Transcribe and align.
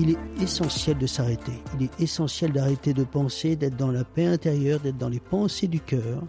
Il 0.00 0.10
est 0.10 0.42
essentiel 0.42 0.96
de 0.96 1.06
s'arrêter. 1.06 1.52
Il 1.78 1.84
est 1.84 2.00
essentiel 2.00 2.52
d'arrêter 2.52 2.94
de 2.94 3.04
penser, 3.04 3.54
d'être 3.54 3.76
dans 3.76 3.90
la 3.90 4.02
paix 4.02 4.24
intérieure, 4.24 4.80
d'être 4.80 4.96
dans 4.96 5.10
les 5.10 5.20
pensées 5.20 5.68
du 5.68 5.78
cœur 5.78 6.22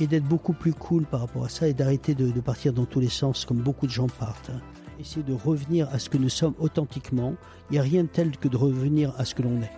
et 0.00 0.06
d'être 0.06 0.24
beaucoup 0.24 0.54
plus 0.54 0.72
cool 0.72 1.04
par 1.04 1.20
rapport 1.20 1.44
à 1.44 1.50
ça 1.50 1.68
et 1.68 1.74
d'arrêter 1.74 2.14
de, 2.14 2.40
partir 2.40 2.72
dans 2.72 2.86
tous 2.86 3.00
les 3.00 3.10
sens 3.10 3.44
comme 3.44 3.58
beaucoup 3.58 3.86
de 3.86 3.92
gens 3.92 4.06
partent. 4.06 4.50
Essayer 4.98 5.22
de 5.22 5.34
revenir 5.34 5.86
à 5.92 5.98
ce 5.98 6.08
que 6.08 6.16
nous 6.16 6.30
sommes 6.30 6.54
authentiquement. 6.58 7.34
Il 7.68 7.74
n'y 7.74 7.78
a 7.78 7.82
rien 7.82 8.04
de 8.04 8.08
tel 8.08 8.38
que 8.38 8.48
de 8.48 8.56
revenir 8.56 9.12
à 9.18 9.26
ce 9.26 9.34
que 9.34 9.42
l'on 9.42 9.60
est. 9.60 9.72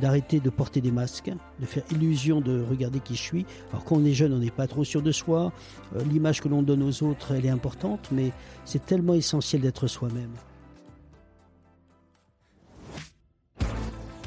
D'arrêter 0.00 0.40
de 0.40 0.48
porter 0.48 0.80
des 0.80 0.92
masques, 0.92 1.32
de 1.58 1.66
faire 1.66 1.82
illusion 1.90 2.40
de 2.40 2.64
regarder 2.70 3.00
qui 3.00 3.14
je 3.14 3.22
suis. 3.22 3.46
Alors 3.72 3.84
quand 3.84 3.96
on 3.96 4.04
est 4.06 4.14
jeune, 4.14 4.32
on 4.32 4.38
n'est 4.38 4.50
pas 4.50 4.66
trop 4.66 4.84
sûr 4.84 5.02
de 5.02 5.12
soi. 5.12 5.52
Euh, 5.96 6.04
l'image 6.04 6.40
que 6.40 6.48
l'on 6.48 6.62
donne 6.62 6.82
aux 6.82 7.02
autres, 7.02 7.32
elle 7.32 7.44
est 7.44 7.50
importante, 7.50 8.08
mais 8.10 8.32
c'est 8.64 8.86
tellement 8.86 9.14
essentiel 9.14 9.60
d'être 9.60 9.86
soi-même. 9.86 10.30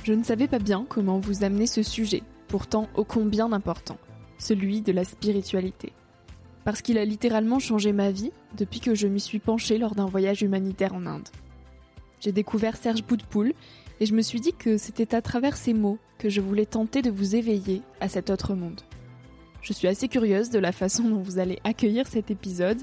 Je 0.03 0.12
ne 0.12 0.24
savais 0.24 0.50
pas 0.50 0.59
bien 0.59 0.86
comment 0.88 1.19
vous 1.19 1.46
amener 1.46 1.66
ce 1.66 1.81
sujet, 1.81 2.24
pourtant 2.50 2.90
ô 2.96 3.06
combien 3.06 3.53
important, 3.53 3.97
celui 4.38 4.81
de 4.81 4.91
la 4.91 5.06
spiritualité. 5.06 5.94
Parce 6.66 6.81
qu'il 6.81 6.97
a 6.97 7.06
littéralement 7.06 7.59
changé 7.59 7.94
ma 7.94 8.12
vie 8.12 8.34
depuis 8.58 8.81
que 8.81 8.96
je 8.96 9.08
m'y 9.08 9.22
suis 9.22 9.40
penchée 9.40 9.78
lors 9.78 9.96
d'un 9.96 10.06
voyage 10.06 10.41
humanitaire 10.41 10.94
en 10.94 11.06
Inde. 11.06 11.30
J'ai 12.19 12.34
découvert 12.34 12.75
Serge 12.75 13.03
Boutpoul 13.03 13.53
et 14.02 14.06
je 14.06 14.14
me 14.14 14.22
suis 14.22 14.41
dit 14.41 14.52
que 14.52 14.78
c'était 14.78 15.16
à 15.16 15.22
travers 15.22 15.56
ces 15.56 15.74
mots 15.74 15.97
que 16.18 16.30
je 16.30 16.41
voulais 16.41 16.66
tenter 16.66 17.02
de 17.02 17.09
vous 17.09 17.38
éveiller 17.38 17.81
à 18.02 18.09
cet 18.09 18.30
autre 18.30 18.56
monde. 18.56 18.81
Je 19.62 19.72
suis 19.72 19.88
assez 19.88 20.09
curieuse 20.09 20.50
de 20.50 20.59
la 20.59 20.74
façon 20.74 21.03
dont 21.03 21.22
vous 21.22 21.40
allez 21.40 21.59
accueillir 21.64 22.08
cet 22.08 22.30
épisode, 22.30 22.81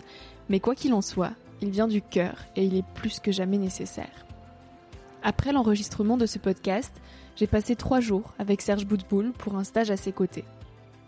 mais 0.49 0.59
quoi 0.59 0.75
qu'il 0.75 0.95
en 0.95 1.03
soit, 1.03 1.33
il 1.61 1.69
vient 1.69 1.89
du 1.89 2.01
cœur 2.01 2.47
et 2.57 2.65
il 2.65 2.77
est 2.77 2.87
plus 2.95 3.21
que 3.21 3.31
jamais 3.31 3.59
nécessaire. 3.59 4.27
Après 5.23 5.53
l'enregistrement 5.53 6.17
de 6.17 6.25
ce 6.25 6.39
podcast, 6.39 6.95
j'ai 7.37 7.47
passé 7.47 7.77
trois 7.77 8.01
jours 8.01 8.33
avec 8.39 8.63
Serge 8.63 8.87
Boutboul 8.87 9.33
pour 9.33 9.57
un 9.57 9.65
stage 9.65 9.91
à 9.91 9.97
ses 9.97 10.13
côtés. 10.13 10.45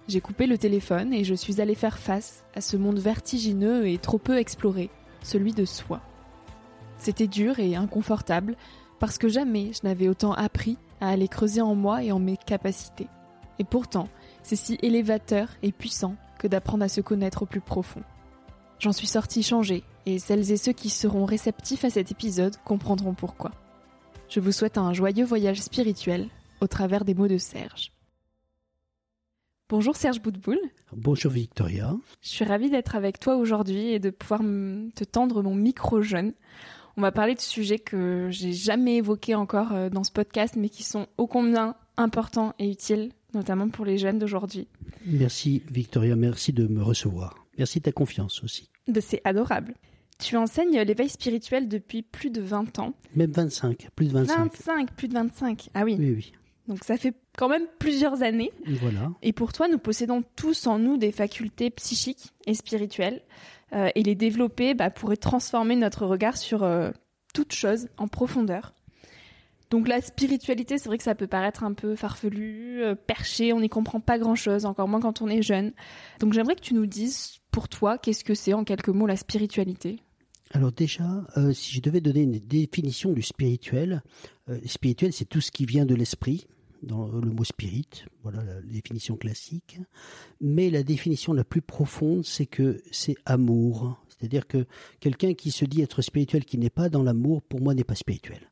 J'ai 0.07 0.21
coupé 0.21 0.47
le 0.47 0.59
téléphone 0.59 1.15
et 1.15 1.25
je 1.25 1.35
suis 1.35 1.61
allée 1.61 1.75
faire 1.75 1.99
face 1.99 2.45
à 2.55 2.61
ce 2.61 2.77
monde 2.77 2.99
vertigineux 2.99 3.89
et 3.89 3.97
trop 3.97 4.19
peu 4.19 4.37
exploré, 4.37 4.91
celui 5.23 5.53
de 5.53 5.65
soi. 5.65 6.01
C'était 6.99 7.27
dur 7.27 7.59
et 7.59 7.75
inconfortable 7.75 8.57
parce 8.99 9.17
que 9.17 9.29
jamais 9.29 9.71
je 9.73 9.81
n'avais 9.85 10.09
autant 10.09 10.33
appris 10.33 10.77
à 11.01 11.09
aller 11.09 11.29
creuser 11.29 11.63
en 11.63 11.75
moi 11.75 12.03
et 12.03 12.13
en 12.13 12.19
mes 12.19 12.37
capacités. 12.37 13.09
Et 13.59 13.65
pourtant, 13.65 14.09
c'est 14.43 14.57
si 14.57 14.79
élévateur 14.83 15.49
et 15.63 15.73
puissant 15.73 16.17
que 16.39 16.49
d'apprendre 16.49 16.85
à 16.85 16.89
se 16.89 17.01
connaître 17.01 17.43
au 17.43 17.47
plus 17.47 17.61
profond. 17.61 18.03
J'en 18.79 18.93
suis 18.93 19.07
sortie 19.07 19.45
changée, 19.45 19.85
et 20.07 20.19
celles 20.19 20.51
et 20.51 20.57
ceux 20.57 20.73
qui 20.73 20.91
seront 20.91 21.25
réceptifs 21.25 21.85
à 21.85 21.91
cet 21.91 22.11
épisode 22.11 22.57
comprendront 22.65 23.15
pourquoi. 23.15 23.53
Je 24.33 24.41
vous 24.41 24.53
souhaite 24.53 24.79
un 24.79 24.95
joyeux 24.95 25.27
voyage 25.27 25.61
spirituel 25.61 26.27
au 26.63 26.67
travers 26.67 27.05
des 27.05 27.13
mots 27.13 27.29
de 27.29 27.37
Serge. 27.37 27.93
Bonjour 29.69 29.95
Serge 29.95 30.23
Boutboul. 30.23 30.59
Bonjour 30.97 31.31
Victoria. 31.31 31.95
Je 32.23 32.29
suis 32.31 32.45
ravie 32.47 32.71
d'être 32.71 32.97
avec 32.97 33.19
toi 33.19 33.37
aujourd'hui 33.37 33.89
et 33.89 33.99
de 33.99 34.09
pouvoir 34.09 34.41
te 34.41 35.05
tendre 35.05 35.43
mon 35.43 35.55
micro 35.55 36.01
jeune. 36.01 36.33
On 36.97 37.03
va 37.03 37.13
parler 37.13 37.35
de 37.35 37.41
sujets 37.41 37.79
que 37.79 38.29
j'ai 38.31 38.55
jamais 38.55 38.97
évoqués 38.97 39.35
encore 39.35 39.73
euh, 39.73 39.91
dans 39.91 40.03
ce 40.03 40.11
podcast, 40.11 40.57
mais 40.57 40.71
qui 40.71 40.83
sont 40.83 41.09
ô 41.19 41.27
combien 41.27 41.77
importants 41.99 42.55
et 42.59 42.71
utiles, 42.71 43.13
notamment 43.35 43.69
pour 43.69 43.85
les 43.85 43.99
jeunes 43.99 44.19
d'aujourd'hui. 44.19 44.67
Merci 45.05 45.63
Victoria, 45.71 46.17
merci 46.17 46.55
de 46.55 46.67
me 46.67 46.83
recevoir. 46.83 47.35
Merci 47.59 47.81
de 47.81 47.85
ta 47.85 47.93
confiance 47.93 48.43
aussi. 48.43 48.71
Ben, 48.89 49.03
c'est 49.03 49.21
adorable. 49.25 49.75
Tu 50.23 50.37
enseignes 50.37 50.81
l'éveil 50.81 51.09
spirituel 51.09 51.69
depuis 51.69 52.03
plus 52.03 52.31
de 52.31 52.41
20 52.41 52.79
ans. 52.79 52.95
Même 53.15 53.33
25, 53.33 53.89
plus 53.95 54.07
de 54.07 54.13
25. 54.13 54.39
25, 54.39 54.93
plus 54.93 55.09
de 55.09 55.15
25. 55.15 55.71
Ah 55.75 55.85
oui. 55.85 55.97
Oui, 55.99 56.13
oui. 56.13 56.33
Donc 56.69 56.85
ça 56.85 56.97
fait 56.97 57.15
quand 57.37 57.49
même 57.49 57.67
plusieurs 57.79 58.23
années. 58.23 58.53
Voilà. 58.67 59.11
Et 59.23 59.33
pour 59.33 59.53
toi, 59.53 59.69
nous 59.69 59.79
possédons 59.79 60.23
tous 60.37 60.67
en 60.67 60.79
nous 60.79 60.97
des 60.97 61.13
facultés 61.13 61.71
psychiques 61.71 62.33
et 62.47 62.55
spirituelles. 62.55 63.23
Euh, 63.75 63.89
et 63.95 64.03
les 64.03 64.15
développer 64.15 64.75
bah, 64.75 64.91
pourrait 64.91 65.17
transformer 65.17 65.77
notre 65.77 66.05
regard 66.05 66.37
sur 66.37 66.63
euh, 66.63 66.91
toute 67.33 67.53
chose 67.53 67.89
en 67.97 68.07
profondeur. 68.07 68.75
Donc 69.71 69.89
la 69.89 70.03
spiritualité, 70.03 70.77
c'est 70.77 70.91
vrai 70.91 70.99
que 70.99 71.05
ça 71.05 71.15
peut 71.15 71.27
paraître 71.27 71.65
un 71.65 71.73
peu 71.73 71.97
farfelu, 71.97 72.83
euh, 72.83 72.95
perché, 72.95 73.55
on 73.55 73.61
n'y 73.61 73.71
comprend 73.71 74.01
pas 74.01 74.19
grand-chose, 74.19 74.67
encore 74.67 74.89
moins 74.89 75.01
quand 75.01 75.23
on 75.23 75.29
est 75.29 75.41
jeune. 75.41 75.73
Donc 76.21 76.35
j'aimerais 76.35 76.55
que 76.55 76.61
tu 76.61 76.75
nous 76.75 76.85
dises, 76.85 77.39
pour 77.51 77.71
toi, 77.71 77.97
qu'est-ce 77.97 78.25
que 78.25 78.35
c'est 78.35 78.53
en 78.53 78.65
quelques 78.65 78.91
mots 78.91 79.07
la 79.07 79.17
spiritualité? 79.17 80.01
Alors 80.53 80.73
déjà, 80.73 81.25
euh, 81.37 81.53
si 81.53 81.75
je 81.75 81.81
devais 81.81 82.01
donner 82.01 82.23
une 82.23 82.39
définition 82.39 83.13
du 83.13 83.23
spirituel, 83.23 84.03
euh, 84.49 84.59
spirituel 84.67 85.13
c'est 85.13 85.25
tout 85.25 85.41
ce 85.41 85.51
qui 85.51 85.65
vient 85.65 85.87
de 85.87 85.95
l'esprit, 85.95 86.47
dans 86.83 87.07
le 87.07 87.31
mot 87.31 87.45
spirit, 87.45 87.89
voilà 88.23 88.43
la 88.43 88.61
définition 88.61 89.17
classique. 89.17 89.79
Mais 90.41 90.69
la 90.69 90.83
définition 90.83 91.33
la 91.33 91.45
plus 91.45 91.63
profonde, 91.63 92.25
c'est 92.25 92.47
que 92.47 92.83
c'est 92.91 93.15
amour. 93.25 94.05
C'est-à-dire 94.09 94.47
que 94.47 94.67
quelqu'un 95.01 95.35
qui 95.35 95.51
se 95.51 95.65
dit 95.65 95.83
être 95.83 96.03
spirituel, 96.03 96.45
qui 96.45 96.59
n'est 96.59 96.71
pas 96.71 96.89
dans 96.89 97.03
l'amour, 97.03 97.43
pour 97.43 97.61
moi 97.61 97.75
n'est 97.75 97.85
pas 97.85 97.95
spirituel. 97.95 98.51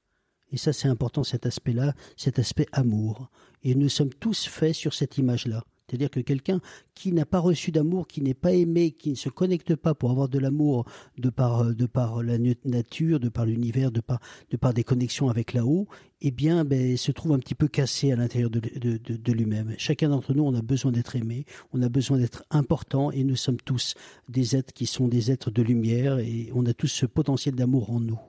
Et 0.53 0.57
ça, 0.57 0.73
c'est 0.73 0.89
important, 0.89 1.23
cet 1.23 1.47
aspect-là, 1.47 1.95
cet 2.17 2.39
aspect 2.39 2.67
amour. 2.73 3.31
Et 3.63 3.75
nous 3.75 3.89
sommes 3.89 4.13
tous 4.13 4.47
faits 4.47 4.75
sur 4.75 4.95
cette 4.95 5.19
image-là. 5.19 5.65
C'est-à-dire 5.91 6.11
que 6.11 6.21
quelqu'un 6.21 6.61
qui 6.95 7.13
n'a 7.13 7.27
pas 7.27 7.41
reçu 7.41 7.73
d'amour, 7.73 8.07
qui 8.07 8.23
n'est 8.23 8.35
pas 8.35 8.53
aimé, 8.53 8.93
qui 8.93 9.11
ne 9.11 9.17
se 9.17 9.29
connecte 9.29 9.75
pas 9.75 9.95
pour 9.95 10.11
avoir 10.11 10.29
de 10.29 10.39
l'amour 10.39 10.85
de 11.19 11.31
par 11.31 11.75
de 11.75 11.87
par 11.87 12.23
la 12.23 12.39
nature, 12.65 13.19
de 13.19 13.29
par 13.29 13.45
l'univers, 13.45 13.91
de 13.91 14.01
par 14.01 14.21
de 14.51 14.57
par 14.57 14.73
des 14.73 14.85
connexions 14.85 15.29
avec 15.29 15.53
là-haut, 15.53 15.89
eh 16.23 16.31
bien, 16.31 16.65
ben, 16.65 16.97
se 16.97 17.13
trouve 17.13 17.33
un 17.33 17.39
petit 17.39 17.55
peu 17.55 17.67
cassé 17.67 18.13
à 18.13 18.17
l'intérieur 18.17 18.51
de, 18.51 18.61
de 18.61 19.33
lui-même. 19.33 19.75
Chacun 19.79 20.11
d'entre 20.11 20.35
nous, 20.35 20.45
on 20.45 20.55
a 20.55 20.63
besoin 20.63 20.93
d'être 20.93 21.17
aimé, 21.17 21.47
on 21.73 21.83
a 21.83 21.89
besoin 21.89 22.19
d'être 22.19 22.45
important, 22.51 23.11
et 23.11 23.25
nous 23.25 23.37
sommes 23.37 23.61
tous 23.65 23.95
des 24.29 24.55
êtres 24.57 24.73
qui 24.73 24.87
sont 24.87 25.09
des 25.09 25.31
êtres 25.31 25.51
de 25.51 25.63
lumière, 25.63 26.19
et 26.19 26.51
on 26.55 26.67
a 26.67 26.75
tous 26.75 26.89
ce 26.89 27.07
potentiel 27.07 27.55
d'amour 27.55 27.91
en 27.91 28.01
nous. 28.01 28.21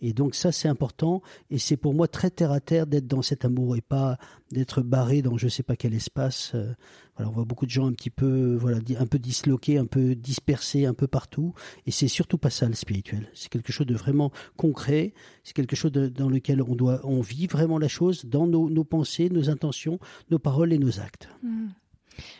Et 0.00 0.12
donc 0.12 0.34
ça 0.34 0.52
c'est 0.52 0.68
important 0.68 1.22
et 1.50 1.58
c'est 1.58 1.76
pour 1.76 1.94
moi 1.94 2.08
très 2.08 2.30
terre 2.30 2.52
à 2.52 2.60
terre 2.60 2.86
d'être 2.86 3.06
dans 3.06 3.22
cet 3.22 3.44
amour 3.44 3.76
et 3.76 3.80
pas 3.80 4.18
d'être 4.52 4.82
barré 4.82 5.22
dans 5.22 5.36
je 5.36 5.48
sais 5.48 5.62
pas 5.62 5.76
quel 5.76 5.94
espace. 5.94 6.52
Euh, 6.54 6.72
voilà, 7.16 7.30
on 7.30 7.34
voit 7.34 7.44
beaucoup 7.44 7.66
de 7.66 7.70
gens 7.70 7.86
un 7.86 7.92
petit 7.92 8.10
peu 8.10 8.56
voilà 8.60 8.78
un 8.98 9.06
peu 9.06 9.18
disloqués, 9.18 9.78
un 9.78 9.86
peu 9.86 10.14
dispersés 10.14 10.86
un 10.86 10.94
peu 10.94 11.06
partout 11.06 11.54
et 11.86 11.90
c'est 11.90 12.08
surtout 12.08 12.38
pas 12.38 12.50
ça 12.50 12.68
le 12.68 12.74
spirituel. 12.74 13.28
C'est 13.34 13.48
quelque 13.48 13.72
chose 13.72 13.86
de 13.86 13.94
vraiment 13.94 14.32
concret, 14.56 15.14
c'est 15.44 15.54
quelque 15.54 15.76
chose 15.76 15.92
dans 15.92 16.28
lequel 16.28 16.62
on 16.62 16.74
doit 16.74 17.00
on 17.04 17.20
vit 17.20 17.46
vraiment 17.46 17.78
la 17.78 17.88
chose 17.88 18.26
dans 18.26 18.46
nos, 18.46 18.68
nos 18.68 18.84
pensées, 18.84 19.30
nos 19.30 19.50
intentions, 19.50 19.98
nos 20.30 20.38
paroles 20.38 20.72
et 20.72 20.78
nos 20.78 21.00
actes. 21.00 21.28
Mmh. 21.42 21.68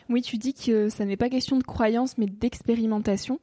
Oui, 0.09 0.21
tu 0.21 0.37
dis 0.37 0.53
que 0.53 0.89
ça 0.89 1.05
n'est 1.05 1.17
pas 1.17 1.29
question 1.29 1.57
de 1.57 1.63
croyance 1.63 2.17
mais 2.17 2.25
d'expérimentation. 2.25 3.39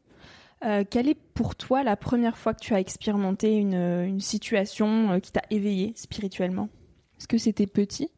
Euh, 0.64 0.84
quelle 0.88 1.08
est 1.08 1.18
pour 1.34 1.56
toi 1.56 1.82
la 1.82 1.96
première 1.96 2.38
fois 2.38 2.54
que 2.54 2.60
tu 2.60 2.74
as 2.74 2.80
expérimenté 2.80 3.54
une, 3.54 3.74
une 3.74 4.20
situation 4.20 5.12
euh, 5.12 5.18
qui 5.18 5.30
t'a 5.30 5.42
éveillé 5.50 5.92
spirituellement? 5.94 6.70
Est-ce 7.18 7.28
que 7.28 7.36
c'était 7.36 7.66
petit? 7.66 8.08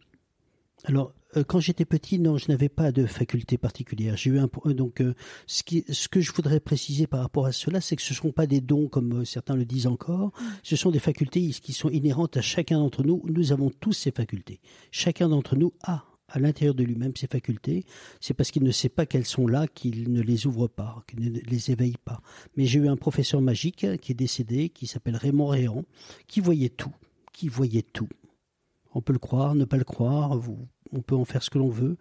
Alors, 0.85 1.13
euh, 1.37 1.43
quand 1.43 1.59
j'étais 1.59 1.85
petit, 1.85 2.21
non, 2.21 2.37
je 2.37 2.49
n'avais 2.49 2.69
pas 2.69 2.93
de 2.93 3.05
faculté 3.05 3.59
particulière. 3.59 4.17
J'ai 4.17 4.31
eu 4.31 4.39
un 4.39 4.49
donc 4.67 5.03
ce 5.47 5.65
qui 5.65 5.85
ce 5.89 6.09
que 6.09 6.21
je 6.21 6.33
voudrais 6.33 6.61
préciser 6.61 7.09
par 7.09 7.21
rapport 7.21 7.47
à 7.47 7.53
cela, 7.53 7.81
c'est 7.81 7.97
que 7.97 8.03
ce 8.03 8.13
ne 8.13 8.17
sont 8.17 8.33
pas 8.33 8.47
des 8.47 8.61
dons 8.61 8.89
comme 8.89 9.25
certains 9.25 9.57
le 9.57 9.65
disent 9.65 9.89
encore. 9.89 10.29
Mm. 10.29 10.45
Ce 10.63 10.77
sont 10.77 10.91
des 10.93 11.01
facultés 11.01 11.49
qui 11.49 11.73
sont 11.73 11.91
inhérentes 11.91 12.37
à 12.37 12.43
chacun 12.43 12.79
d'entre 12.79 13.03
nous. 13.03 13.23
Nous 13.25 13.51
avons 13.51 13.71
tous 13.71 13.93
ces 13.93 14.13
facultés. 14.13 14.61
Chacun 14.93 15.29
d'entre 15.29 15.57
nous 15.57 15.73
a 15.83 16.05
à 16.29 16.39
l'intérieur 16.39 16.75
de 16.75 16.85
lui-même 16.85 17.15
ses 17.17 17.27
facultés, 17.27 17.85
c'est 18.21 18.35
parce 18.35 18.51
qu'il 18.51 18.65
ne 18.65 18.71
sait 18.71 18.89
pas 18.89 19.07
qu'elles 19.07 19.27
sont 19.27 19.47
là 19.47 19.67
qu'il 19.67 20.13
ne 20.13 20.21
les 20.21 20.47
ouvre 20.47 20.67
pas, 20.67 21.03
qu'il 21.07 21.21
ne 21.21 21.41
les 21.41 21.71
éveille 21.71 21.97
pas. 22.05 22.21
Mais 22.57 22.67
j'ai 22.67 22.81
eu 22.81 22.89
un 22.89 22.97
professeur 22.97 23.41
magique 23.41 23.87
qui 24.01 24.13
est 24.13 24.17
décédé, 24.17 24.69
qui 24.69 24.87
s'appelle 24.87 25.17
Raymond 25.17 25.49
Réan, 25.49 25.85
qui 26.27 26.41
voyait 26.41 26.69
tout, 26.69 26.95
qui 27.33 27.49
voyait 27.49 27.83
tout. 27.83 28.09
On 28.95 29.01
peut 29.03 29.13
le 29.13 29.19
croire, 29.19 29.55
ne 29.55 29.65
pas 29.65 29.77
le 29.77 29.85
croire, 29.85 30.41
on 30.93 31.01
peut 31.03 31.17
en 31.17 31.25
faire 31.25 31.43
ce 31.43 31.51
que 31.51 31.59
l'on 31.59 31.69
veut, 31.69 31.97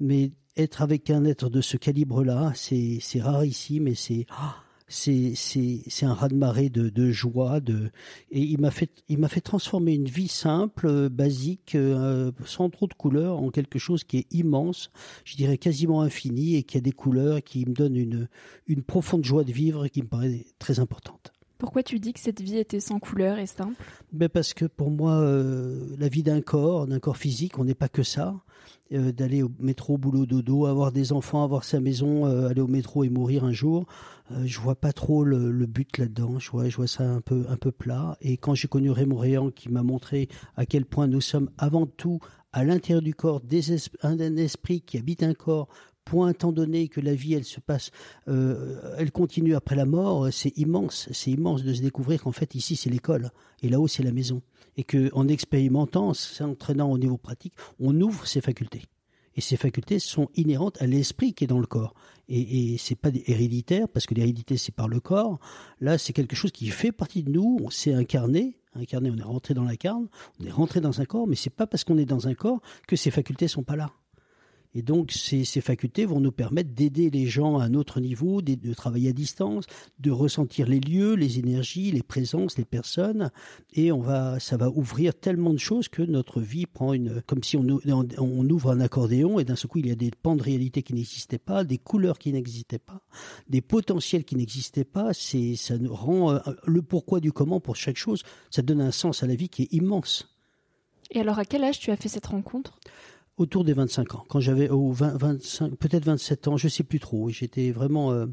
mais 0.00 0.32
être 0.56 0.82
avec 0.82 1.10
un 1.10 1.24
être 1.24 1.48
de 1.48 1.60
ce 1.60 1.76
calibre-là, 1.76 2.52
c'est 2.54 3.20
rarissime 3.20 3.86
et 3.86 3.94
c'est... 3.94 4.26
Ah, 4.30 4.56
c'est 4.88 5.34
c'est 5.34 6.06
un 6.06 6.14
raz 6.14 6.28
de 6.28 6.34
marée 6.34 6.70
de, 6.70 6.88
de 6.88 7.10
joie 7.10 7.60
de 7.60 7.90
et 8.30 8.40
il 8.40 8.60
m'a 8.60 8.70
fait 8.70 8.90
il 9.08 9.18
m'a 9.18 9.28
fait 9.28 9.40
transformer 9.40 9.94
une 9.94 10.08
vie 10.08 10.28
simple 10.28 10.86
euh, 10.86 11.08
basique 11.08 11.74
euh, 11.74 12.32
sans 12.44 12.70
trop 12.70 12.86
de 12.86 12.94
couleurs 12.94 13.38
en 13.38 13.50
quelque 13.50 13.78
chose 13.78 14.04
qui 14.04 14.18
est 14.18 14.26
immense 14.32 14.90
je 15.24 15.36
dirais 15.36 15.58
quasiment 15.58 16.00
infini 16.02 16.56
et 16.56 16.62
qui 16.62 16.76
a 16.76 16.80
des 16.80 16.92
couleurs 16.92 17.42
qui 17.42 17.66
me 17.66 17.74
donne 17.74 17.96
une 17.96 18.28
une 18.66 18.82
profonde 18.82 19.24
joie 19.24 19.44
de 19.44 19.52
vivre 19.52 19.84
et 19.86 19.90
qui 19.90 20.02
me 20.02 20.08
paraît 20.08 20.46
très 20.58 20.80
importante 20.80 21.32
pourquoi 21.58 21.82
tu 21.82 21.98
dis 21.98 22.12
que 22.12 22.20
cette 22.20 22.40
vie 22.40 22.56
était 22.56 22.80
sans 22.80 23.00
couleur 23.00 23.38
et 23.38 23.46
simple? 23.46 23.82
Ben 24.12 24.28
parce 24.28 24.54
que 24.54 24.64
pour 24.64 24.90
moi, 24.90 25.14
euh, 25.14 25.96
la 25.98 26.08
vie 26.08 26.22
d'un 26.22 26.40
corps, 26.40 26.86
d'un 26.86 27.00
corps 27.00 27.16
physique, 27.16 27.58
on 27.58 27.64
n'est 27.64 27.74
pas 27.74 27.88
que 27.88 28.04
ça. 28.04 28.36
Euh, 28.92 29.12
d'aller 29.12 29.42
au 29.42 29.50
métro, 29.58 29.98
boulot, 29.98 30.24
dodo, 30.24 30.66
avoir 30.66 30.92
des 30.92 31.12
enfants, 31.12 31.44
avoir 31.44 31.64
sa 31.64 31.80
maison, 31.80 32.26
euh, 32.26 32.48
aller 32.48 32.60
au 32.60 32.68
métro 32.68 33.04
et 33.04 33.10
mourir 33.10 33.44
un 33.44 33.52
jour, 33.52 33.86
je 34.44 34.60
vois 34.60 34.76
pas 34.76 34.92
trop 34.92 35.24
le, 35.24 35.66
but 35.66 35.98
là-dedans. 35.98 36.38
Je 36.38 36.50
vois, 36.50 36.68
je 36.68 36.86
ça 36.86 37.04
un 37.04 37.20
peu, 37.20 37.46
un 37.48 37.56
peu 37.56 37.72
plat. 37.72 38.16
Et 38.20 38.36
quand 38.36 38.54
j'ai 38.54 38.68
connu 38.68 38.90
Raymond 38.90 39.16
Réan, 39.16 39.50
qui 39.50 39.68
m'a 39.70 39.82
montré 39.82 40.28
à 40.56 40.64
quel 40.64 40.84
point 40.84 41.06
nous 41.06 41.22
sommes 41.22 41.50
avant 41.58 41.86
tout 41.86 42.20
à 42.52 42.64
l'intérieur 42.64 43.02
du 43.02 43.14
corps 43.14 43.42
un 44.02 44.18
esprit 44.36 44.80
qui 44.80 44.98
habite 44.98 45.22
un 45.22 45.34
corps 45.34 45.68
point 46.08 46.30
étant 46.30 46.52
donné 46.52 46.88
que 46.88 47.00
la 47.00 47.14
vie 47.14 47.34
elle 47.34 47.44
se 47.44 47.60
passe, 47.60 47.90
euh, 48.28 48.94
elle 48.98 49.12
continue 49.12 49.54
après 49.54 49.76
la 49.76 49.84
mort, 49.84 50.28
c'est 50.32 50.56
immense, 50.56 51.08
c'est 51.12 51.30
immense 51.30 51.62
de 51.62 51.74
se 51.74 51.82
découvrir 51.82 52.22
qu'en 52.22 52.32
fait 52.32 52.54
ici 52.54 52.76
c'est 52.76 52.90
l'école 52.90 53.30
et 53.62 53.68
là-haut 53.68 53.88
c'est 53.88 54.02
la 54.02 54.12
maison 54.12 54.42
et 54.78 54.84
que 54.84 55.10
en 55.12 55.28
expérimentant, 55.28 56.14
s'entraînant 56.14 56.90
au 56.90 56.98
niveau 56.98 57.18
pratique, 57.18 57.52
on 57.80 58.00
ouvre 58.00 58.26
ses 58.26 58.40
facultés. 58.40 58.84
Et 59.34 59.40
ces 59.40 59.56
facultés 59.56 59.98
sont 59.98 60.28
inhérentes 60.34 60.80
à 60.80 60.86
l'esprit 60.86 61.34
qui 61.34 61.44
est 61.44 61.48
dans 61.48 61.58
le 61.58 61.66
corps. 61.66 61.94
Et, 62.28 62.72
et 62.72 62.78
c'est 62.78 62.94
pas 62.94 63.10
héréditaire 63.26 63.88
parce 63.88 64.06
que 64.06 64.14
l'hérédité 64.14 64.56
c'est 64.56 64.74
par 64.74 64.88
le 64.88 65.00
corps. 65.00 65.38
Là, 65.80 65.98
c'est 65.98 66.12
quelque 66.12 66.34
chose 66.34 66.52
qui 66.52 66.68
fait 66.68 66.92
partie 66.92 67.22
de 67.22 67.30
nous. 67.30 67.58
On 67.62 67.70
s'est 67.70 67.92
incarné. 67.92 68.58
Incarné, 68.74 69.10
on 69.10 69.16
est 69.16 69.22
rentré 69.22 69.54
dans 69.54 69.64
la 69.64 69.76
carne. 69.76 70.08
On 70.40 70.46
est 70.46 70.50
rentré 70.50 70.80
dans 70.80 71.00
un 71.00 71.04
corps, 71.04 71.26
mais 71.26 71.36
c'est 71.36 71.54
pas 71.54 71.66
parce 71.66 71.84
qu'on 71.84 71.98
est 71.98 72.04
dans 72.04 72.28
un 72.28 72.34
corps 72.34 72.60
que 72.86 72.96
ces 72.96 73.10
facultés 73.10 73.48
sont 73.48 73.62
pas 73.62 73.76
là. 73.76 73.90
Et 74.74 74.82
donc 74.82 75.12
ces, 75.12 75.44
ces 75.44 75.60
facultés 75.60 76.04
vont 76.06 76.20
nous 76.20 76.32
permettre 76.32 76.70
d'aider 76.70 77.10
les 77.10 77.26
gens 77.26 77.58
à 77.58 77.64
un 77.64 77.74
autre 77.74 78.00
niveau, 78.00 78.42
de, 78.42 78.74
travailler 78.74 79.10
à 79.10 79.12
distance, 79.12 79.64
de 79.98 80.10
ressentir 80.10 80.66
les 80.66 80.80
lieux, 80.80 81.14
les 81.14 81.38
énergies, 81.38 81.90
les 81.90 82.02
présences, 82.02 82.58
les 82.58 82.64
personnes, 82.64 83.30
et 83.72 83.92
on 83.92 84.00
va, 84.00 84.38
ça 84.40 84.56
va 84.56 84.68
ouvrir 84.68 85.14
tellement 85.14 85.52
de 85.52 85.58
choses 85.58 85.88
que 85.88 86.02
notre 86.02 86.40
vie 86.40 86.66
prend 86.66 86.92
une, 86.92 87.22
comme 87.26 87.42
si 87.42 87.56
on, 87.56 87.66
on 87.86 88.50
ouvre 88.50 88.70
un 88.70 88.80
accordéon 88.80 89.38
et 89.38 89.44
d'un 89.44 89.56
seul 89.56 89.68
coup 89.68 89.78
il 89.78 89.88
y 89.88 89.92
a 89.92 89.96
des 89.96 90.10
pans 90.10 90.36
de 90.36 90.42
réalité 90.42 90.82
qui 90.82 90.94
n'existaient 90.94 91.38
pas, 91.38 91.64
des 91.64 91.78
couleurs 91.78 92.18
qui 92.18 92.32
n'existaient 92.32 92.78
pas, 92.78 93.02
des 93.48 93.60
potentiels 93.60 94.24
qui 94.24 94.36
n'existaient 94.36 94.84
pas. 94.84 95.12
Ça 95.12 95.78
nous 95.78 95.94
rend 95.94 96.32
euh, 96.32 96.38
le 96.66 96.82
pourquoi 96.82 97.20
du 97.20 97.32
comment 97.32 97.60
pour 97.60 97.76
chaque 97.76 97.96
chose. 97.96 98.22
Ça 98.50 98.62
donne 98.62 98.80
un 98.80 98.90
sens 98.90 99.22
à 99.22 99.26
la 99.26 99.34
vie 99.34 99.48
qui 99.48 99.62
est 99.62 99.72
immense. 99.72 100.34
Et 101.10 101.20
alors, 101.20 101.38
à 101.38 101.44
quel 101.44 101.64
âge 101.64 101.78
tu 101.78 101.90
as 101.90 101.96
fait 101.96 102.08
cette 102.08 102.26
rencontre? 102.26 102.78
Autour 103.38 103.64
des 103.64 103.72
25 103.72 104.14
ans. 104.14 104.24
Quand 104.28 104.40
j'avais 104.40 104.68
oh, 104.68 104.92
20, 104.92 105.16
25, 105.16 105.74
peut-être 105.76 106.04
27 106.04 106.48
ans, 106.48 106.56
je 106.56 106.68
sais 106.68 106.84
plus 106.84 107.00
trop. 107.00 107.28
J'étais 107.30 107.70
vraiment 107.70 108.12
euh, 108.12 108.26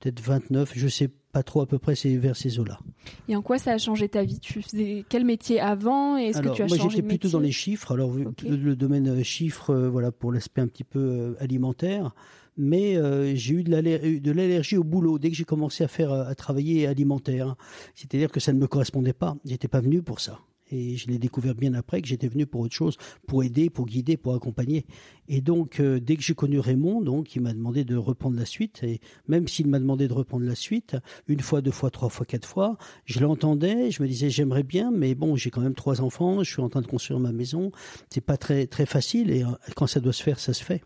peut-être 0.00 0.20
29, 0.20 0.72
je 0.74 0.88
sais 0.88 1.10
pas 1.32 1.42
trop 1.42 1.60
à 1.60 1.66
peu 1.66 1.78
près, 1.78 1.94
c'est 1.94 2.16
vers 2.16 2.36
ces 2.36 2.58
eaux-là. 2.58 2.80
Et 3.28 3.36
en 3.36 3.42
quoi 3.42 3.58
ça 3.58 3.72
a 3.72 3.78
changé 3.78 4.08
ta 4.08 4.24
vie? 4.24 4.40
Tu 4.40 4.62
faisais 4.62 5.04
quel 5.08 5.24
métier 5.24 5.60
avant? 5.60 6.18
Et 6.18 6.24
est-ce 6.24 6.40
que 6.40 6.48
tu 6.48 6.62
as 6.62 6.66
moi, 6.66 6.76
changé 6.76 6.96
j'étais 6.96 7.08
plutôt 7.08 7.28
dans 7.28 7.40
les 7.40 7.52
chiffres. 7.52 7.92
Alors 7.92 8.10
okay. 8.10 8.48
le, 8.48 8.76
domaine 8.76 9.08
euh, 9.08 9.22
chiffres, 9.22 9.70
euh, 9.70 9.88
voilà 9.88 10.10
pour 10.10 10.32
l'aspect 10.32 10.60
un 10.60 10.66
petit 10.66 10.84
peu 10.84 10.98
euh, 10.98 11.34
alimentaire. 11.40 12.14
Mais 12.56 12.96
j'ai 13.36 13.54
eu 13.54 13.62
de 13.62 14.32
l'allergie 14.32 14.76
au 14.76 14.84
boulot 14.84 15.18
dès 15.18 15.30
que 15.30 15.36
j'ai 15.36 15.44
commencé 15.44 15.82
à 15.82 15.88
faire 15.88 16.12
à 16.12 16.34
travailler 16.34 16.86
alimentaire. 16.86 17.56
C'est-à-dire 17.94 18.30
que 18.30 18.38
ça 18.38 18.52
ne 18.52 18.58
me 18.58 18.66
correspondait 18.66 19.14
pas. 19.14 19.36
J'étais 19.46 19.68
pas 19.68 19.80
venu 19.80 20.02
pour 20.02 20.20
ça 20.20 20.40
et 20.70 20.96
je 20.96 21.08
l'ai 21.08 21.18
découvert 21.18 21.54
bien 21.54 21.74
après 21.74 22.00
que 22.00 22.08
j'étais 22.08 22.28
venu 22.28 22.46
pour 22.46 22.62
autre 22.62 22.74
chose, 22.74 22.96
pour 23.26 23.44
aider, 23.44 23.70
pour 23.70 23.86
guider, 23.86 24.16
pour 24.16 24.34
accompagner. 24.34 24.86
Et 25.28 25.40
donc 25.40 25.80
euh, 25.80 26.00
dès 26.00 26.16
que 26.16 26.22
j'ai 26.22 26.34
connu 26.34 26.58
Raymond, 26.58 27.02
donc 27.02 27.34
il 27.36 27.42
m'a 27.42 27.52
demandé 27.52 27.84
de 27.84 27.96
reprendre 27.96 28.36
la 28.36 28.46
suite 28.46 28.82
et 28.82 29.00
même 29.28 29.48
s'il 29.48 29.66
m'a 29.66 29.78
demandé 29.78 30.08
de 30.08 30.12
reprendre 30.12 30.44
la 30.44 30.54
suite 30.54 30.96
une 31.28 31.40
fois, 31.40 31.60
deux 31.60 31.70
fois, 31.70 31.90
trois 31.90 32.08
fois, 32.08 32.26
quatre 32.26 32.46
fois, 32.46 32.78
je 33.04 33.20
l'entendais, 33.20 33.90
je 33.90 34.02
me 34.02 34.08
disais 34.08 34.30
j'aimerais 34.30 34.62
bien, 34.62 34.90
mais 34.90 35.14
bon 35.14 35.36
j'ai 35.36 35.50
quand 35.50 35.60
même 35.60 35.74
trois 35.74 36.00
enfants, 36.00 36.42
je 36.42 36.50
suis 36.50 36.62
en 36.62 36.68
train 36.68 36.82
de 36.82 36.86
construire 36.86 37.20
ma 37.20 37.32
maison, 37.32 37.72
c'est 38.10 38.20
pas 38.20 38.36
très 38.36 38.66
très 38.66 38.86
facile 38.86 39.30
et 39.30 39.44
euh, 39.44 39.48
quand 39.76 39.86
ça 39.86 40.00
doit 40.00 40.12
se 40.12 40.22
faire, 40.22 40.40
ça 40.40 40.52
se 40.52 40.64
fait. 40.64 40.82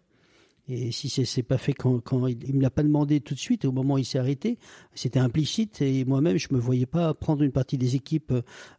Et 0.66 0.92
si 0.92 1.10
c'est 1.10 1.42
pas 1.42 1.58
fait 1.58 1.74
quand, 1.74 2.00
quand 2.00 2.26
il, 2.26 2.42
il 2.44 2.54
me 2.54 2.62
l'a 2.62 2.70
pas 2.70 2.82
demandé 2.82 3.20
tout 3.20 3.34
de 3.34 3.38
suite, 3.38 3.66
au 3.66 3.72
moment 3.72 3.94
où 3.94 3.98
il 3.98 4.04
s'est 4.04 4.18
arrêté, 4.18 4.58
c'était 4.94 5.18
implicite 5.18 5.82
et 5.82 6.04
moi-même 6.06 6.38
je 6.38 6.48
me 6.52 6.58
voyais 6.58 6.86
pas 6.86 7.12
prendre 7.12 7.42
une 7.42 7.52
partie 7.52 7.76
des 7.76 7.96
équipes, 7.96 8.32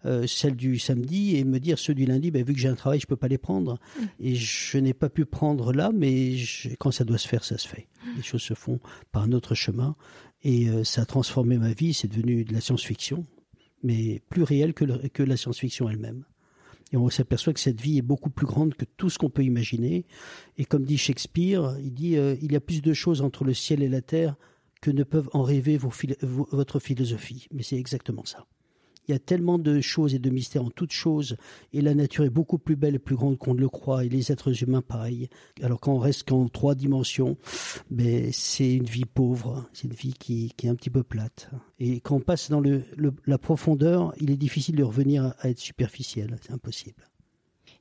euh, 0.06 0.25
celle 0.25 0.56
du 0.56 0.80
samedi 0.80 1.36
et 1.36 1.44
me 1.44 1.60
dire 1.60 1.77
ceux 1.77 1.94
du 1.94 2.06
lundi, 2.06 2.32
ben, 2.32 2.44
vu 2.44 2.54
que 2.54 2.60
j'ai 2.60 2.70
un 2.70 2.75
travail, 2.75 3.00
je 3.00 3.06
peux 3.06 3.15
pas 3.15 3.27
les 3.27 3.38
prendre. 3.38 3.80
Mm. 4.00 4.04
Et 4.20 4.36
je 4.36 4.77
n'ai 4.80 4.94
pas 4.94 5.10
pu 5.10 5.25
prendre 5.25 5.74
là, 5.74 5.92
mais 5.94 6.36
je, 6.38 6.70
quand 6.80 6.92
ça 6.92 7.04
doit 7.04 7.20
se 7.20 7.27
faire, 7.27 7.44
ça 7.44 7.58
se 7.58 7.68
fait. 7.68 7.88
Les 8.15 8.24
choses 8.24 8.42
se 8.42 8.54
font 8.54 8.80
par 9.12 9.24
un 9.24 9.32
autre 9.32 9.56
chemin 9.56 9.96
et 10.44 10.70
euh, 10.70 10.84
ça 10.84 11.01
a 11.01 11.06
transformé 11.06 11.58
ma 11.58 11.74
vie. 11.74 11.94
C'est 11.94 12.08
devenu 12.08 12.44
de 12.44 12.54
la 12.54 12.62
science-fiction, 12.62 13.25
mais 13.84 14.22
plus 14.30 14.44
réel 14.44 14.74
que, 14.74 14.86
le, 14.86 14.98
que 15.10 15.24
la 15.24 15.38
science-fiction 15.38 15.89
elle-même. 15.89 16.24
Et 16.92 16.98
on 16.98 17.10
s'aperçoit 17.10 17.54
que 17.54 17.60
cette 17.60 17.82
vie 17.82 17.98
est 17.98 18.04
beaucoup 18.04 18.30
plus 18.30 18.46
grande 18.46 18.75
que 18.75 18.86
tout 18.86 19.10
ce 19.10 19.18
qu'on 19.18 19.30
peut 19.30 19.44
imaginer. 19.44 20.06
Et 20.58 20.65
comme 20.65 20.86
dit 20.86 20.98
Shakespeare, 20.98 21.77
il 21.80 21.94
dit 21.94 22.18
euh, 22.18 22.36
il 22.42 22.51
y 22.51 22.56
a 22.56 22.62
plus 22.62 22.82
de 22.82 22.94
choses 22.94 23.22
entre 23.22 23.44
le 23.44 23.54
ciel 23.54 23.82
et 23.82 23.89
la 23.89 24.01
terre 24.01 24.36
que 24.82 24.92
ne 24.92 25.04
peuvent 25.04 25.30
en 25.34 25.42
rêver 25.42 25.77
vos, 25.77 25.92
votre 26.22 26.80
philosophie. 26.80 27.48
Mais 27.51 27.63
c'est 27.63 27.77
exactement 27.77 28.24
ça. 28.25 28.46
Il 29.08 29.12
y 29.12 29.16
a 29.16 29.20
tellement 29.20 29.60
de 29.60 29.82
choses 29.82 30.16
et 30.16 30.20
de 30.20 30.30
mystères 30.30 30.64
en 30.64 30.70
toutes 30.70 30.92
choses, 30.92 31.38
et 31.74 31.82
la 31.82 31.94
nature 31.94 32.24
est 32.24 32.30
beaucoup 32.30 32.58
plus 32.58 32.76
belle 32.76 32.96
et 32.96 33.00
plus 33.00 33.16
grande 33.16 33.38
qu'on 33.38 33.54
ne 33.54 33.60
le 33.60 33.70
croit, 33.70 34.06
et 34.06 34.10
les 34.10 34.32
êtres 34.32 34.64
humains 34.64 34.82
pareil. 34.82 35.30
Alors 35.62 35.80
quand 35.80 35.94
on 35.94 36.00
reste 36.00 36.30
qu'en 36.30 36.48
trois 36.48 36.76
dimensions, 36.76 37.38
ben 37.90 38.30
c'est 38.32 38.74
une 38.74 38.86
vie 38.86 39.06
pauvre, 39.06 39.68
c'est 39.74 39.88
une 39.88 39.94
vie 39.94 40.14
qui, 40.14 40.54
est 40.64 40.68
un 40.68 40.76
petit 40.76 40.90
peu 40.90 41.04
plate. 41.04 41.50
Et 41.80 42.00
quand 42.00 42.16
on 42.16 42.20
passe 42.20 42.50
dans 42.50 42.62
la 43.26 43.38
profondeur, 43.38 44.14
il 44.20 44.32
est 44.32 44.38
difficile 44.38 44.76
de 44.76 44.84
revenir 44.84 45.34
à 45.40 45.50
être 45.50 45.60
superficiel, 45.60 46.38
c'est 46.42 46.54
impossible. 46.54 47.04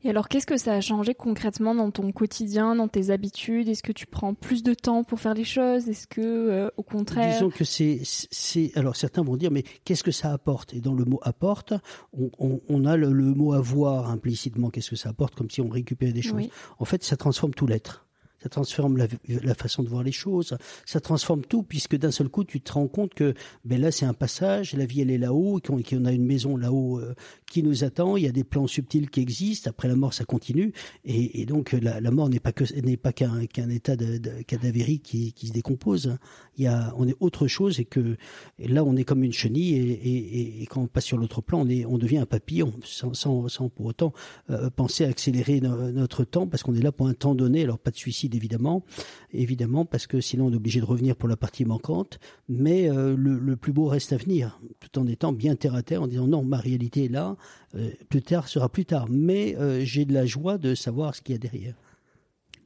Et 0.05 0.11
alors, 0.11 0.29
qu'est-ce 0.29 0.47
que 0.47 0.59
ça 0.59 0.75
a 0.75 0.81
changé 0.83 1.15
concrètement 1.15 1.75
dans 1.75 1.91
ton 1.91 2.13
quotidien, 2.13 2.77
dans 2.77 2.89
tes 2.89 3.09
habitudes? 3.09 3.69
Est-ce 3.69 3.83
que 3.83 3.93
tu 3.93 4.07
prends 4.07 4.35
plus 4.35 4.63
de 4.63 4.75
temps 4.75 5.03
pour 5.03 5.19
faire 5.19 5.33
les 5.33 5.45
choses? 5.45 5.89
Est-ce 5.89 6.07
que, 6.07 6.21
euh, 6.21 6.71
au 6.77 6.83
contraire 6.83 7.33
Disons 7.33 7.49
que 7.49 7.65
c'est, 7.65 8.01
c'est. 8.05 8.71
Alors, 8.77 8.97
certains 8.97 9.23
vont 9.23 9.37
dire, 9.37 9.51
mais 9.51 9.63
qu'est-ce 9.85 10.05
que 10.05 10.11
ça 10.11 10.31
apporte? 10.31 10.75
Et 10.75 10.81
dans 10.83 10.93
le 10.93 11.07
mot 11.07 11.21
apporte, 11.23 11.73
on, 12.13 12.31
on, 12.39 12.61
on 12.69 12.85
a 12.85 12.99
le, 12.99 13.09
mot 13.09 13.55
avoir 13.55 14.11
implicitement. 14.11 14.69
Qu'est-ce 14.69 14.91
que 14.91 14.97
ça 14.97 15.09
apporte? 15.09 15.35
Comme 15.35 15.49
si 15.49 15.63
on 15.63 15.69
récupérait 15.71 16.13
des 16.13 16.23
choses. 16.23 16.49
En 16.79 16.85
fait, 16.85 17.03
ça 17.03 17.17
transforme 17.17 17.55
tout 17.55 17.67
l'être 17.67 18.04
ça 18.45 18.51
transforme 18.51 18.99
la, 18.99 19.55
façon 19.55 19.83
de 19.83 19.89
voir 19.89 20.03
les 20.03 20.13
choses, 20.13 20.55
ça 20.85 21.01
transforme 21.01 21.43
tout 21.47 21.63
puisque 21.63 21.97
d'un 21.97 22.11
seul 22.11 22.29
coup 22.29 22.45
tu 22.45 22.61
te 22.61 22.73
rends 22.73 22.89
compte 22.89 23.15
que 23.15 23.33
ben 23.65 23.81
là 23.81 23.91
c'est 23.91 24.05
un 24.05 24.13
passage, 24.13 24.75
la 24.75 24.85
vie 24.85 25.01
elle 25.01 25.11
est 25.11 25.19
là-haut, 25.19 25.61
qu'on 25.61 26.05
a 26.05 26.13
une 26.13 26.27
maison 26.27 26.59
là-haut 26.59 27.01
euh, 27.01 27.15
qui 27.51 27.63
nous 27.63 27.85
attend, 27.85 28.19
il 28.19 28.25
y 28.25 28.29
a 28.29 28.33
des 28.33 28.45
plans 28.45 28.67
subtils 28.67 29.09
qui 29.09 29.21
existent, 29.21 29.71
après 29.71 29.89
la 29.89 29.97
mort 29.97 30.13
ça 30.13 30.27
continue 30.27 30.75
et, 31.07 31.47
donc 31.47 31.73
la, 31.73 32.11
mort 32.11 32.29
n'est 32.29 32.39
pas 32.39 32.53
qu'un 32.53 33.71
état 33.71 33.97
de, 33.97 34.19
de 34.19 34.43
cadavérique 34.43 35.03
qui, 35.03 35.47
se 35.47 35.53
décompose, 35.53 36.19
il 36.59 36.65
y 36.65 36.67
a 36.67 36.93
on 36.99 37.09
est 37.09 37.17
autre 37.21 37.47
chose 37.47 37.81
et 37.81 37.87
que 37.87 38.19
là 38.59 38.85
on 38.85 38.95
est 38.97 39.05
comme 39.05 39.25
une 39.25 39.33
chenille 39.33 39.75
et, 39.75 40.67
quand 40.67 40.83
on 40.83 40.87
passe 40.87 41.05
sur 41.05 41.17
l'autre 41.17 41.41
plan 41.41 41.63
on 41.63 41.69
est 41.69 41.87
on 41.87 41.97
devient 41.97 42.19
un 42.19 42.27
papillon 42.27 42.75
sans, 42.85 43.15
sans, 43.15 43.49
sans 43.49 43.71
pour 43.71 43.87
autant 43.87 44.13
euh, 44.51 44.69
penser 44.69 45.07
à 45.07 45.09
accélérer 45.09 45.63
notre 45.63 46.25
temps 46.25 46.47
parce 46.47 46.63
qu'on 46.63 46.75
est 46.75 46.83
là 46.83 46.93
pour 46.93 47.09
un 47.09 47.15
temps 47.15 47.35
donné, 47.35 47.63
alors 47.63 47.79
pas 47.79 47.91
de 47.91 47.97
suicide 47.97 48.34
évidemment, 48.35 48.85
évidemment 49.33 49.85
parce 49.85 50.07
que 50.07 50.21
sinon 50.21 50.47
on 50.47 50.53
est 50.53 50.57
obligé 50.57 50.81
de 50.81 50.85
revenir 50.85 51.17
pour 51.17 51.29
la 51.29 51.37
partie 51.37 51.65
manquante. 51.65 52.19
Mais 52.49 52.91
euh, 52.91 53.17
le, 53.17 53.57
plus 53.57 53.73
beau 53.73 53.87
reste 53.87 54.13
à 54.13 54.17
venir, 54.17 54.61
tout 54.81 54.99
en 54.99 55.07
étant 55.07 55.33
bien 55.33 55.57
terre 55.57 55.75
à 55.75 55.83
terre, 55.83 56.03
en 56.03 56.07
disant 56.07 56.27
non, 56.27 56.45
ma 56.45 56.59
réalité 56.59 57.05
est 57.05 57.09
là, 57.09 57.37
euh, 57.75 57.91
plus 58.09 58.23
tard 58.23 58.49
sera 58.49 58.69
plus 58.69 58.85
tard. 58.85 59.07
Mais 59.09 59.57
euh, 59.57 59.85
j'ai 59.85 60.05
de 60.05 60.13
la 60.13 60.27
joie 60.27 60.59
de 60.59 60.75
savoir 60.75 61.15
ce 61.15 61.23
qu'il 61.23 61.35
y 61.35 61.37
a 61.37 61.39
derrière. 61.39 61.75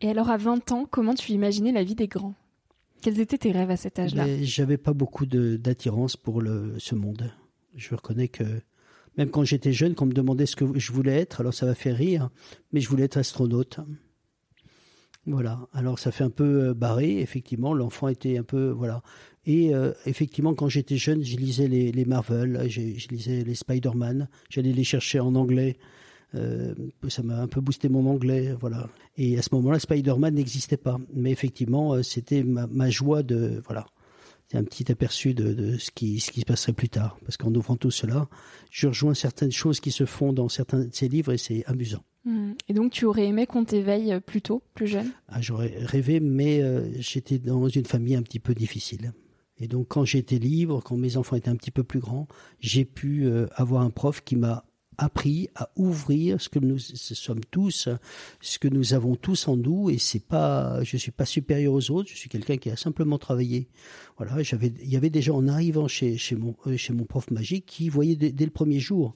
Et 0.01 0.09
alors 0.11 0.31
à 0.31 0.37
20 0.37 0.73
ans, 0.73 0.87
comment 0.89 1.15
tu 1.15 1.33
imaginais 1.33 1.73
la 1.73 1.83
vie 1.83 1.95
des 1.95 2.09
grands? 2.09 2.35
Quels 3.01 3.21
étaient 3.21 3.39
tes 3.39 3.53
rêves 3.53 3.71
à 3.71 3.77
cet 3.77 3.99
âge-là? 3.99 4.27
J'avais 4.43 4.77
pas 4.77 4.93
beaucoup 4.93 5.25
d'attirance 5.27 6.17
pour 6.17 6.41
le, 6.41 6.75
ce 6.79 6.97
monde. 6.97 7.33
Je 7.77 7.95
reconnais 7.95 8.27
que 8.27 8.45
même 9.19 9.31
quand 9.31 9.43
j'étais 9.43 9.73
jeune, 9.73 9.95
quand 9.95 10.05
on 10.05 10.09
me 10.09 10.15
demandait 10.15 10.47
ce 10.47 10.57
que 10.57 10.79
je 10.79 10.93
voulais 10.93 11.17
être, 11.17 11.41
alors 11.41 11.53
ça 11.53 11.67
va 11.67 11.75
faire 11.75 11.97
rire, 11.97 12.31
mais 12.73 12.81
je 12.81 12.89
voulais 12.89 13.05
être 13.05 13.17
astronaute. 13.17 13.81
Voilà. 15.29 15.61
Alors 15.75 15.99
ça 15.99 16.11
fait 16.11 16.25
un 16.25 16.31
peu 16.31 16.69
euh, 16.69 16.75
barré, 16.75 17.21
effectivement. 17.21 17.75
L'enfant 17.75 18.09
était 18.09 18.39
un 18.39 18.43
peu 18.43 18.71
voilà. 18.71 19.03
Et 19.47 19.75
euh, 19.75 19.93
effectivement, 20.07 20.55
quand 20.55 20.69
j'étais 20.69 20.97
jeune, 20.97 21.23
je 21.23 21.37
lisais 21.37 21.69
les, 21.69 22.05
Marvel, 22.05 22.69
je, 22.69 22.81
lisais 23.09 23.45
les 23.45 23.55
Spider-Man. 23.55 24.29
J'allais 24.51 24.73
les 24.73 24.85
chercher 24.85 25.21
en 25.21 25.35
anglais. 25.35 25.77
Euh, 26.35 26.75
ça 27.09 27.23
m'a 27.23 27.41
un 27.41 27.47
peu 27.47 27.61
boosté 27.61 27.89
mon 27.89 28.07
anglais, 28.07 28.55
voilà. 28.61 28.89
Et 29.17 29.39
à 29.39 29.43
ce 29.43 29.49
moment-là, 29.53 29.79
Spider-Man 29.79 30.35
n'existait 30.35 30.77
pas. 30.77 30.99
Mais 31.15 31.31
effectivement, 31.31 32.03
c'était 32.03 32.43
ma, 32.43 32.67
ma, 32.67 32.91
joie 32.91 33.23
de 33.23 33.63
voilà. 33.65 33.87
C'est 34.51 34.57
un 34.57 34.65
petit 34.65 34.91
aperçu 34.91 35.35
de, 35.35 35.53
de, 35.53 35.77
ce 35.77 35.91
qui 35.91 36.21
ce 36.21 36.31
qui 36.31 36.41
se 36.41 36.47
passerait 36.47 36.73
plus 36.73 36.89
tard. 36.89 37.19
Parce 37.25 37.37
qu'en 37.37 37.55
ouvrant 37.55 37.77
tout 37.77 37.91
cela, 37.91 38.29
je 38.71 38.87
rejoins 38.87 39.15
certaines 39.15 39.53
choses 39.53 39.81
qui 39.81 39.91
se 39.91 40.07
font 40.07 40.33
dans 40.33 40.49
certains 40.49 40.85
de 40.85 40.91
ces 40.93 41.09
livres 41.09 41.33
et 41.33 41.39
c'est 41.39 41.65
amusant. 41.67 42.03
Hmm. 42.25 42.53
Et 42.69 42.75
donc 42.75 42.93
tu 42.93 43.05
aurais 43.05 43.27
aimé 43.27 43.47
qu'on 43.47 43.65
t'éveille 43.65 44.19
plus 44.21 44.43
tôt, 44.43 44.63
plus 44.75 44.87
jeune? 44.87 45.11
Ah, 45.29 45.41
J'aurais 45.41 45.75
rêvé, 45.81 46.21
mais 46.21 46.63
euh, 46.63 46.91
j'étais 46.99 47.39
dans 47.39 47.69
une 47.69 47.85
famille 47.85 48.17
un 48.17 48.23
petit 48.23 48.41
peu 48.41 48.55
difficile. 48.55 49.13
Et 49.59 49.69
donc 49.69 49.89
quand 49.89 50.05
j'étais 50.05 50.39
libre, 50.39 50.83
quand 50.83 50.97
mes 50.97 51.17
enfants 51.17 51.37
étaient 51.37 51.51
un 51.51 51.57
petit 51.57 51.71
peu 51.71 51.85
plus 51.85 52.01
grands, 52.01 52.29
j'ai 52.61 52.85
pu 52.85 53.27
euh, 53.27 53.47
avoir 53.55 53.83
un 53.83 53.91
prof 53.91 54.23
qui 54.23 54.37
m'a 54.37 54.65
appris 54.99 55.49
à 55.55 55.71
ouvrir 55.77 56.41
ce 56.41 56.49
que 56.49 56.59
nous 56.59 56.79
sommes 56.79 57.45
tous, 57.51 57.89
ce 58.41 58.59
que 58.59 58.69
nous 58.69 58.95
avons 58.95 59.15
tous 59.15 59.49
en 59.49 59.57
nous, 59.57 59.91
et 59.91 59.99
c'est 59.99 60.25
pas, 60.25 60.83
je 60.83 60.97
suis 60.97 61.13
pas 61.13 61.25
supérieur 61.25 61.73
aux 61.73 61.91
autres, 61.91 62.11
je 62.11 62.17
suis 62.17 62.29
quelqu'un 62.29 62.57
qui 62.57 62.69
a 62.69 62.77
simplement 62.77 63.17
travaillé. 63.19 63.69
Voilà, 64.17 64.43
j'avais, 64.43 64.73
il 64.83 64.93
y 64.93 64.97
avait 64.97 65.11
déjà 65.11 65.33
en 65.33 65.47
arrivant 65.47 65.89
chez 65.89 66.17
chez 66.17 66.35
mon 66.37 66.55
chez 66.77 66.93
mon 66.93 67.05
prof 67.05 67.31
magique 67.31 67.65
qui 67.67 67.89
voyait 67.89 68.17
dès 68.17 68.45
le 68.45 68.51
premier 68.51 68.81
jour. 68.81 69.15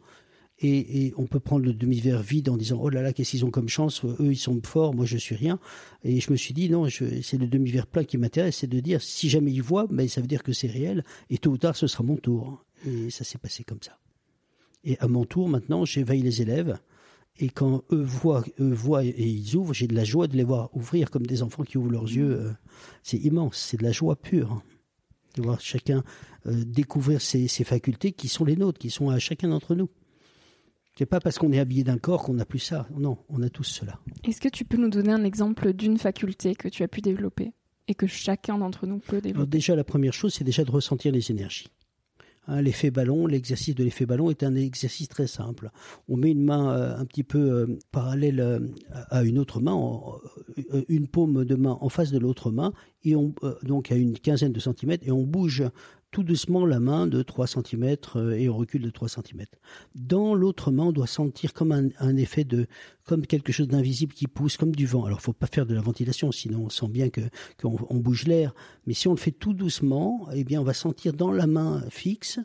Et, 0.65 1.07
et, 1.07 1.15
on 1.17 1.27
peut 1.27 1.41
prendre 1.41 1.65
le 1.65 1.73
demi-verre 1.73 2.23
vide 2.23 2.49
en 2.49 2.57
disant 2.57 2.79
oh 2.81 2.89
là 2.89 3.03
là 3.03 3.12
qu'est-ce 3.12 3.33
qu'ils 3.33 3.45
ont 3.45 3.51
comme 3.51 3.69
chance 3.69 4.05
eux 4.05 4.17
ils 4.31 4.37
sont 4.37 4.61
forts 4.62 4.95
moi 4.95 5.05
je 5.05 5.17
suis 5.17 5.35
rien. 5.35 5.59
Et 6.05 6.21
je 6.21 6.31
me 6.31 6.37
suis 6.37 6.55
dit 6.55 6.71
non 6.71 6.87
c'est 6.89 7.39
le 7.39 7.49
demi-verre 7.49 7.89
plein 7.89 8.05
qui 8.05 8.17
m'intéresse 8.17 8.59
c'est 8.59 8.69
de 8.69 8.79
dire 8.79 9.03
si 9.03 9.29
jamais 9.29 9.51
ils 9.51 9.62
voient 9.62 9.89
ben 9.91 10.07
ça 10.07 10.21
veut 10.21 10.29
dire 10.29 10.45
que 10.45 10.53
c'est 10.53 10.69
réel 10.69 11.03
et 11.31 11.39
tôt 11.39 11.51
ou 11.51 11.59
tard 11.59 11.75
ce 11.75 11.89
sera 11.89 12.05
mon 12.05 12.17
tour. 12.17 12.65
Et 12.87 13.11
ça 13.11 13.25
s'est 13.25 13.39
passé 13.39 13.65
comme 13.65 13.83
ça 13.83 14.02
et 14.85 14.99
à 14.99 15.09
mon 15.09 15.25
tour 15.25 15.49
maintenant 15.49 15.85
j'éveille 15.85 16.23
les 16.23 16.43
élèves 16.43 16.79
et 17.39 17.49
quand 17.49 17.83
eux 17.91 18.03
voient, 18.03 18.45
eux 18.61 18.73
voient 18.73 19.05
et 19.05 19.15
ils 19.17 19.57
ouvrent, 19.57 19.73
j'ai 19.73 19.87
de 19.87 19.95
la 19.95 20.05
joie 20.05 20.27
de 20.27 20.37
les 20.37 20.45
voir 20.45 20.69
ouvrir 20.77 21.11
comme 21.11 21.27
des 21.27 21.43
enfants 21.43 21.62
qui 21.62 21.79
ouvrent 21.79 21.91
leurs 21.91 22.05
yeux. 22.05 22.41
Euh, 22.41 22.53
c'est 23.03 23.17
immense, 23.17 23.57
c'est 23.57 23.79
de 23.79 23.85
la 23.85 23.93
joie 23.93 24.17
pure 24.17 24.62
de 25.35 25.43
voir 25.43 25.61
chacun 25.61 26.05
euh, 26.47 26.65
découvrir 26.67 27.23
ses, 27.23 27.49
ses 27.49 27.65
facultés 27.65 28.12
qui 28.12 28.29
sont 28.29 28.45
les 28.45 28.57
nôtres, 28.57 28.79
qui 28.79 28.91
sont 28.91 29.09
à 29.09 29.19
chacun 29.19 29.49
d'entre 29.49 29.75
nous. 29.75 29.89
C'est 30.99 31.07
pas 31.07 31.21
parce 31.21 31.39
qu'on 31.39 31.53
est 31.53 31.59
habillé 31.59 31.85
d'un 31.85 31.97
corps 31.97 32.23
qu'on 32.23 32.35
n'a 32.35 32.45
plus 32.45 32.59
ça. 32.59 32.87
Non, 32.95 33.17
on 33.31 33.43
a 33.43 33.49
tous 33.49 33.65
cela. 33.65 33.99
Est-ce 34.25 34.43
que 34.43 34.51
tu 34.51 34.67
peux 34.67 34.77
nous 34.77 34.91
donner 34.91 35.12
un 35.12 35.25
exemple 35.25 35.73
d'une 35.73 35.97
faculté 35.97 36.55
que 36.55 36.69
tu 36.69 36.83
as 36.83 36.89
pu 36.89 37.01
développer 37.01 37.53
et 37.89 37.95
que 37.95 38.07
chacun 38.07 38.59
d'entre 38.59 38.87
nous 38.87 38.99
peut 38.99 39.23
développer? 39.23 39.49
Déjà, 39.49 39.75
la 39.75 39.85
première 39.85 40.12
chose, 40.12 40.35
c'est 40.35 40.45
déjà 40.45 40.65
de 40.65 40.71
ressentir 40.71 41.11
les 41.11 41.31
énergies. 41.31 41.69
Hein, 42.49 42.61
l'effet 42.61 42.91
ballon, 42.91 43.29
l'exercice 43.29 43.75
de 43.77 43.85
l'effet 43.85 44.05
ballon 44.05 44.29
est 44.29 44.43
un 44.43 44.57
exercice 44.57 45.09
très 45.09 45.29
simple. 45.29 45.71
On 46.09 46.17
met 46.17 46.33
une 46.33 46.43
main 46.43 46.73
euh, 46.73 46.97
un 46.99 47.05
petit 47.05 47.23
peu 47.23 47.39
euh, 47.39 47.79
parallèle 47.93 48.41
euh, 48.41 48.59
à 49.11 49.23
une 49.23 49.39
autre 49.39 49.61
main, 49.61 49.79
une 50.89 51.07
paume 51.07 51.45
de 51.45 51.55
main 51.55 51.79
en 51.81 51.89
face 51.89 52.11
de 52.11 52.19
l'autre 52.19 52.51
main, 52.51 52.73
donc 53.63 53.93
à 53.93 53.95
une 53.95 54.19
quinzaine 54.19 54.53
de 54.53 54.61
centimètres, 54.61 55.07
et 55.07 55.13
on 55.13 55.23
bouge 55.23 55.63
tout 56.12 56.23
doucement 56.23 56.66
la 56.66 56.78
main 56.78 57.07
de 57.09 57.23
3 57.23 57.47
cm 57.49 57.97
euh, 58.16 58.33
et 58.33 58.49
on 58.49 58.57
recule 58.57 58.83
de 58.83 58.90
3 58.90 59.09
cm. 59.09 59.47
Dans 59.95 60.35
l'autre 60.35 60.71
main, 60.71 60.85
on 60.85 60.92
doit 60.92 61.07
sentir 61.07 61.54
comme 61.54 61.73
un, 61.73 62.16
effet 62.16 62.45
de, 62.45 62.66
comme 63.07 63.26
quelque 63.26 63.50
chose 63.50 63.66
d'invisible 63.66 64.12
qui 64.12 64.28
pousse, 64.28 64.59
comme 64.59 64.76
du 64.76 64.87
vent. 64.87 65.07
Alors, 65.07 65.23
faut 65.23 65.33
pas 65.33 65.47
faire 65.47 65.66
de 65.66 65.75
la 65.75 65.81
ventilation, 65.81 66.31
sinon 66.31 66.66
on 66.66 66.69
sent 66.69 66.88
bien 66.88 67.09
que 67.09 67.23
qu'on 67.61 67.97
bouge 67.97 68.26
l'air. 68.26 68.54
Mais 68.87 68.95
si 68.95 69.09
on 69.09 69.12
le 69.12 69.16
fait 69.16 69.33
tout 69.33 69.54
doucement, 69.54 70.28
eh 70.35 70.45
bien, 70.45 70.61
on 70.61 70.64
va 70.64 70.75
sentir 70.75 71.14
dans 71.14 71.33
la 71.33 71.47
main 71.47 71.83
fixe 71.88 72.38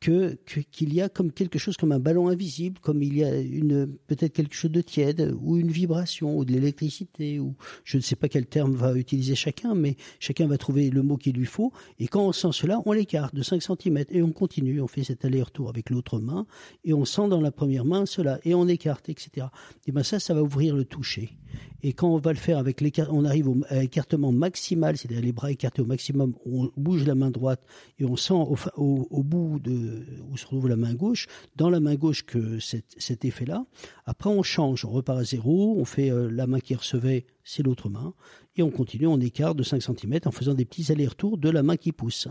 que 0.00 0.38
qu'il 0.72 0.94
y 0.94 1.02
a 1.02 1.08
comme 1.10 1.30
quelque 1.30 1.58
chose 1.58 1.76
comme 1.76 1.92
un 1.92 1.98
ballon 1.98 2.28
invisible, 2.28 2.80
comme 2.80 3.02
il 3.02 3.16
y 3.16 3.24
a 3.24 3.38
une 3.38 3.86
peut-être 4.06 4.32
quelque 4.32 4.54
chose 4.54 4.70
de 4.70 4.80
tiède 4.80 5.34
ou 5.40 5.58
une 5.58 5.70
vibration 5.70 6.36
ou 6.36 6.44
de 6.44 6.52
l'électricité 6.52 7.38
ou 7.38 7.54
je 7.84 7.98
ne 7.98 8.02
sais 8.02 8.16
pas 8.16 8.28
quel 8.28 8.46
terme 8.46 8.74
va 8.74 8.94
utiliser 8.94 9.34
chacun, 9.34 9.74
mais 9.74 9.96
chacun 10.18 10.46
va 10.46 10.56
trouver 10.56 10.90
le 10.90 11.02
mot 11.02 11.16
qu'il 11.16 11.36
lui 11.36 11.46
faut. 11.46 11.72
Et 11.98 12.08
quand 12.08 12.26
on 12.26 12.32
sent 12.32 12.52
cela, 12.52 12.80
on 12.86 12.92
l'écarte 12.92 13.34
de 13.34 13.42
5 13.42 13.62
cm 13.62 14.04
et 14.08 14.22
on 14.22 14.32
continue, 14.32 14.80
on 14.80 14.88
fait 14.88 15.04
cet 15.04 15.24
aller-retour 15.24 15.68
avec 15.68 15.90
l'autre 15.90 16.18
main 16.18 16.46
et 16.84 16.94
on 16.94 17.04
sent 17.04 17.28
dans 17.28 17.40
la 17.40 17.52
première 17.52 17.84
main 17.84 18.06
cela 18.06 18.40
et 18.44 18.54
on 18.54 18.66
écarte, 18.68 19.10
etc. 19.10 19.48
Et 19.86 19.92
ben 19.92 20.02
ça, 20.02 20.18
ça 20.18 20.32
va 20.32 20.42
ouvrir 20.42 20.74
le 20.74 20.86
toucher. 20.86 21.36
Et 21.82 21.92
quand 21.92 22.08
on 22.08 22.18
va 22.18 22.32
le 22.32 22.38
faire 22.38 22.58
avec 22.58 22.80
l'écart, 22.80 23.08
arrive 23.24 23.48
au 23.48 23.56
écartement 23.70 24.32
maximal, 24.32 24.96
c'est-à-dire 24.96 25.22
les 25.22 25.32
bras 25.32 25.50
écartés 25.50 25.80
au 25.80 25.86
maximum, 25.86 26.34
on 26.44 26.70
bouge 26.76 27.06
la 27.06 27.14
main 27.14 27.30
droite 27.30 27.62
et 27.98 28.04
on 28.04 28.16
sent 28.16 28.34
au, 28.76 29.22
bout 29.22 29.58
de 29.60 30.04
où 30.30 30.36
se 30.36 30.44
trouve 30.44 30.68
la 30.68 30.76
main 30.76 30.94
gauche, 30.94 31.26
dans 31.56 31.70
la 31.70 31.80
main 31.80 31.94
gauche 31.94 32.24
que 32.24 32.58
cet, 32.58 32.84
cet 32.98 33.24
effet-là. 33.24 33.64
Après, 34.04 34.28
on 34.28 34.42
change, 34.42 34.84
on 34.84 34.90
repart 34.90 35.18
à 35.18 35.24
zéro, 35.24 35.76
on 35.78 35.84
fait 35.84 36.10
euh, 36.10 36.28
la 36.30 36.46
main 36.46 36.60
qui 36.60 36.74
recevait, 36.74 37.24
c'est 37.44 37.62
l'autre 37.62 37.88
main, 37.88 38.12
et 38.56 38.62
on 38.62 38.70
continue, 38.70 39.06
on 39.06 39.18
écarte 39.18 39.56
de 39.56 39.62
5 39.62 39.82
cm 39.82 40.20
en 40.26 40.32
faisant 40.32 40.54
des 40.54 40.64
petits 40.64 40.92
allers-retours 40.92 41.38
de 41.38 41.48
la 41.48 41.62
main 41.62 41.76
qui 41.76 41.92
pousse. 41.92 42.28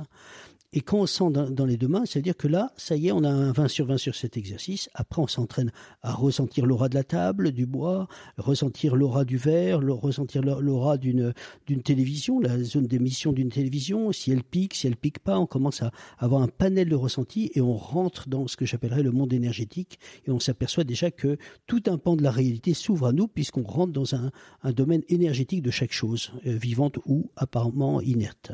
Et 0.72 0.82
quand 0.82 1.00
on 1.00 1.06
sent 1.08 1.32
dans, 1.32 1.66
les 1.66 1.78
deux 1.78 1.88
mains, 1.88 2.06
c'est-à-dire 2.06 2.38
que 2.38 2.48
là, 2.48 2.72
ça 2.78 2.96
y 2.96 3.08
est, 3.08 3.12
on 3.12 3.24
a 3.24 3.30
un 3.30 3.52
20 3.52 3.68
sur 3.68 3.88
20 3.88 3.98
sur 3.98 4.14
cet 4.14 4.38
exercice. 4.38 4.88
Après, 4.94 5.20
on 5.20 5.26
s'entraîne 5.26 5.72
à 6.04 6.14
ressentir 6.14 6.68
l'aura 6.68 6.90
de 6.90 6.96
la 6.96 7.04
table, 7.04 7.52
du 7.54 7.66
bois, 7.66 8.08
ressentir 8.38 8.96
l'aura 8.96 9.26
du 9.26 9.38
verre, 9.38 9.80
ressentir 9.82 10.44
l'aura 10.44 10.98
d'une 10.98 11.34
d'une 11.66 11.82
télévision, 11.82 12.40
la 12.40 12.62
zone 12.64 12.86
d'émission 12.86 13.34
d'une 13.34 13.50
télévision. 13.50 14.12
Si 14.12 14.32
elle 14.32 14.44
pique, 14.44 14.76
si 14.76 14.86
elle 14.86 14.96
pique 14.96 15.18
pas, 15.18 15.40
on 15.40 15.48
commence 15.48 15.82
à 15.82 15.92
avoir 16.20 16.44
un 16.44 16.48
panel 16.48 16.88
de 16.88 16.96
ressentis 16.96 17.50
et 17.56 17.62
on 17.62 17.76
rentre 17.76 18.30
dans 18.30 18.48
ce 18.48 18.56
que 18.56 18.66
j'appellerais 18.68 19.02
le 19.02 19.12
monde 19.12 19.34
énergétique 19.34 19.98
et 20.28 20.32
on 20.32 20.40
s'aperçoit 20.40 20.84
déjà 20.84 21.10
que 21.10 21.38
tout 21.66 21.82
un 21.88 21.98
pan 21.98 22.16
de 22.16 22.22
la 22.22 22.32
réalité 22.32 22.76
s'ouvre 22.76 23.08
à 23.08 23.12
nous 23.12 23.28
puisqu'on 23.28 23.64
rentre 23.64 23.92
dans 23.92 24.14
un, 24.14 24.32
un 24.62 24.72
domaine 24.72 25.02
énergétique 25.10 25.64
de 25.64 25.72
chaque 25.72 25.94
chose, 25.94 26.32
euh, 26.46 26.56
vivante 26.56 27.00
ou 27.06 27.32
apparemment 27.36 28.02
inerte. 28.02 28.52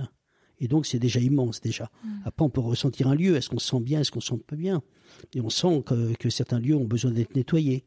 Et 0.60 0.68
donc 0.68 0.86
c'est 0.86 1.00
déjà 1.00 1.20
immense 1.20 1.62
déjà. 1.62 1.92
Mmh. 2.04 2.10
Après 2.26 2.46
on 2.46 2.50
peut 2.50 2.62
ressentir 2.62 3.08
un 3.08 3.16
lieu, 3.16 3.36
est-ce 3.36 3.50
qu'on 3.50 3.60
se 3.60 3.70
sent 3.70 3.82
bien, 3.82 4.02
est-ce 4.02 4.12
qu'on 4.12 4.22
se 4.22 4.30
sent 4.30 4.42
pas 4.48 4.56
bien? 4.56 4.82
Et 5.34 5.42
on 5.42 5.50
sent 5.50 5.84
que, 5.86 6.14
que 6.14 6.30
certains 6.30 6.60
lieux 6.60 6.76
ont 6.76 6.86
besoin 6.86 7.12
d'être 7.12 7.36
nettoyés. 7.36 7.86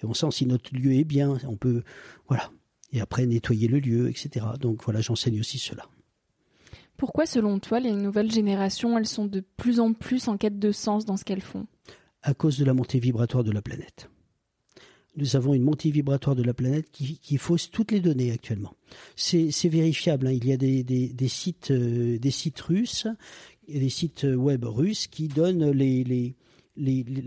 Et 0.00 0.06
on 0.06 0.14
sent 0.14 0.30
si 0.30 0.46
notre 0.46 0.74
lieu 0.74 0.92
est 0.92 1.04
bien, 1.04 1.38
on 1.46 1.56
peut 1.56 1.82
voilà. 2.28 2.50
Et 2.92 3.00
après 3.00 3.26
nettoyer 3.26 3.68
le 3.68 3.80
lieu, 3.80 4.08
etc. 4.08 4.46
Donc 4.60 4.82
voilà, 4.84 5.00
j'enseigne 5.00 5.40
aussi 5.40 5.58
cela. 5.58 5.84
Pourquoi 6.96 7.26
selon 7.26 7.60
toi 7.60 7.78
les 7.78 7.92
nouvelles 7.92 8.32
générations, 8.32 8.98
elles 8.98 9.06
sont 9.06 9.26
de 9.26 9.40
plus 9.56 9.78
en 9.78 9.92
plus 9.92 10.26
en 10.26 10.36
quête 10.36 10.58
de 10.58 10.72
sens 10.72 11.04
dans 11.04 11.16
ce 11.16 11.24
qu'elles 11.24 11.42
font? 11.42 11.66
À 12.22 12.34
cause 12.34 12.58
de 12.58 12.64
la 12.64 12.74
montée 12.74 12.98
vibratoire 12.98 13.44
de 13.44 13.52
la 13.52 13.62
planète 13.62 14.10
nous 15.18 15.36
avons 15.36 15.52
une 15.52 15.62
montée 15.62 15.90
vibratoire 15.90 16.36
de 16.36 16.42
la 16.42 16.54
planète 16.54 16.90
qui, 16.92 17.36
fausse 17.36 17.70
toutes 17.70 17.92
les 17.92 18.00
données 18.00 18.30
actuellement. 18.30 18.74
C'est 19.16 19.68
vérifiable. 19.68 20.28
Hein. 20.28 20.32
Il 20.32 20.46
y 20.46 20.52
a 20.52 20.56
des, 20.56 21.28
sites, 21.28 21.70
euh, 21.70 22.18
des 22.18 22.30
sites 22.30 22.60
russes, 22.60 23.06
des 23.68 23.88
sites 23.90 24.24
web 24.24 24.64
russes 24.64 25.06
qui 25.08 25.28
donnent 25.28 25.70
les, 25.70 26.04
les, 26.04 26.34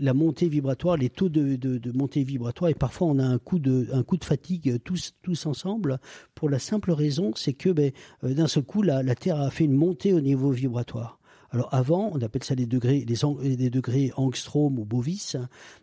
la 0.00 0.14
montée 0.14 0.48
vibratoire, 0.48 0.96
les 0.96 1.10
taux 1.10 1.28
de, 1.28 1.80
montée 1.94 2.24
vibratoire, 2.24 2.70
et 2.70 2.74
parfois 2.74 3.08
on 3.08 3.18
a 3.18 3.24
un 3.24 3.38
coup 3.38 3.58
de, 3.58 3.86
fatigue 4.22 4.80
tous, 4.82 5.46
ensemble, 5.46 5.98
pour 6.34 6.48
la 6.48 6.58
simple 6.58 6.92
raison, 6.92 7.32
c'est 7.36 7.52
que 7.52 7.68
ben, 7.68 7.92
euh, 8.24 8.34
d'un 8.34 8.48
seul 8.48 8.64
coup, 8.64 8.82
la 8.82 9.14
Terre 9.14 9.40
a 9.40 9.50
fait 9.50 9.64
une 9.64 9.74
montée 9.74 10.12
au 10.12 10.20
niveau 10.20 10.50
vibratoire. 10.50 11.18
Alors 11.52 11.68
avant, 11.70 12.10
on 12.14 12.20
appelle 12.22 12.42
ça 12.42 12.54
les 12.54 12.64
degrés, 12.64 13.04
les, 13.06 13.56
les 13.56 13.70
degrés 13.70 14.10
angstrom 14.16 14.78
ou 14.78 14.86
bovis. 14.86 15.36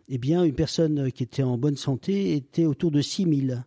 Eh 0.08 0.18
bien, 0.18 0.42
une 0.42 0.54
personne 0.54 1.12
qui 1.12 1.22
était 1.22 1.44
en 1.44 1.58
bonne 1.58 1.76
santé 1.76 2.34
était 2.34 2.66
autour 2.66 2.90
de 2.90 3.00
6000 3.00 3.64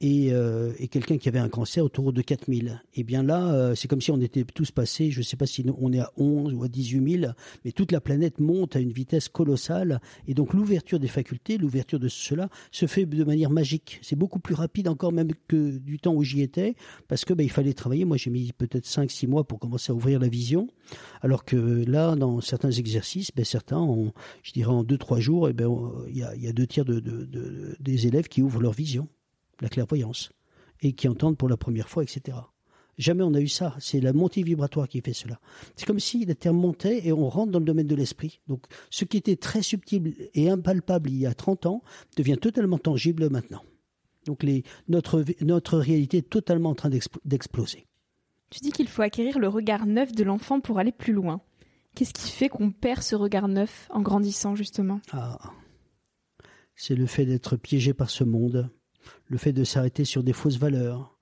et, 0.00 0.32
euh, 0.32 0.72
et 0.78 0.88
quelqu'un 0.88 1.16
qui 1.16 1.28
avait 1.28 1.38
un 1.38 1.48
cancer 1.48 1.84
autour 1.84 2.12
de 2.12 2.20
4000. 2.20 2.82
Et 2.94 3.04
bien 3.04 3.22
là, 3.22 3.52
euh, 3.52 3.74
c'est 3.74 3.88
comme 3.88 4.00
si 4.00 4.10
on 4.10 4.20
était 4.20 4.44
tous 4.44 4.70
passés, 4.70 5.10
je 5.10 5.20
ne 5.20 5.24
sais 5.24 5.36
pas 5.36 5.46
si 5.46 5.64
on 5.78 5.92
est 5.92 6.00
à 6.00 6.12
11 6.16 6.52
ou 6.52 6.62
à 6.64 6.68
18 6.68 7.20
000, 7.20 7.32
mais 7.64 7.72
toute 7.72 7.92
la 7.92 8.00
planète 8.00 8.38
monte 8.38 8.76
à 8.76 8.80
une 8.80 8.92
vitesse 8.92 9.28
colossale. 9.28 10.00
Et 10.28 10.34
donc 10.34 10.52
l'ouverture 10.52 11.00
des 11.00 11.08
facultés, 11.08 11.56
l'ouverture 11.56 11.98
de 11.98 12.08
cela, 12.08 12.50
se 12.70 12.86
fait 12.86 13.06
de 13.06 13.24
manière 13.24 13.50
magique. 13.50 13.98
C'est 14.02 14.16
beaucoup 14.16 14.38
plus 14.38 14.54
rapide 14.54 14.88
encore 14.88 15.12
même 15.12 15.30
que 15.48 15.78
du 15.78 15.98
temps 15.98 16.14
où 16.14 16.22
j'y 16.22 16.42
étais, 16.42 16.74
parce 17.08 17.24
que 17.24 17.32
ben, 17.32 17.44
il 17.44 17.50
fallait 17.50 17.72
travailler. 17.72 18.04
Moi, 18.04 18.18
j'ai 18.18 18.30
mis 18.30 18.52
peut-être 18.52 18.86
5-6 18.86 19.28
mois 19.28 19.44
pour 19.44 19.58
commencer 19.58 19.92
à 19.92 19.94
ouvrir 19.94 20.20
la 20.20 20.28
vision, 20.28 20.68
alors 21.22 21.44
que 21.44 21.56
là, 21.56 22.16
dans 22.16 22.40
certains 22.40 22.70
exercices, 22.70 23.30
ben, 23.34 23.44
certains, 23.44 23.86
je 24.42 24.52
dirais 24.52 24.72
en 24.72 24.84
2-3 24.84 25.20
jours, 25.20 25.48
eh 25.48 25.54
ben, 25.54 25.70
il 26.08 26.16
y 26.18 26.48
a, 26.48 26.52
deux 26.52 26.66
tiers 26.66 26.84
de, 26.84 27.00
de, 27.00 27.24
de, 27.24 27.76
des 27.80 28.06
élèves 28.06 28.28
qui 28.28 28.42
ouvrent 28.42 28.60
leur 28.60 28.72
vision 28.72 29.08
la 29.60 29.68
clairvoyance, 29.68 30.30
et 30.80 30.92
qui 30.92 31.08
entendent 31.08 31.38
pour 31.38 31.48
la 31.48 31.56
première 31.56 31.88
fois, 31.88 32.02
etc. 32.02 32.38
Jamais 32.98 33.22
on 33.22 33.34
a 33.34 33.40
eu 33.40 33.48
ça. 33.48 33.74
C'est 33.78 34.00
la 34.00 34.12
montée 34.12 34.42
vibratoire 34.42 34.88
qui 34.88 35.00
fait 35.02 35.12
cela. 35.12 35.38
C'est 35.76 35.86
comme 35.86 36.00
si 36.00 36.24
la 36.24 36.34
Terre 36.34 36.54
montait 36.54 37.06
et 37.06 37.12
on 37.12 37.28
rentre 37.28 37.52
dans 37.52 37.58
le 37.58 37.64
domaine 37.64 37.86
de 37.86 37.94
l'esprit. 37.94 38.40
Donc, 38.46 38.64
ce 38.90 39.04
qui 39.04 39.18
était 39.18 39.36
très 39.36 39.62
subtil 39.62 40.30
et 40.32 40.48
impalpable 40.48 41.10
il 41.10 41.18
y 41.18 41.26
a 41.26 41.34
30 41.34 41.66
ans 41.66 41.82
devient 42.16 42.38
totalement 42.40 42.78
tangible 42.78 43.28
maintenant. 43.28 43.62
Donc, 44.24 44.42
les, 44.42 44.64
notre, 44.88 45.24
notre 45.42 45.78
réalité 45.78 46.18
est 46.18 46.28
totalement 46.28 46.70
en 46.70 46.74
train 46.74 46.90
d'exploser. 47.24 47.86
Tu 48.50 48.60
dis 48.60 48.72
qu'il 48.72 48.88
faut 48.88 49.02
acquérir 49.02 49.38
le 49.38 49.48
regard 49.48 49.86
neuf 49.86 50.12
de 50.12 50.24
l'enfant 50.24 50.60
pour 50.60 50.78
aller 50.78 50.92
plus 50.92 51.12
loin. 51.12 51.40
Qu'est-ce 51.94 52.14
qui 52.14 52.30
fait 52.30 52.48
qu'on 52.48 52.70
perd 52.70 53.02
ce 53.02 53.16
regard 53.16 53.48
neuf 53.48 53.88
en 53.90 54.02
grandissant, 54.02 54.54
justement? 54.54 55.00
Ah, 55.12 55.38
c'est 56.74 56.94
le 56.94 57.06
fait 57.06 57.24
d'être 57.24 57.56
piégé 57.56 57.94
par 57.94 58.10
ce 58.10 58.22
monde, 58.22 58.70
le 59.26 59.38
fait 59.38 59.52
de 59.52 59.64
s'arrêter 59.64 60.04
sur 60.04 60.22
des 60.22 60.32
fausses 60.32 60.58
valeurs, 60.58 61.16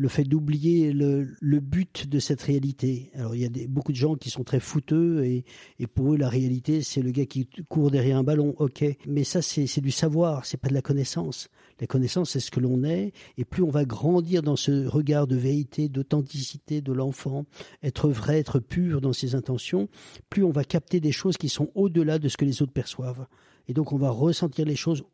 le 0.00 0.08
fait 0.08 0.24
d'oublier 0.24 0.94
le, 0.94 1.28
le, 1.40 1.60
but 1.60 2.08
de 2.08 2.18
cette 2.20 2.40
réalité. 2.40 3.10
Alors 3.14 3.34
il 3.34 3.42
y 3.42 3.44
a 3.44 3.66
beaucoup 3.68 3.92
de 3.92 3.98
gens 3.98 4.14
qui 4.14 4.30
sont 4.30 4.44
très 4.44 4.58
fouteux 4.58 5.24
et, 5.24 5.44
et 5.78 5.86
pour 5.86 6.14
eux 6.14 6.16
la 6.16 6.30
réalité 6.30 6.80
c'est 6.80 7.02
le 7.02 7.10
gars 7.10 7.26
qui 7.26 7.46
court 7.68 7.90
derrière 7.90 8.16
un 8.16 8.22
ballon, 8.22 8.54
ok. 8.58 8.82
Mais 9.06 9.24
ça 9.24 9.42
c'est 9.42 9.80
du 9.82 9.90
savoir, 9.90 10.46
c'est 10.46 10.56
pas 10.56 10.68
de 10.68 10.74
la 10.74 10.80
connaissance. 10.80 11.48
La 11.80 11.86
connaissance 11.86 12.30
c'est 12.30 12.40
ce 12.40 12.50
que 12.50 12.60
l'on 12.60 12.82
est 12.82 13.12
et 13.36 13.44
plus 13.44 13.62
on 13.62 13.68
va 13.68 13.84
grandir 13.84 14.42
dans 14.42 14.56
ce 14.56 14.86
regard 14.86 15.26
de 15.26 15.36
vérité, 15.36 15.90
d'authenticité 15.90 16.80
de 16.80 16.92
l'enfant, 16.94 17.44
être 17.82 18.08
vrai, 18.08 18.38
être 18.38 18.58
pur 18.58 19.02
dans 19.02 19.12
ses 19.12 19.34
intentions, 19.34 19.90
plus 20.30 20.44
on 20.44 20.50
va 20.50 20.64
capter 20.64 21.00
des 21.00 21.12
choses 21.12 21.36
qui 21.36 21.50
sont 21.50 21.70
au-delà 21.74 22.18
de 22.18 22.28
ce 22.28 22.38
que 22.38 22.46
les 22.46 22.62
autres 22.62 22.72
perçoivent. 22.72 23.26
Et 23.68 23.74
donc 23.74 23.92
on 23.92 23.98
va 23.98 24.08
ressentir 24.08 24.64
les 24.64 24.76
choses 24.76 25.04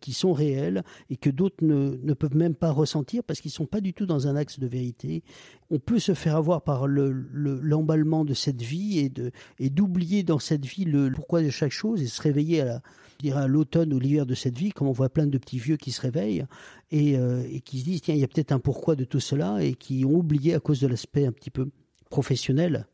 qui 0.00 0.12
sont 0.12 0.32
réels 0.32 0.82
et 1.10 1.16
que 1.16 1.30
d'autres 1.30 1.64
ne, 1.64 1.96
ne, 2.02 2.14
peuvent 2.14 2.36
même 2.36 2.54
pas 2.54 2.70
ressentir 2.70 3.22
parce 3.24 3.40
qu'ils 3.40 3.50
sont 3.50 3.66
pas 3.66 3.80
du 3.80 3.92
tout 3.92 4.06
dans 4.06 4.26
un 4.26 4.36
axe 4.36 4.58
de 4.58 4.66
vérité. 4.66 5.22
On 5.70 5.78
peut 5.78 5.98
se 5.98 6.14
faire 6.14 6.36
avoir 6.36 6.62
par 6.62 6.86
le 6.86 7.10
l'emballement 7.10 8.24
de 8.24 8.34
cette 8.34 8.62
vie 8.62 9.10
et 9.58 9.70
d'oublier 9.70 10.22
dans 10.22 10.38
cette 10.38 10.64
vie 10.64 10.84
le 10.84 11.10
pourquoi 11.10 11.42
de 11.42 11.50
chaque 11.50 11.72
chose 11.72 12.02
et 12.02 12.06
se 12.06 12.22
réveiller 12.22 12.62
à 12.62 12.82
à 13.32 13.46
l'automne 13.46 13.92
ou 13.92 13.98
l'hiver 13.98 14.26
de 14.26 14.34
cette 14.34 14.56
vie, 14.56 14.70
comme 14.70 14.88
on 14.88 14.92
voit 14.92 15.08
plein 15.08 15.26
de 15.26 15.38
petits 15.38 15.58
vieux 15.58 15.76
qui 15.76 15.90
se 15.90 16.00
réveillent 16.00 16.44
et, 16.90 17.16
euh, 17.16 17.42
et 17.50 17.60
qui 17.60 17.80
se 17.80 17.84
disent 17.84 18.02
tiens 18.02 18.14
il 18.14 18.20
y 18.20 18.24
a 18.24 18.28
peut-être 18.28 18.52
un 18.52 18.58
pourquoi 18.58 18.96
de 18.96 19.04
tout 19.04 19.20
cela 19.20 19.62
et 19.62 19.74
qui 19.74 20.04
ont 20.04 20.14
oublié 20.14 20.54
à 20.54 20.60
cause 20.60 20.80
de 20.80 20.86
l'aspect 20.86 21.26
un 21.26 21.32
petit 21.32 21.50
peu 21.50 21.70
professionnel 22.10 22.86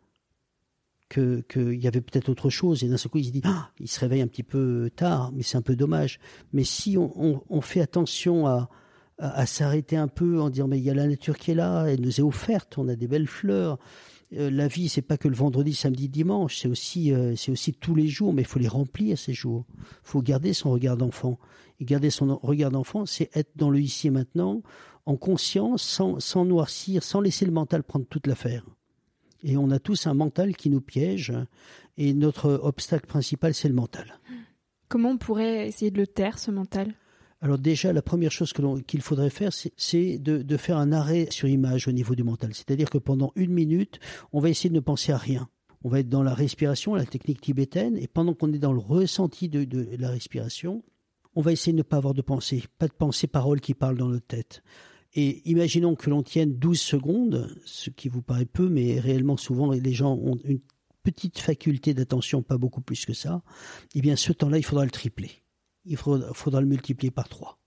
qu'il 1.12 1.82
y 1.82 1.86
avait 1.86 2.00
peut-être 2.00 2.28
autre 2.28 2.50
chose. 2.50 2.82
Et 2.82 2.88
d'un 2.88 2.96
seul 2.96 3.10
coup, 3.10 3.18
il 3.18 3.26
se 3.26 3.30
dit, 3.30 3.42
ah, 3.44 3.70
il 3.80 3.88
se 3.88 4.00
réveille 4.00 4.22
un 4.22 4.26
petit 4.26 4.42
peu 4.42 4.90
tard, 4.94 5.32
mais 5.34 5.42
c'est 5.42 5.56
un 5.56 5.62
peu 5.62 5.76
dommage. 5.76 6.18
Mais 6.52 6.64
si 6.64 6.96
on, 6.98 7.60
fait 7.60 7.80
attention 7.80 8.46
à, 8.46 8.68
à, 9.18 9.40
à 9.40 9.46
s'arrêter 9.46 9.96
un 9.96 10.08
peu 10.08 10.40
en 10.40 10.50
disant, 10.50 10.68
mais 10.68 10.78
il 10.78 10.84
y 10.84 10.90
a 10.90 10.94
la 10.94 11.06
nature 11.06 11.36
qui 11.36 11.50
est 11.50 11.54
là, 11.54 11.86
elle 11.86 12.00
nous 12.00 12.20
est 12.20 12.24
offerte, 12.24 12.78
on 12.78 12.88
a 12.88 12.96
des 12.96 13.08
belles 13.08 13.26
fleurs. 13.26 13.78
Euh, 14.34 14.50
la 14.50 14.66
vie, 14.66 14.88
c'est 14.88 15.02
pas 15.02 15.18
que 15.18 15.28
le 15.28 15.34
vendredi, 15.34 15.74
samedi, 15.74 16.08
dimanche, 16.08 16.58
c'est 16.60 16.68
aussi, 16.68 17.12
euh, 17.12 17.36
c'est 17.36 17.52
aussi 17.52 17.72
tous 17.72 17.94
les 17.94 18.08
jours, 18.08 18.32
mais 18.32 18.42
il 18.42 18.48
faut 18.48 18.58
les 18.58 18.68
remplir 18.68 19.18
ces 19.18 19.34
jours. 19.34 19.66
Il 19.78 19.84
faut 20.04 20.22
garder 20.22 20.54
son 20.54 20.70
regard 20.70 20.96
d'enfant. 20.96 21.38
Et 21.80 21.84
garder 21.84 22.10
son 22.10 22.36
regard 22.42 22.70
d'enfant, 22.70 23.06
c'est 23.06 23.34
être 23.36 23.50
dans 23.56 23.70
le 23.70 23.80
ici 23.80 24.06
et 24.06 24.10
maintenant, 24.10 24.62
en 25.04 25.16
conscience, 25.16 25.82
sans, 25.82 26.20
sans 26.20 26.44
noircir, 26.44 27.02
sans 27.02 27.20
laisser 27.20 27.44
le 27.44 27.52
mental 27.52 27.82
prendre 27.82 28.06
toute 28.06 28.26
l'affaire. 28.26 28.64
Et 29.42 29.56
on 29.56 29.70
a 29.70 29.78
tous 29.78 30.06
un 30.06 30.14
mental 30.14 30.56
qui 30.56 30.70
nous 30.70 30.80
piège. 30.80 31.32
Et 31.96 32.14
notre 32.14 32.60
obstacle 32.62 33.06
principal, 33.06 33.54
c'est 33.54 33.68
le 33.68 33.74
mental. 33.74 34.20
Comment 34.88 35.10
on 35.10 35.18
pourrait 35.18 35.68
essayer 35.68 35.90
de 35.90 35.98
le 35.98 36.06
taire, 36.06 36.38
ce 36.38 36.50
mental? 36.50 36.94
Alors 37.40 37.58
déjà, 37.58 37.92
la 37.92 38.02
première 38.02 38.30
chose 38.30 38.52
qu'il 38.86 39.02
faudrait 39.02 39.30
faire, 39.30 39.50
c'est 39.52 40.18
de, 40.18 40.42
de, 40.42 40.56
faire 40.56 40.78
un 40.78 40.92
arrêt 40.92 41.26
sur 41.30 41.48
image 41.48 41.88
au 41.88 41.92
niveau 41.92 42.14
du 42.14 42.22
mental. 42.22 42.54
C'est-à-dire 42.54 42.88
que 42.88 42.98
pendant 42.98 43.32
une 43.34 43.52
minute, 43.52 43.98
on 44.32 44.38
va 44.38 44.48
essayer 44.48 44.70
de 44.70 44.76
ne 44.76 44.80
penser 44.80 45.10
à 45.10 45.16
rien. 45.16 45.48
On 45.82 45.88
va 45.88 45.98
être 45.98 46.08
dans 46.08 46.22
la 46.22 46.34
respiration, 46.34 46.94
la 46.94 47.04
technique 47.04 47.40
tibétaine, 47.40 47.96
et 47.96 48.06
pendant 48.06 48.34
qu'on 48.34 48.52
est 48.52 48.58
dans 48.58 48.72
le 48.72 48.78
ressenti 48.78 49.48
de, 49.48 49.64
de, 49.64 49.88
la 49.98 50.10
respiration, 50.10 50.84
on 51.34 51.40
va 51.40 51.50
essayer 51.50 51.72
de 51.72 51.78
ne 51.78 51.82
pas 51.82 51.96
avoir 51.96 52.14
de 52.14 52.22
pensée, 52.22 52.62
pas 52.78 52.86
de 52.86 52.92
pensée 52.92 53.26
parole 53.26 53.60
qui 53.60 53.74
parle 53.74 53.96
dans 53.96 54.08
notre 54.08 54.26
tête. 54.26 54.62
Et 55.14 55.48
imaginons 55.50 55.94
que 55.94 56.08
l'on 56.08 56.22
tienne 56.22 56.54
12 56.54 56.80
secondes, 56.80 57.54
ce 57.64 57.90
qui 57.90 58.08
vous 58.08 58.22
paraît 58.22 58.46
peu, 58.46 58.68
mais 58.68 58.98
réellement 58.98 59.36
souvent 59.36 59.70
les 59.70 59.92
gens 59.92 60.14
ont 60.14 60.38
une 60.44 60.60
petite 61.02 61.38
faculté 61.38 61.94
d'attention, 61.94 62.42
pas 62.42 62.58
beaucoup 62.58 62.80
plus 62.80 63.04
que 63.04 63.12
ça. 63.12 63.42
Eh 63.94 64.00
bien, 64.00 64.16
ce 64.16 64.32
temps-là, 64.32 64.58
il 64.58 64.64
faudra 64.64 64.84
le 64.84 64.90
tripler. 64.90 65.30
Il 65.84 65.96
faudra, 65.96 66.60
le 66.60 66.66
multiplier 66.66 67.10
par 67.10 67.28
3. 67.28 67.58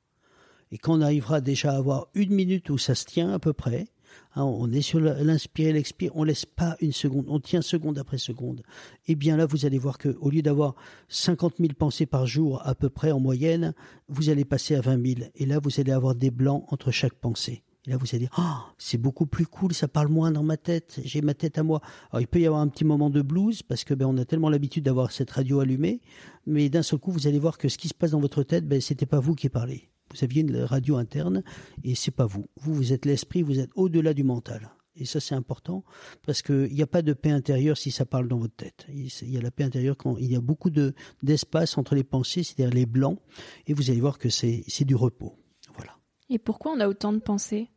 Et 0.71 0.77
quand 0.77 0.97
on 0.97 1.01
arrivera 1.01 1.41
déjà 1.41 1.73
à 1.73 1.77
avoir 1.77 2.08
une 2.13 2.34
minute 2.34 2.69
où 2.69 2.77
ça 2.77 2.95
se 2.95 3.05
tient 3.05 3.34
à 3.34 3.39
peu 3.39 3.53
près, 3.53 3.88
on 4.36 4.71
est 4.71 4.82
sur 4.82 4.99
l'inspire 4.99 5.69
et 5.69 5.73
l'expire, 5.73 6.12
on 6.15 6.23
laisse 6.23 6.45
pas 6.45 6.75
une 6.82 6.91
seconde, 6.91 7.25
on 7.30 7.39
tient 7.39 7.62
seconde 7.62 7.97
après 7.97 8.17
seconde. 8.17 8.63
Et 9.08 9.15
bien 9.15 9.38
là, 9.38 9.45
vous 9.45 9.65
allez 9.65 9.78
voir 9.78 9.97
que 9.97 10.10
au 10.19 10.30
lieu 10.30 10.41
d'avoir 10.41 10.75
50 11.10 11.56
000 11.60 11.69
pensées 11.78 12.06
par 12.06 12.25
jour 12.25 12.62
à 12.65 12.75
peu 12.75 12.89
près 12.89 13.12
en 13.12 13.19
moyenne, 13.19 13.73
vous 14.10 14.30
allez 14.30 14.45
passer 14.45 14.75
à 14.75 14.82
20 14.82 15.06
000. 15.06 15.30
Et 15.36 15.45
là, 15.45 15.60
vous 15.62 15.80
allez 15.80 15.91
avoir 15.91 16.15
des 16.15 16.32
blancs 16.32 16.65
entre 16.69 16.91
chaque 16.91 17.13
pensée. 17.13 17.63
Et 17.88 17.91
là, 17.91 17.97
vous 17.97 18.08
allez 18.12 18.19
dire, 18.19 18.32
ah, 18.36 18.65
c'est 18.78 18.97
beaucoup 18.97 19.28
plus 19.28 19.45
cool, 19.45 19.73
ça 19.73 19.88
parle 19.88 20.08
moins 20.08 20.32
dans 20.32 20.43
ma 20.43 20.58
tête, 20.58 20.99
j'ai 21.04 21.21
ma 21.21 21.36
tête 21.36 21.58
à 21.60 21.63
moi. 21.63 21.82
Alors, 22.12 22.21
il 22.21 22.28
peut 22.28 22.39
y 22.39 22.47
avoir 22.47 22.62
un 22.62 22.67
petit 22.67 22.84
moment 22.84 23.12
de 23.12 23.21
blues, 23.21 23.62
parce 23.62 23.84
que 23.84 23.93
ben, 23.93 24.08
on 24.08 24.17
a 24.17 24.25
tellement 24.25 24.49
l'habitude 24.49 24.86
d'avoir 24.86 25.12
cette 25.12 25.30
radio 25.30 25.60
allumée, 25.60 26.01
mais 26.47 26.67
d'un 26.69 26.82
seul 26.82 26.99
coup, 26.99 27.12
vous 27.12 27.28
allez 27.28 27.39
voir 27.39 27.60
que 27.60 27.69
ce 27.69 27.78
qui 27.78 27.88
se 27.88 27.93
passe 27.93 28.12
dans 28.12 28.19
votre 28.19 28.41
tête, 28.41 28.67
ben, 28.67 28.82
c'était 28.82 29.06
pas 29.06 29.19
vous 29.19 29.36
qui 29.36 29.49
parlez. 29.49 29.89
Vous 30.15 30.23
aviez 30.23 30.41
une 30.41 30.58
radio 30.58 30.95
interne 30.95 31.43
et 31.84 31.93
c'est 31.95 32.12
pas 32.12 32.25
vous. 32.25 32.45
Vous, 32.58 32.73
vous 32.73 32.93
êtes 32.93 33.06
l'esprit, 33.06 33.41
vous 33.41 33.60
êtes 33.60 33.71
au-delà 33.75 34.13
du 34.13 34.23
mental. 34.23 34.71
Et 34.97 35.04
ça, 35.04 35.19
c'est 35.19 35.36
important 35.36 35.84
parce 36.25 36.41
qu'il 36.41 36.73
n'y 36.73 36.82
a 36.82 36.88
pas 36.88 37.01
de 37.01 37.12
paix 37.12 37.32
intérieure 37.32 37.78
si 37.78 37.91
ça 37.91 38.06
parle 38.06 38.30
dans 38.30 38.38
votre 38.38 38.56
tête. 38.56 38.86
Il 38.89 39.30
y 39.30 39.38
a 39.38 39.41
la 39.41 39.51
paix 39.51 39.65
intérieure 39.65 39.97
quand 39.97 40.17
il 40.17 40.32
y 40.32 40.38
a 40.38 40.41
beaucoup 40.41 40.69
de 40.69 40.93
d'espace 41.21 41.78
entre 41.78 41.95
les 41.95 42.06
pensées, 42.06 42.43
c'est-à-dire 42.43 42.73
les 42.73 42.86
blancs, 42.86 43.19
et 43.67 43.73
vous 43.73 43.89
allez 43.89 43.99
voir 43.99 44.17
que 44.17 44.30
c'est 44.30 44.63
c'est 44.67 44.86
du 44.86 44.95
repos. 44.95 45.38
Voilà. 45.75 45.97
Et 46.30 46.39
pourquoi 46.39 46.71
on 46.71 46.80
a 46.80 46.88
autant 46.88 47.12
de 47.12 47.19
pensées? 47.19 47.67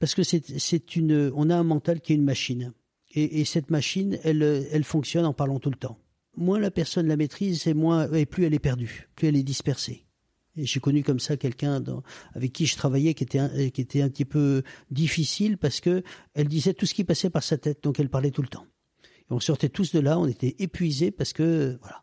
Parce 0.00 0.16
que 0.16 0.24
c'est 0.24 0.58
c'est 0.58 0.96
une 0.96 1.30
on 1.34 1.48
a 1.48 1.56
un 1.56 1.62
mental 1.62 2.00
qui 2.00 2.12
est 2.12 2.16
une 2.16 2.24
machine, 2.24 2.72
et, 3.14 3.40
et 3.40 3.44
cette 3.44 3.70
machine, 3.70 4.18
elle 4.24 4.42
elle 4.42 4.84
fonctionne 4.84 5.26
en 5.26 5.34
parlant 5.34 5.60
tout 5.60 5.70
le 5.70 5.76
temps. 5.76 5.98
Moins 6.36 6.58
la 6.58 6.72
personne 6.72 7.06
la 7.06 7.16
maîtrise, 7.16 7.68
et 7.68 7.74
moins 7.74 8.10
et 8.12 8.26
plus 8.26 8.46
elle 8.46 8.54
est 8.54 8.58
perdue, 8.58 9.08
plus 9.14 9.28
elle 9.28 9.36
est 9.36 9.44
dispersée. 9.44 10.07
J'ai 10.64 10.80
connu 10.80 11.02
comme 11.02 11.20
ça 11.20 11.36
quelqu'un 11.36 11.82
avec 12.34 12.52
qui 12.52 12.66
je 12.66 12.76
travaillais 12.76 13.14
qui 13.14 13.24
était 13.24 13.38
un, 13.38 13.70
qui 13.70 13.80
était 13.80 14.02
un 14.02 14.08
petit 14.08 14.24
peu 14.24 14.62
difficile 14.90 15.58
parce 15.58 15.80
que 15.80 16.02
elle 16.34 16.48
disait 16.48 16.74
tout 16.74 16.86
ce 16.86 16.94
qui 16.94 17.04
passait 17.04 17.30
par 17.30 17.42
sa 17.42 17.58
tête, 17.58 17.82
donc 17.82 18.00
elle 18.00 18.08
parlait 18.08 18.30
tout 18.30 18.42
le 18.42 18.48
temps. 18.48 18.66
Et 19.30 19.32
on 19.32 19.40
sortait 19.40 19.68
tous 19.68 19.92
de 19.92 20.00
là, 20.00 20.18
on 20.18 20.26
était 20.26 20.56
épuisés 20.58 21.10
parce 21.10 21.32
que 21.32 21.78
voilà. 21.80 22.02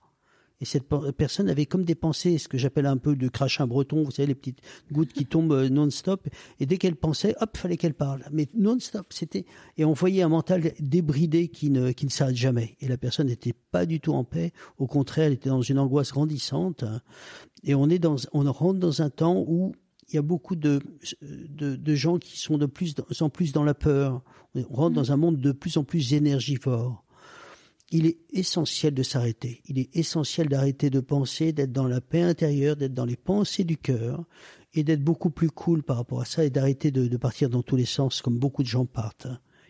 Et 0.61 0.65
cette 0.65 0.85
personne 1.17 1.49
avait 1.49 1.65
comme 1.65 1.83
des 1.83 1.95
pensées, 1.95 2.37
ce 2.37 2.47
que 2.47 2.57
j'appelle 2.57 2.85
un 2.85 2.97
peu 2.97 3.15
de 3.15 3.27
crachin 3.27 3.67
breton, 3.67 4.03
vous 4.03 4.11
savez, 4.11 4.27
les 4.27 4.35
petites 4.35 4.61
gouttes 4.91 5.11
qui 5.11 5.25
tombent 5.25 5.51
euh, 5.51 5.69
non-stop. 5.69 6.29
Et 6.59 6.65
dès 6.65 6.77
qu'elle 6.77 6.95
pensait, 6.95 7.35
hop, 7.41 7.57
fallait 7.57 7.75
qu'elle 7.75 7.93
parle. 7.93 8.23
Mais 8.31 8.47
non-stop, 8.55 9.07
c'était, 9.11 9.45
et 9.77 9.83
on 9.83 9.93
voyait 9.93 10.21
un 10.21 10.29
mental 10.29 10.73
débridé 10.79 11.49
qui 11.49 11.69
ne, 11.69 11.91
qui 11.91 12.05
ne 12.05 12.11
s'arrête 12.11 12.37
jamais. 12.37 12.77
Et 12.79 12.87
la 12.87 12.97
personne 12.97 13.27
n'était 13.27 13.53
pas 13.71 13.85
du 13.85 13.99
tout 13.99 14.13
en 14.13 14.23
paix. 14.23 14.53
Au 14.77 14.87
contraire, 14.87 15.25
elle 15.25 15.33
était 15.33 15.49
dans 15.49 15.61
une 15.61 15.77
angoisse 15.77 16.13
grandissante. 16.13 16.85
Et 17.65 17.75
on 17.75 17.89
est 17.89 17.99
dans, 17.99 18.15
on 18.31 18.49
rentre 18.51 18.79
dans 18.79 19.01
un 19.01 19.09
temps 19.09 19.43
où 19.45 19.73
il 20.09 20.15
y 20.15 20.17
a 20.17 20.21
beaucoup 20.21 20.55
de, 20.55 20.79
de, 21.21 21.75
de 21.75 21.95
gens 21.95 22.17
qui 22.17 22.39
sont 22.39 22.57
de 22.57 22.67
plus 22.67 22.95
en 23.19 23.29
plus 23.29 23.51
dans 23.51 23.63
la 23.63 23.73
peur. 23.73 24.21
On 24.55 24.75
rentre 24.75 24.95
dans 24.95 25.11
un 25.11 25.17
monde 25.17 25.37
de 25.37 25.51
plus 25.51 25.77
en 25.77 25.83
plus 25.83 26.13
énergivore 26.13 27.05
il 27.91 28.07
est 28.07 28.17
essentiel 28.31 28.93
de 28.93 29.03
s'arrêter. 29.03 29.61
Il 29.65 29.79
est 29.79 29.95
essentiel 29.95 30.49
d'arrêter 30.49 30.89
de 30.89 30.99
penser, 30.99 31.53
d'être 31.53 31.71
dans 31.71 31.87
la 31.87 32.01
paix 32.01 32.21
intérieure, 32.21 32.75
d'être 32.75 32.93
dans 32.93 33.05
les 33.05 33.15
pensées 33.15 33.63
du 33.63 33.77
cœur 33.77 34.25
et 34.73 34.83
d'être 34.83 35.03
beaucoup 35.03 35.29
plus 35.29 35.49
cool 35.49 35.83
par 35.83 35.97
rapport 35.97 36.21
à 36.21 36.25
ça 36.25 36.43
et 36.43 36.49
d'arrêter 36.49 36.91
de, 36.91 37.17
partir 37.17 37.49
dans 37.49 37.63
tous 37.63 37.75
les 37.75 37.85
sens 37.85 38.21
comme 38.21 38.39
beaucoup 38.39 38.63
de 38.63 38.67
gens 38.67 38.85
partent. 38.85 39.27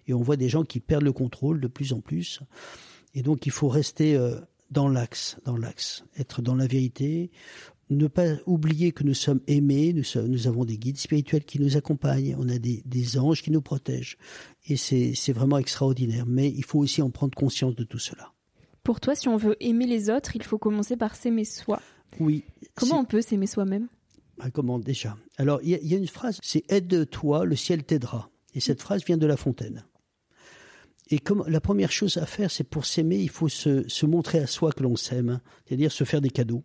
Et 0.07 0.13
on 0.13 0.21
voit 0.21 0.37
des 0.37 0.49
gens 0.49 0.63
qui 0.63 0.79
perdent 0.79 1.03
le 1.03 1.13
contrôle 1.13 1.59
de 1.59 1.67
plus 1.67 1.93
en 1.93 1.99
plus. 1.99 2.41
Et 3.13 3.21
donc 3.21 3.45
il 3.45 3.51
faut 3.51 3.69
rester 3.69 4.15
euh, 4.15 4.39
dans 4.71 4.87
l'axe, 4.87 5.37
dans 5.45 5.57
l'axe, 5.57 6.03
être 6.17 6.41
dans 6.41 6.55
la 6.55 6.67
vérité, 6.67 7.31
ne 7.89 8.07
pas 8.07 8.35
oublier 8.45 8.91
que 8.91 9.03
nous 9.03 9.13
sommes 9.13 9.41
aimés, 9.47 9.93
nous, 9.93 10.21
nous 10.27 10.47
avons 10.47 10.65
des 10.65 10.77
guides 10.77 10.97
spirituels 10.97 11.45
qui 11.45 11.59
nous 11.59 11.77
accompagnent, 11.77 12.35
on 12.39 12.49
a 12.49 12.57
des, 12.57 12.81
des 12.85 13.17
anges 13.17 13.41
qui 13.43 13.51
nous 13.51 13.61
protègent. 13.61 14.17
Et 14.67 14.75
c'est 14.77 15.33
vraiment 15.33 15.57
extraordinaire. 15.57 16.25
Mais 16.25 16.49
il 16.49 16.63
faut 16.65 16.79
aussi 16.79 17.01
en 17.01 17.11
prendre 17.11 17.35
conscience 17.35 17.75
de 17.75 17.83
tout 17.83 17.99
cela. 17.99 18.33
Pour 18.83 18.99
toi, 18.99 19.15
si 19.15 19.27
on 19.27 19.37
veut 19.37 19.55
aimer 19.59 19.87
les 19.87 20.09
autres, 20.09 20.35
il 20.35 20.43
faut 20.43 20.57
commencer 20.57 20.97
par 20.97 21.15
s'aimer 21.15 21.45
soi. 21.45 21.81
Oui. 22.19 22.43
Comment 22.75 22.99
on 22.99 23.05
peut 23.05 23.21
s'aimer 23.21 23.47
soi-même? 23.47 23.87
Ah, 24.39 24.51
Comment 24.51 24.79
déjà? 24.79 25.17
Alors, 25.37 25.59
il 25.63 25.69
y, 25.69 25.87
y, 25.87 25.95
a 25.95 25.97
une 25.97 26.07
phrase, 26.07 26.39
c'est 26.43 26.69
aide-toi, 26.71 27.45
le 27.45 27.55
ciel 27.55 27.83
t'aidera. 27.83 28.29
Et 28.53 28.59
cette 28.59 28.81
phrase 28.81 29.03
vient 29.05 29.17
de 29.17 29.25
La 29.25 29.37
Fontaine. 29.37 29.85
Et 31.09 31.19
comme 31.19 31.43
la 31.47 31.61
première 31.61 31.91
chose 31.91 32.17
à 32.17 32.25
faire, 32.25 32.49
c'est 32.49 32.63
pour 32.63 32.85
s'aimer, 32.85 33.17
il 33.17 33.29
faut 33.29 33.49
se, 33.49 33.87
se 33.87 34.05
montrer 34.05 34.39
à 34.39 34.47
soi 34.47 34.71
que 34.71 34.81
l'on 34.81 34.95
s'aime, 34.95 35.39
c'est-à-dire 35.65 35.91
se 35.91 36.03
faire 36.03 36.21
des 36.21 36.29
cadeaux. 36.31 36.63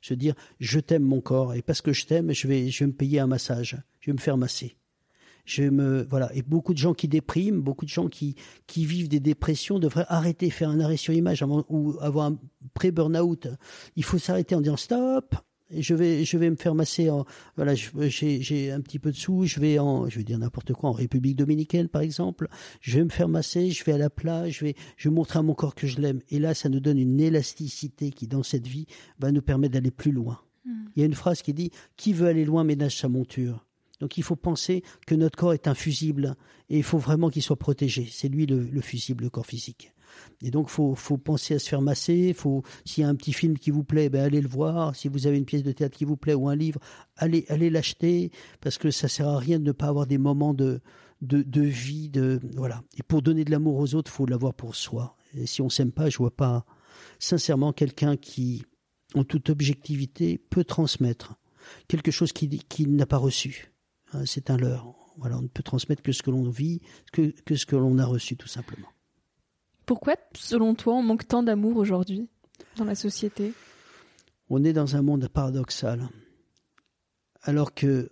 Se 0.00 0.14
dire, 0.14 0.34
je 0.60 0.80
t'aime 0.80 1.02
mon 1.02 1.20
corps, 1.20 1.54
et 1.54 1.62
parce 1.62 1.80
que 1.80 1.92
je 1.92 2.06
t'aime, 2.06 2.32
je 2.32 2.46
vais, 2.46 2.70
je 2.70 2.80
vais 2.80 2.88
me 2.88 2.92
payer 2.92 3.20
un 3.20 3.26
massage, 3.26 3.76
je 4.00 4.10
vais 4.10 4.14
me 4.14 4.20
faire 4.20 4.36
masser. 4.36 4.76
Je 5.44 5.62
me, 5.62 6.06
voilà. 6.10 6.30
Et 6.34 6.42
beaucoup 6.42 6.74
de 6.74 6.78
gens 6.78 6.92
qui 6.92 7.08
dépriment, 7.08 7.62
beaucoup 7.62 7.86
de 7.86 7.90
gens 7.90 8.08
qui, 8.08 8.36
qui 8.66 8.84
vivent 8.84 9.08
des 9.08 9.18
dépressions 9.18 9.78
devraient 9.78 10.04
arrêter, 10.08 10.50
faire 10.50 10.68
un 10.68 10.78
arrêt 10.78 10.98
sur 10.98 11.14
image 11.14 11.42
ou 11.70 11.96
avoir 12.02 12.26
un 12.26 12.38
pré-burnout. 12.74 13.48
Il 13.96 14.04
faut 14.04 14.18
s'arrêter 14.18 14.54
en 14.54 14.60
disant 14.60 14.76
stop, 14.76 15.34
je 15.70 15.94
vais 15.94 16.24
je 16.24 16.38
vais 16.38 16.50
me 16.50 16.56
faire 16.56 16.74
masser 16.74 17.10
en 17.10 17.24
voilà 17.56 17.74
j'ai 17.74 18.70
un 18.70 18.80
petit 18.80 18.98
peu 18.98 19.10
de 19.10 19.16
sous 19.16 19.44
je 19.44 19.60
vais 19.60 19.78
en 19.78 20.08
je 20.08 20.18
vais 20.18 20.24
dire 20.24 20.38
n'importe 20.38 20.72
quoi 20.72 20.90
en 20.90 20.92
République 20.92 21.36
dominicaine 21.36 21.88
par 21.88 22.02
exemple. 22.02 22.48
Je 22.80 22.98
vais 22.98 23.04
me 23.04 23.10
faire 23.10 23.28
masser 23.28 23.70
je 23.70 23.84
vais 23.84 23.92
à 23.92 23.98
la 23.98 24.10
plage 24.10 24.58
je 24.58 24.64
vais 24.64 24.74
je 24.96 25.08
vais 25.08 25.14
montrer 25.14 25.38
à 25.38 25.42
mon 25.42 25.54
corps 25.54 25.74
que 25.74 25.86
je 25.86 26.00
l'aime. 26.00 26.20
Et 26.30 26.38
là 26.38 26.54
ça 26.54 26.68
nous 26.68 26.80
donne 26.80 26.98
une 26.98 27.20
élasticité 27.20 28.10
qui 28.10 28.26
dans 28.26 28.42
cette 28.42 28.66
vie 28.66 28.86
va 29.18 29.32
nous 29.32 29.42
permettre 29.42 29.74
d'aller 29.74 29.90
plus 29.90 30.12
loin. 30.12 30.40
Hmm. 30.64 30.86
il 30.96 31.00
y 31.00 31.02
a 31.02 31.06
une 31.06 31.14
phrase 31.14 31.42
qui 31.42 31.54
dit 31.54 31.70
qui 31.96 32.12
veut 32.12 32.26
aller 32.26 32.44
loin 32.44 32.64
ménage 32.64 32.98
sa 32.98 33.08
monture 33.08 33.64
donc 34.00 34.16
il 34.16 34.22
faut 34.22 34.36
penser 34.36 34.82
que 35.06 35.14
notre 35.14 35.36
corps 35.36 35.54
est 35.54 35.68
un 35.68 35.74
fusible 35.74 36.34
et 36.70 36.78
il 36.78 36.82
faut 36.82 36.98
vraiment 36.98 37.30
qu'il 37.30 37.42
soit 37.42 37.56
protégé. 37.56 38.08
C'est 38.10 38.28
lui 38.28 38.46
le, 38.46 38.60
le 38.60 38.80
fusible 38.80 39.24
le 39.24 39.30
corps 39.30 39.46
physique 39.46 39.92
et 40.42 40.50
donc, 40.50 40.68
faut, 40.68 40.94
faut 40.94 41.18
penser 41.18 41.54
à 41.54 41.58
se 41.58 41.68
faire 41.68 41.82
masser. 41.82 42.32
Faut, 42.32 42.62
s'il 42.84 43.02
y 43.02 43.04
a 43.04 43.08
un 43.08 43.14
petit 43.14 43.32
film 43.32 43.58
qui 43.58 43.70
vous 43.70 43.84
plaît, 43.84 44.08
ben 44.08 44.22
allez 44.22 44.40
le 44.40 44.48
voir. 44.48 44.94
Si 44.94 45.08
vous 45.08 45.26
avez 45.26 45.36
une 45.36 45.44
pièce 45.44 45.62
de 45.62 45.72
théâtre 45.72 45.96
qui 45.96 46.04
vous 46.04 46.16
plaît 46.16 46.34
ou 46.34 46.48
un 46.48 46.56
livre, 46.56 46.80
allez, 47.16 47.44
allez 47.48 47.70
l'acheter 47.70 48.30
parce 48.60 48.78
que 48.78 48.90
ça 48.90 49.08
sert 49.08 49.28
à 49.28 49.38
rien 49.38 49.58
de 49.58 49.64
ne 49.64 49.72
pas 49.72 49.86
avoir 49.86 50.06
des 50.06 50.18
moments 50.18 50.54
de, 50.54 50.80
de, 51.22 51.42
de 51.42 51.62
vie, 51.62 52.08
de 52.08 52.40
voilà. 52.54 52.82
Et 52.96 53.02
pour 53.02 53.22
donner 53.22 53.44
de 53.44 53.50
l'amour 53.50 53.78
aux 53.78 53.94
autres, 53.94 54.10
faut 54.10 54.26
l'avoir 54.26 54.54
pour 54.54 54.76
soi. 54.76 55.16
Et 55.34 55.46
si 55.46 55.60
on 55.60 55.68
s'aime 55.68 55.92
pas, 55.92 56.08
je 56.08 56.18
vois 56.18 56.34
pas 56.34 56.64
sincèrement 57.18 57.72
quelqu'un 57.72 58.16
qui, 58.16 58.64
en 59.14 59.24
toute 59.24 59.50
objectivité, 59.50 60.38
peut 60.38 60.64
transmettre 60.64 61.34
quelque 61.88 62.10
chose 62.10 62.32
qu'il 62.32 62.62
qui 62.64 62.86
n'a 62.86 63.06
pas 63.06 63.18
reçu. 63.18 63.72
Hein, 64.12 64.22
c'est 64.24 64.50
un 64.50 64.56
leurre. 64.56 64.94
Voilà, 65.16 65.36
on 65.38 65.42
ne 65.42 65.48
peut 65.48 65.64
transmettre 65.64 66.02
que 66.02 66.12
ce 66.12 66.22
que 66.22 66.30
l'on 66.30 66.48
vit, 66.48 66.80
que, 67.12 67.34
que 67.44 67.56
ce 67.56 67.66
que 67.66 67.74
l'on 67.74 67.98
a 67.98 68.06
reçu, 68.06 68.36
tout 68.36 68.46
simplement. 68.46 68.86
Pourquoi, 69.88 70.16
selon 70.34 70.74
toi, 70.74 70.96
on 70.96 71.02
manque 71.02 71.26
tant 71.26 71.42
d'amour 71.42 71.78
aujourd'hui 71.78 72.28
dans 72.76 72.84
la 72.84 72.94
société? 72.94 73.54
On 74.50 74.62
est 74.62 74.74
dans 74.74 74.96
un 74.96 75.00
monde 75.00 75.26
paradoxal. 75.28 76.10
Alors 77.40 77.72
que 77.72 78.10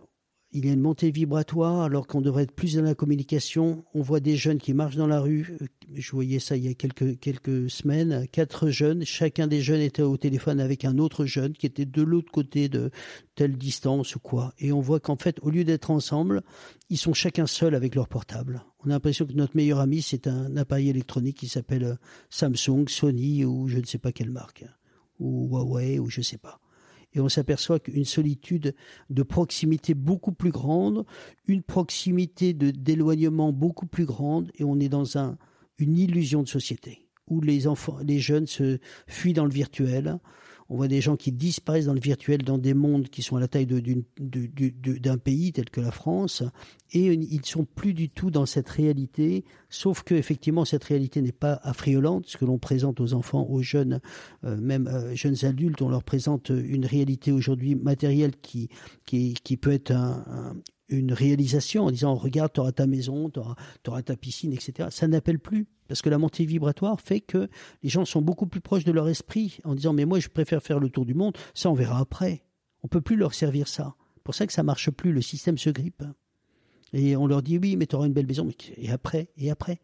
il 0.56 0.64
y 0.64 0.70
a 0.70 0.72
une 0.72 0.80
montée 0.80 1.10
vibratoire, 1.10 1.82
alors 1.82 2.06
qu'on 2.06 2.22
devrait 2.22 2.44
être 2.44 2.52
plus 2.52 2.76
dans 2.76 2.82
la 2.82 2.94
communication. 2.94 3.84
On 3.92 4.00
voit 4.00 4.20
des 4.20 4.36
jeunes 4.36 4.56
qui 4.56 4.72
marchent 4.72 4.96
dans 4.96 5.06
la 5.06 5.20
rue. 5.20 5.58
Je 5.94 6.10
voyais 6.12 6.38
ça 6.38 6.56
il 6.56 6.64
y 6.64 6.68
a 6.68 6.74
quelques, 6.74 7.20
quelques 7.20 7.68
semaines. 7.68 8.26
Quatre 8.32 8.70
jeunes. 8.70 9.04
Chacun 9.04 9.48
des 9.48 9.60
jeunes 9.60 9.82
était 9.82 10.00
au 10.00 10.16
téléphone 10.16 10.58
avec 10.58 10.86
un 10.86 10.96
autre 10.96 11.26
jeune 11.26 11.52
qui 11.52 11.66
était 11.66 11.84
de 11.84 12.00
l'autre 12.00 12.32
côté 12.32 12.70
de 12.70 12.90
telle 13.34 13.58
distance 13.58 14.16
ou 14.16 14.18
quoi. 14.18 14.54
Et 14.58 14.72
on 14.72 14.80
voit 14.80 14.98
qu'en 14.98 15.16
fait, 15.16 15.38
au 15.42 15.50
lieu 15.50 15.62
d'être 15.62 15.90
ensemble, 15.90 16.42
ils 16.88 16.96
sont 16.96 17.12
chacun 17.12 17.46
seul 17.46 17.74
avec 17.74 17.94
leur 17.94 18.08
portable. 18.08 18.64
On 18.82 18.88
a 18.88 18.94
l'impression 18.94 19.26
que 19.26 19.34
notre 19.34 19.56
meilleur 19.56 19.80
ami, 19.80 20.00
c'est 20.00 20.26
un 20.26 20.56
appareil 20.56 20.88
électronique 20.88 21.36
qui 21.36 21.48
s'appelle 21.48 21.98
Samsung, 22.30 22.88
Sony 22.88 23.44
ou 23.44 23.68
je 23.68 23.76
ne 23.76 23.84
sais 23.84 23.98
pas 23.98 24.12
quelle 24.12 24.30
marque. 24.30 24.64
Ou 25.20 25.48
Huawei 25.50 25.98
ou 25.98 26.08
je 26.08 26.20
ne 26.20 26.24
sais 26.24 26.38
pas 26.38 26.60
et 27.12 27.20
on 27.20 27.28
s'aperçoit 27.28 27.80
qu'une 27.80 28.04
solitude 28.04 28.74
de 29.10 29.22
proximité 29.22 29.94
beaucoup 29.94 30.32
plus 30.32 30.50
grande, 30.50 31.04
une 31.46 31.62
proximité 31.62 32.52
de 32.52 32.70
d'éloignement 32.70 33.52
beaucoup 33.52 33.86
plus 33.86 34.04
grande, 34.04 34.50
et 34.56 34.64
on 34.64 34.78
est 34.80 34.88
dans 34.88 35.16
un, 35.16 35.38
une 35.78 35.96
illusion 35.96 36.42
de 36.42 36.48
société 36.48 37.06
où 37.28 37.40
les 37.40 37.66
enfants, 37.66 37.98
les 38.04 38.18
jeunes 38.18 38.46
se 38.46 38.78
fuient 39.06 39.32
dans 39.32 39.44
le 39.44 39.50
virtuel, 39.50 40.18
on 40.68 40.76
voit 40.76 40.88
des 40.88 41.00
gens 41.00 41.16
qui 41.16 41.32
disparaissent 41.32 41.86
dans 41.86 41.94
le 41.94 42.00
virtuel 42.00 42.42
dans 42.42 42.58
des 42.58 42.74
mondes 42.74 43.08
qui 43.08 43.22
sont 43.22 43.36
à 43.36 43.40
la 43.40 43.48
taille 43.48 43.66
d'un 43.66 45.18
pays 45.18 45.52
tel 45.52 45.70
que 45.70 45.80
la 45.80 45.90
France, 45.90 46.42
et 46.92 47.12
ils 47.12 47.44
sont 47.44 47.64
plus 47.64 47.94
du 47.94 48.08
tout 48.08 48.30
dans 48.30 48.46
cette 48.46 48.68
réalité, 48.68 49.44
sauf 49.70 50.02
que 50.02 50.14
effectivement 50.14 50.64
cette 50.64 50.84
réalité 50.84 51.22
n'est 51.22 51.32
pas 51.32 51.60
affriolante, 51.62 52.26
ce 52.26 52.36
que 52.36 52.44
l'on 52.44 52.58
présente 52.58 53.00
aux 53.00 53.14
enfants, 53.14 53.46
aux 53.48 53.62
jeunes, 53.62 54.00
euh, 54.44 54.56
même 54.56 54.86
euh, 54.86 55.14
jeunes 55.14 55.44
adultes, 55.44 55.82
on 55.82 55.88
leur 55.88 56.04
présente 56.04 56.50
une 56.50 56.86
réalité 56.86 57.32
aujourd'hui 57.32 57.74
matérielle 57.74 58.32
qui 58.40 58.68
peut 59.60 59.72
être 59.72 59.92
un, 59.92 60.54
une 60.88 61.12
réalisation 61.12 61.84
en 61.84 61.90
disant 61.90 62.14
regarde, 62.14 62.52
tu 62.52 62.60
auras 62.60 62.72
ta 62.72 62.86
maison, 62.86 63.30
tu 63.30 63.40
auras, 63.40 64.02
ta 64.02 64.16
piscine, 64.16 64.52
etc. 64.52 64.88
Ça 64.90 65.08
n'appelle 65.08 65.38
plus 65.38 65.66
parce 65.88 66.02
que 66.02 66.08
la 66.08 66.18
montée 66.18 66.44
vibratoire 66.44 67.00
fait 67.00 67.20
que 67.20 67.48
les 67.82 67.88
gens 67.88 68.04
sont 68.04 68.22
beaucoup 68.22 68.46
plus 68.46 68.60
proches 68.60 68.84
de 68.84 68.92
leur 68.92 69.08
esprit 69.08 69.58
en 69.64 69.74
disant 69.74 69.92
mais 69.92 70.04
moi 70.04 70.18
je 70.18 70.28
préfère 70.28 70.62
faire 70.62 70.80
le 70.80 70.90
tour 70.90 71.04
du 71.04 71.14
monde, 71.14 71.36
ça 71.54 71.70
on 71.70 71.74
verra 71.74 71.98
après. 71.98 72.42
On 72.82 72.88
peut 72.88 73.00
plus 73.00 73.16
leur 73.16 73.34
servir 73.34 73.68
ça. 73.68 73.94
Pour 74.22 74.34
ça 74.34 74.46
que 74.46 74.52
ça 74.52 74.62
marche 74.62 74.90
plus, 74.90 75.12
le 75.12 75.22
système 75.22 75.58
se 75.58 75.70
grippe. 75.70 76.02
Et 76.92 77.16
on 77.16 77.26
leur 77.26 77.42
dit 77.42 77.58
oui, 77.58 77.76
mais 77.76 77.86
tu 77.86 77.96
auras 77.96 78.06
une 78.06 78.12
belle 78.12 78.26
maison, 78.26 78.44
mais 78.44 78.54
et 78.76 78.90
après, 78.90 79.30
et 79.36 79.50
après? 79.50 79.80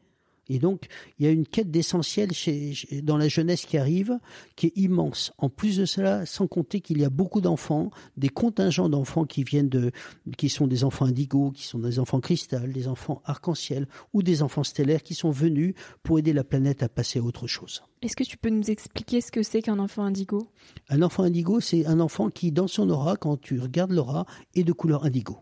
Et 0.48 0.58
donc, 0.58 0.86
il 1.18 1.26
y 1.26 1.28
a 1.28 1.32
une 1.32 1.46
quête 1.46 1.70
d'essentiel 1.70 2.32
chez, 2.32 2.74
dans 3.02 3.16
la 3.16 3.28
jeunesse 3.28 3.64
qui 3.64 3.78
arrive, 3.78 4.18
qui 4.56 4.66
est 4.66 4.76
immense. 4.76 5.32
En 5.38 5.48
plus 5.48 5.76
de 5.76 5.84
cela, 5.84 6.26
sans 6.26 6.46
compter 6.46 6.80
qu'il 6.80 7.00
y 7.00 7.04
a 7.04 7.10
beaucoup 7.10 7.40
d'enfants, 7.40 7.90
des 8.16 8.28
contingents 8.28 8.88
d'enfants 8.88 9.24
qui 9.24 9.44
viennent 9.44 9.68
de, 9.68 9.92
qui 10.36 10.48
sont 10.48 10.66
des 10.66 10.84
enfants 10.84 11.06
indigos, 11.06 11.52
qui 11.52 11.64
sont 11.64 11.78
des 11.78 11.98
enfants 11.98 12.20
cristal, 12.20 12.72
des 12.72 12.88
enfants 12.88 13.22
arc-en-ciel 13.24 13.86
ou 14.12 14.22
des 14.22 14.42
enfants 14.42 14.64
stellaires 14.64 15.02
qui 15.02 15.14
sont 15.14 15.30
venus 15.30 15.74
pour 16.02 16.18
aider 16.18 16.32
la 16.32 16.44
planète 16.44 16.82
à 16.82 16.88
passer 16.88 17.20
à 17.20 17.22
autre 17.22 17.46
chose. 17.46 17.82
Est-ce 18.02 18.16
que 18.16 18.24
tu 18.24 18.36
peux 18.36 18.50
nous 18.50 18.70
expliquer 18.70 19.20
ce 19.20 19.30
que 19.30 19.42
c'est 19.42 19.62
qu'un 19.62 19.78
enfant 19.78 20.02
indigo? 20.02 20.48
Un 20.88 21.02
enfant 21.02 21.22
indigo, 21.22 21.60
c'est 21.60 21.86
un 21.86 22.00
enfant 22.00 22.30
qui, 22.30 22.50
dans 22.50 22.66
son 22.66 22.90
aura, 22.90 23.16
quand 23.16 23.40
tu 23.40 23.60
regardes 23.60 23.92
l'aura, 23.92 24.26
est 24.54 24.64
de 24.64 24.72
couleur 24.72 25.04
indigo. 25.04 25.38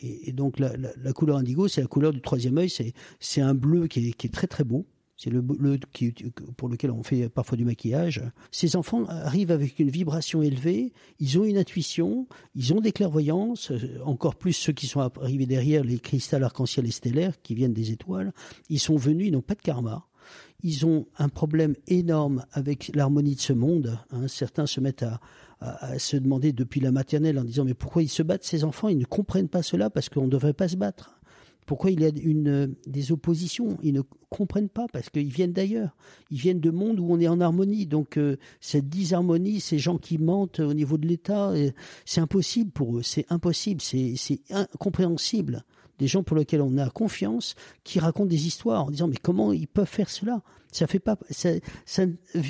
Et, 0.00 0.32
donc 0.32 0.58
la, 0.58 1.12
couleur 1.12 1.36
indigo, 1.36 1.68
c'est 1.68 1.80
la 1.80 1.86
couleur 1.86 2.12
du 2.12 2.20
troisième 2.20 2.58
œil. 2.58 2.70
C'est 2.70 2.92
c'est 3.20 3.40
un 3.40 3.54
bleu 3.54 3.86
qui 3.86 4.08
est, 4.08 4.12
qui 4.12 4.26
est 4.26 4.30
très 4.30 4.46
très 4.46 4.64
beau. 4.64 4.86
C'est 5.16 5.30
le 5.30 5.40
bleu 5.40 5.78
qui, 5.92 6.12
pour 6.56 6.68
lequel 6.68 6.90
on 6.90 7.04
fait 7.04 7.28
parfois 7.28 7.56
du 7.56 7.64
maquillage. 7.64 8.20
Ces 8.50 8.74
enfants 8.74 9.04
arrivent 9.06 9.52
avec 9.52 9.78
une 9.78 9.88
vibration 9.88 10.42
élevée, 10.42 10.92
ils 11.20 11.38
ont 11.38 11.44
une 11.44 11.56
intuition, 11.56 12.26
ils 12.56 12.74
ont 12.74 12.80
des 12.80 12.90
clairvoyances, 12.90 13.70
euh, 13.70 14.00
encore 14.04 14.34
plus 14.34 14.52
ceux 14.52 14.72
qui 14.72 14.88
sont 14.88 15.00
arrivés 15.00 15.46
derrière, 15.46 15.84
les 15.84 16.00
cristals 16.00 16.42
arc-en-ciel 16.42 16.86
et 16.86 16.90
stellaires 16.90 17.40
qui 17.42 17.54
viennent 17.54 17.72
des 17.72 17.92
étoiles. 17.92 18.32
Ils 18.70 18.80
sont 18.80 18.96
venus, 18.96 19.28
ils 19.28 19.32
n'ont 19.32 19.40
pas 19.40 19.54
de 19.54 19.62
karma. 19.62 20.04
Ils 20.62 20.84
ont 20.84 21.06
un 21.18 21.28
problème 21.28 21.76
énorme 21.86 22.44
avec 22.52 22.90
l'harmonie 22.94 23.36
de 23.36 23.40
ce 23.40 23.52
monde. 23.52 23.98
Hein. 24.10 24.26
Certains 24.26 24.66
se 24.66 24.80
mettent 24.80 25.04
à, 25.04 25.20
à, 25.60 25.98
se 25.98 26.16
demander 26.16 26.52
depuis 26.52 26.80
la 26.80 26.92
maternelle 26.92 27.38
en 27.38 27.44
disant 27.44 27.64
mais 27.64 27.74
pourquoi 27.74 28.02
ils 28.02 28.08
se 28.08 28.22
battent 28.22 28.44
ces 28.44 28.64
enfants? 28.64 28.88
Ils 28.88 28.98
ne 28.98 29.04
comprennent 29.04 29.48
pas 29.48 29.62
cela 29.62 29.90
parce 29.90 30.08
qu'on 30.08 30.24
ne 30.24 30.30
devrait 30.30 30.52
pas 30.52 30.68
se 30.68 30.76
battre. 30.76 31.20
Pourquoi 31.66 31.90
il 31.90 32.00
y 32.00 32.04
a 32.04 32.10
une, 32.22 32.74
des 32.86 33.10
oppositions? 33.10 33.78
Ils 33.82 33.94
ne 33.94 34.02
comprennent 34.28 34.68
pas 34.68 34.86
parce 34.92 35.08
qu'ils 35.08 35.32
viennent 35.32 35.54
d'ailleurs. 35.54 35.96
Ils 36.30 36.38
viennent 36.38 36.60
de 36.60 36.70
mondes 36.70 37.00
où 37.00 37.06
on 37.10 37.18
est 37.20 37.28
en 37.28 37.40
harmonie. 37.40 37.86
Donc 37.86 38.18
euh, 38.18 38.36
cette 38.60 38.90
disharmonie, 38.90 39.60
ces 39.60 39.78
gens 39.78 39.96
qui 39.96 40.18
mentent 40.18 40.60
au 40.60 40.74
niveau 40.74 40.98
de 40.98 41.06
l'État, 41.06 41.50
euh, 41.50 41.70
c'est 42.04 42.20
impossible 42.20 42.70
pour 42.70 42.98
eux. 42.98 43.02
C'est 43.02 43.24
impossible. 43.30 43.80
C'est 43.80 44.40
incompréhensible 44.50 45.64
des 45.98 46.06
gens 46.06 46.22
pour 46.22 46.36
lesquels 46.36 46.62
on 46.62 46.78
a 46.78 46.88
confiance, 46.90 47.54
qui 47.84 47.98
racontent 47.98 48.26
des 48.28 48.46
histoires 48.46 48.84
en 48.84 48.90
disant 48.90 49.08
mais 49.08 49.16
comment 49.16 49.52
ils 49.52 49.68
peuvent 49.68 49.88
faire 49.88 50.10
cela? 50.10 50.42
Ça 50.72 50.88
fait 50.88 50.98
pas 50.98 51.16
ça, 51.30 51.50
euh, 51.50 52.42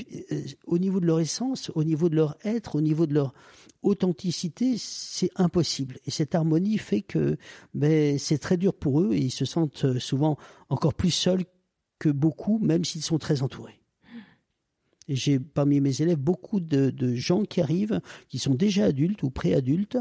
au 0.67 0.79
niveau 0.79 0.99
de 0.99 1.07
leur 1.07 1.21
essence, 1.21 1.71
au 1.75 1.85
niveau 1.85 2.09
de 2.09 2.17
leur 2.17 2.37
être, 2.43 2.77
au 2.77 2.81
niveau 2.81 3.07
de 3.07 3.13
leur 3.13 3.35
authenticité, 3.83 4.77
c'est 4.79 5.31
impossible. 5.37 5.99
Et 6.07 6.11
cette 6.11 6.35
harmonie 6.35 6.79
fait 6.79 7.03
que 7.03 7.37
ben 7.75 8.19
c'est 8.19 8.39
très 8.39 8.57
dur 8.57 8.73
pour 8.73 9.03
eux 9.03 9.13
et 9.13 9.19
ils 9.19 9.31
se 9.31 9.45
sentent 9.45 9.85
euh, 9.85 9.99
souvent 9.99 10.39
encore 10.71 10.95
plus 10.95 11.11
seuls 11.11 11.45
que 11.99 12.09
beaucoup, 12.09 12.59
même 12.59 12.85
s'ils 12.85 13.03
sont 13.03 13.19
très 13.19 13.43
entourés. 13.43 13.81
J'ai 15.09 15.39
parmi 15.39 15.81
mes 15.81 16.01
élèves 16.01 16.19
beaucoup 16.19 16.61
de, 16.61 16.89
de, 16.89 17.15
gens 17.15 17.43
qui 17.45 17.61
arrivent, 17.61 18.01
qui 18.29 18.39
sont 18.39 18.55
déjà 18.55 18.87
adultes 18.87 19.23
ou 19.23 19.29
préadultes, 19.29 19.99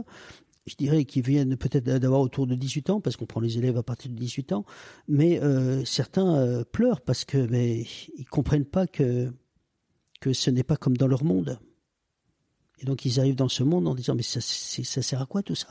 je 0.66 0.76
dirais 0.76 1.06
qu'ils 1.06 1.24
viennent 1.24 1.58
peut-être 1.58 1.84
d'avoir 1.84 2.22
autour 2.22 2.48
de 2.48 2.56
18 2.56 2.90
ans, 2.90 3.02
parce 3.02 3.18
qu'on 3.18 3.26
prend 3.26 3.42
les 3.42 3.58
élèves 3.58 3.78
à 3.78 3.84
partir 3.84 4.12
de 4.12 4.16
18 4.16 4.54
ans, 4.54 4.66
mais 5.08 5.42
euh, 5.42 5.84
certains 5.84 6.36
euh, 6.36 6.64
pleurent 6.64 7.02
parce 7.02 7.26
que 7.26 7.38
mais, 7.38 7.86
ils 8.18 8.26
comprennent 8.26 8.66
pas 8.66 8.88
que 8.88 9.32
ce 10.32 10.50
n'est 10.50 10.64
pas 10.64 10.78
comme 10.78 10.96
dans 10.96 11.08
leur 11.08 11.24
monde. 11.24 11.60
Et 12.80 12.86
donc 12.86 13.06
ils 13.06 13.20
arrivent 13.20 13.36
dans 13.36 13.50
ce 13.50 13.64
monde 13.64 13.88
en 13.88 13.96
disant 13.96 14.16
mais 14.16 14.24
ça, 14.24 14.40
ça 14.42 15.02
sert 15.02 15.22
à 15.22 15.26
quoi 15.26 15.44
tout 15.44 15.56
ça? 15.56 15.70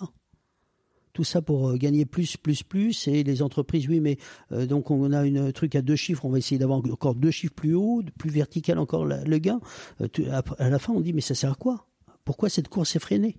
Tout 1.14 1.24
ça 1.24 1.42
pour 1.42 1.70
euh, 1.70 1.76
gagner 1.76 2.04
plus, 2.04 2.36
plus, 2.36 2.62
plus, 2.62 3.08
et 3.08 3.22
les 3.22 3.42
entreprises, 3.42 3.88
oui, 3.88 4.00
mais 4.00 4.18
donc 4.66 4.90
on 4.90 5.10
a 5.12 5.20
un 5.20 5.52
truc 5.52 5.74
à 5.74 5.82
deux 5.82 5.96
chiffres, 5.96 6.24
on 6.26 6.30
va 6.30 6.38
essayer 6.38 6.58
d'avoir 6.58 6.78
encore 6.90 7.14
deux 7.14 7.30
chiffres 7.30 7.54
plus 7.54 7.74
haut, 7.74 8.02
plus 8.18 8.30
vertical 8.30 8.78
encore 8.78 9.06
le 9.06 9.38
gain. 9.38 9.60
à 10.58 10.68
la 10.68 10.78
fin, 10.78 10.92
on 10.92 11.00
dit 11.00 11.14
mais 11.14 11.22
ça 11.22 11.34
sert 11.34 11.52
à 11.52 11.54
quoi? 11.54 11.86
Pourquoi 12.24 12.50
cette 12.50 12.68
course 12.68 12.94
effrénée 12.94 13.36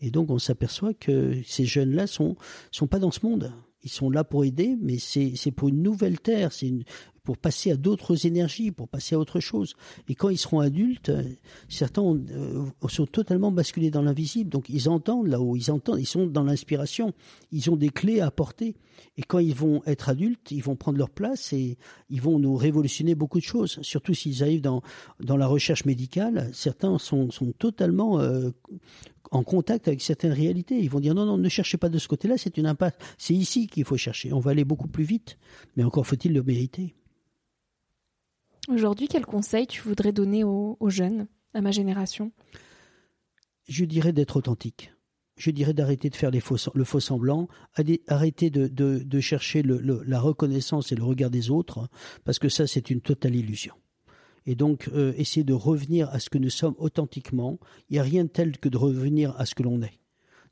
et 0.00 0.10
donc 0.10 0.30
on 0.30 0.38
s'aperçoit 0.38 0.94
que 0.94 1.40
ces 1.44 1.64
jeunes-là 1.64 2.06
sont 2.06 2.36
sont 2.70 2.86
pas 2.86 2.98
dans 2.98 3.10
ce 3.10 3.24
monde. 3.24 3.52
Ils 3.82 3.90
sont 3.90 4.10
là 4.10 4.24
pour 4.24 4.44
aider, 4.44 4.76
mais 4.80 4.98
c'est 4.98 5.52
pour 5.52 5.68
une 5.68 5.80
nouvelle 5.82 6.18
terre, 6.18 6.52
c'est 6.52 6.72
pour 7.26 7.36
passer 7.36 7.72
à 7.72 7.76
d'autres 7.76 8.26
énergies, 8.26 8.70
pour 8.70 8.88
passer 8.88 9.16
à 9.16 9.18
autre 9.18 9.40
chose. 9.40 9.74
Et 10.08 10.14
quand 10.14 10.28
ils 10.28 10.38
seront 10.38 10.60
adultes, 10.60 11.12
certains 11.68 12.02
euh, 12.04 12.64
sont 12.88 13.06
totalement 13.06 13.50
basculés 13.50 13.90
dans 13.90 14.02
l'invisible. 14.02 14.48
Donc 14.48 14.68
ils 14.68 14.88
entendent 14.88 15.26
là-haut, 15.26 15.56
ils 15.56 15.70
entendent, 15.70 15.98
ils 15.98 16.06
sont 16.06 16.26
dans 16.26 16.44
l'inspiration. 16.44 17.12
Ils 17.50 17.68
ont 17.68 17.76
des 17.76 17.90
clés 17.90 18.20
à 18.20 18.26
apporter. 18.26 18.76
Et 19.18 19.22
quand 19.22 19.40
ils 19.40 19.54
vont 19.54 19.82
être 19.86 20.08
adultes, 20.08 20.52
ils 20.52 20.62
vont 20.62 20.76
prendre 20.76 20.98
leur 20.98 21.10
place 21.10 21.52
et 21.52 21.78
ils 22.10 22.20
vont 22.20 22.38
nous 22.38 22.54
révolutionner 22.54 23.14
beaucoup 23.14 23.38
de 23.38 23.44
choses. 23.44 23.78
Surtout 23.82 24.14
s'ils 24.14 24.42
arrivent 24.42 24.62
dans 24.62 24.82
dans 25.20 25.36
la 25.36 25.48
recherche 25.48 25.84
médicale, 25.84 26.48
certains 26.52 26.98
sont 26.98 27.30
sont 27.30 27.52
totalement 27.52 28.20
euh, 28.20 28.50
en 29.30 29.42
contact 29.42 29.88
avec 29.88 30.00
certaines 30.02 30.32
réalités. 30.32 30.78
Ils 30.78 30.90
vont 30.90 31.00
dire 31.00 31.14
non, 31.14 31.26
non, 31.26 31.38
ne 31.38 31.48
cherchez 31.48 31.76
pas 31.76 31.88
de 31.88 31.98
ce 31.98 32.08
côté-là, 32.08 32.38
c'est 32.38 32.56
une 32.56 32.66
impasse. 32.66 32.94
C'est 33.18 33.34
ici 33.34 33.66
qu'il 33.66 33.84
faut 33.84 33.96
chercher. 33.96 34.32
On 34.32 34.40
va 34.40 34.52
aller 34.52 34.64
beaucoup 34.64 34.88
plus 34.88 35.04
vite, 35.04 35.38
mais 35.76 35.84
encore 35.84 36.06
faut-il 36.06 36.32
le 36.32 36.42
mériter. 36.42 36.94
Aujourd'hui, 38.68 39.08
quel 39.08 39.24
conseil 39.24 39.66
tu 39.66 39.82
voudrais 39.82 40.12
donner 40.12 40.42
aux, 40.42 40.76
jeunes, 40.88 41.28
à 41.54 41.60
ma 41.60 41.70
génération? 41.70 42.32
Je 43.68 43.84
dirais 43.84 44.12
d'être 44.12 44.36
authentique. 44.36 44.92
Je 45.36 45.50
dirais 45.50 45.74
d'arrêter 45.74 46.08
de 46.08 46.16
faire 46.16 46.30
les 46.30 46.40
faux, 46.40 46.56
le 46.74 46.84
faux 46.84 46.98
semblant, 46.98 47.48
arrêter 48.08 48.50
de, 48.50 48.66
de, 48.68 49.20
chercher 49.20 49.62
la 49.62 50.18
reconnaissance 50.18 50.92
et 50.92 50.96
le 50.96 51.04
regard 51.04 51.30
des 51.30 51.50
autres, 51.50 51.88
parce 52.24 52.38
que 52.38 52.48
ça, 52.48 52.66
c'est 52.66 52.90
une 52.90 53.02
totale 53.02 53.36
illusion 53.36 53.74
et 54.46 54.54
donc 54.54 54.88
euh, 54.94 55.12
essayer 55.16 55.44
de 55.44 55.52
revenir 55.52 56.08
à 56.10 56.20
ce 56.20 56.30
que 56.30 56.38
nous 56.38 56.50
sommes 56.50 56.74
authentiquement. 56.78 57.58
Il 57.90 57.94
n'y 57.94 57.98
a 57.98 58.02
rien 58.02 58.24
de 58.24 58.28
tel 58.28 58.58
que 58.58 58.68
de 58.68 58.76
revenir 58.76 59.34
à 59.38 59.46
ce 59.46 59.54
que 59.54 59.62
l'on 59.62 59.82
est. 59.82 59.98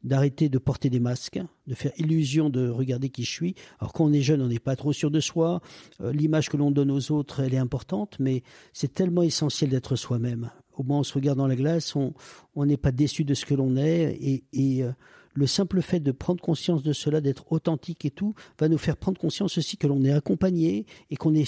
D'arrêter 0.03 0.51
de 0.51 0.59
porter 0.59 0.91
des 0.91 1.01
masques, 1.01 1.41
de 1.67 1.75
faire 1.75 1.93
illusion 1.97 2.51
de 2.51 2.69
regarder 2.69 3.09
qui 3.09 3.25
je 3.25 3.31
suis. 3.31 3.55
Alors 3.79 3.95
quand 3.95 4.05
on 4.05 4.13
est 4.13 4.21
jeune, 4.21 4.43
on 4.43 4.49
n'est 4.49 4.59
pas 4.59 4.77
trop 4.77 4.93
sûr 4.93 5.11
de 5.11 5.21
soi. 5.21 5.63
Euh, 6.03 6.13
l'image 6.13 6.51
que 6.51 6.59
l'on 6.59 6.71
donne 6.71 6.91
aux 6.91 7.11
autres, 7.11 7.41
elle 7.41 7.55
est 7.55 7.59
importante, 7.59 8.17
mais 8.19 8.43
c'est 8.73 8.93
tellement 8.93 9.23
essentiel 9.23 9.71
d'être 9.71 9.97
soi-même. 9.97 10.51
Au 10.77 10.83
moins, 10.83 10.99
on 10.99 11.05
se 11.05 11.15
regarde 11.15 11.39
dans 11.39 11.47
la 11.47 11.57
glace, 11.57 11.95
on 11.95 12.67
n'est 12.67 12.77
pas 12.77 12.91
déçu 12.91 13.25
de 13.25 13.33
ce 13.35 13.47
que 13.47 13.55
l'on 13.55 13.77
est, 13.77 14.19
et, 14.53 14.83
euh, 14.83 14.91
le 15.37 15.47
simple 15.47 15.83
fait 15.83 16.01
de 16.01 16.13
prendre 16.13 16.41
conscience 16.41 16.83
de 16.83 16.93
cela, 16.93 17.21
d'être 17.21 17.51
authentique 17.53 18.05
et 18.05 18.11
tout, 18.11 18.35
va 18.59 18.69
nous 18.69 18.79
faire 18.79 18.97
prendre 18.97 19.21
conscience 19.21 19.57
aussi 19.59 19.77
que 19.77 19.87
l'on 19.87 20.05
est 20.05 20.13
accompagné 20.13 20.87
et 21.11 21.17
qu'on 21.17 21.33
n'est 21.33 21.45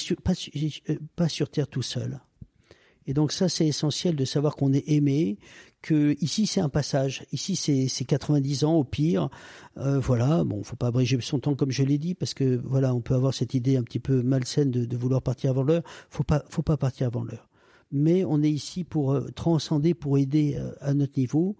pas 1.15 1.29
sur 1.29 1.49
terre 1.49 1.69
tout 1.69 1.83
seul. 1.83 2.21
Et 3.07 3.15
donc 3.15 3.33
ça, 3.33 3.49
c'est 3.49 3.67
essentiel 3.67 4.17
de 4.17 4.25
savoir 4.25 4.57
qu'on 4.57 4.73
est 4.73 4.89
aimé, 4.89 5.39
que 5.83 6.17
ici 6.21 6.47
c'est 6.47 6.61
un 6.61 6.69
passage, 6.69 7.25
ici 7.33 7.55
c'est 7.57 8.05
90 8.05 8.65
ans 8.65 8.75
au 8.75 8.85
pire. 8.85 9.29
Euh, 9.79 10.01
voilà, 10.01 10.43
bon, 10.45 10.63
faut 10.65 10.77
pas 10.77 10.89
abréger 10.89 11.19
son 11.21 11.39
temps 11.39 11.55
comme 11.55 11.71
je 11.71 11.85
l'ai 11.85 11.99
dit, 11.99 12.15
parce 12.15 12.35
que 12.35 12.61
voilà, 12.65 12.95
on 12.95 13.01
peut 13.01 13.15
avoir 13.15 13.35
cette 13.35 13.55
idée 13.55 13.77
un 13.77 13.83
petit 13.83 14.01
peu 14.01 14.23
malsaine 14.23 14.71
de, 14.71 14.97
vouloir 14.97 15.23
partir 15.23 15.51
avant 15.51 15.63
l'heure. 15.63 15.83
Faut 16.11 16.25
pas, 16.25 16.45
faut 16.49 16.63
pas 16.63 16.77
partir 16.77 17.07
avant 17.07 17.23
l'heure. 17.23 17.49
Mais 17.93 18.25
on 18.25 18.43
est 18.43 18.51
ici 18.51 18.83
pour 18.83 19.13
euh, 19.13 19.29
transcender, 19.35 19.95
pour 19.95 20.19
aider 20.19 20.57
euh, 20.59 20.73
à 20.81 20.93
notre 20.95 21.19
niveau. 21.19 21.57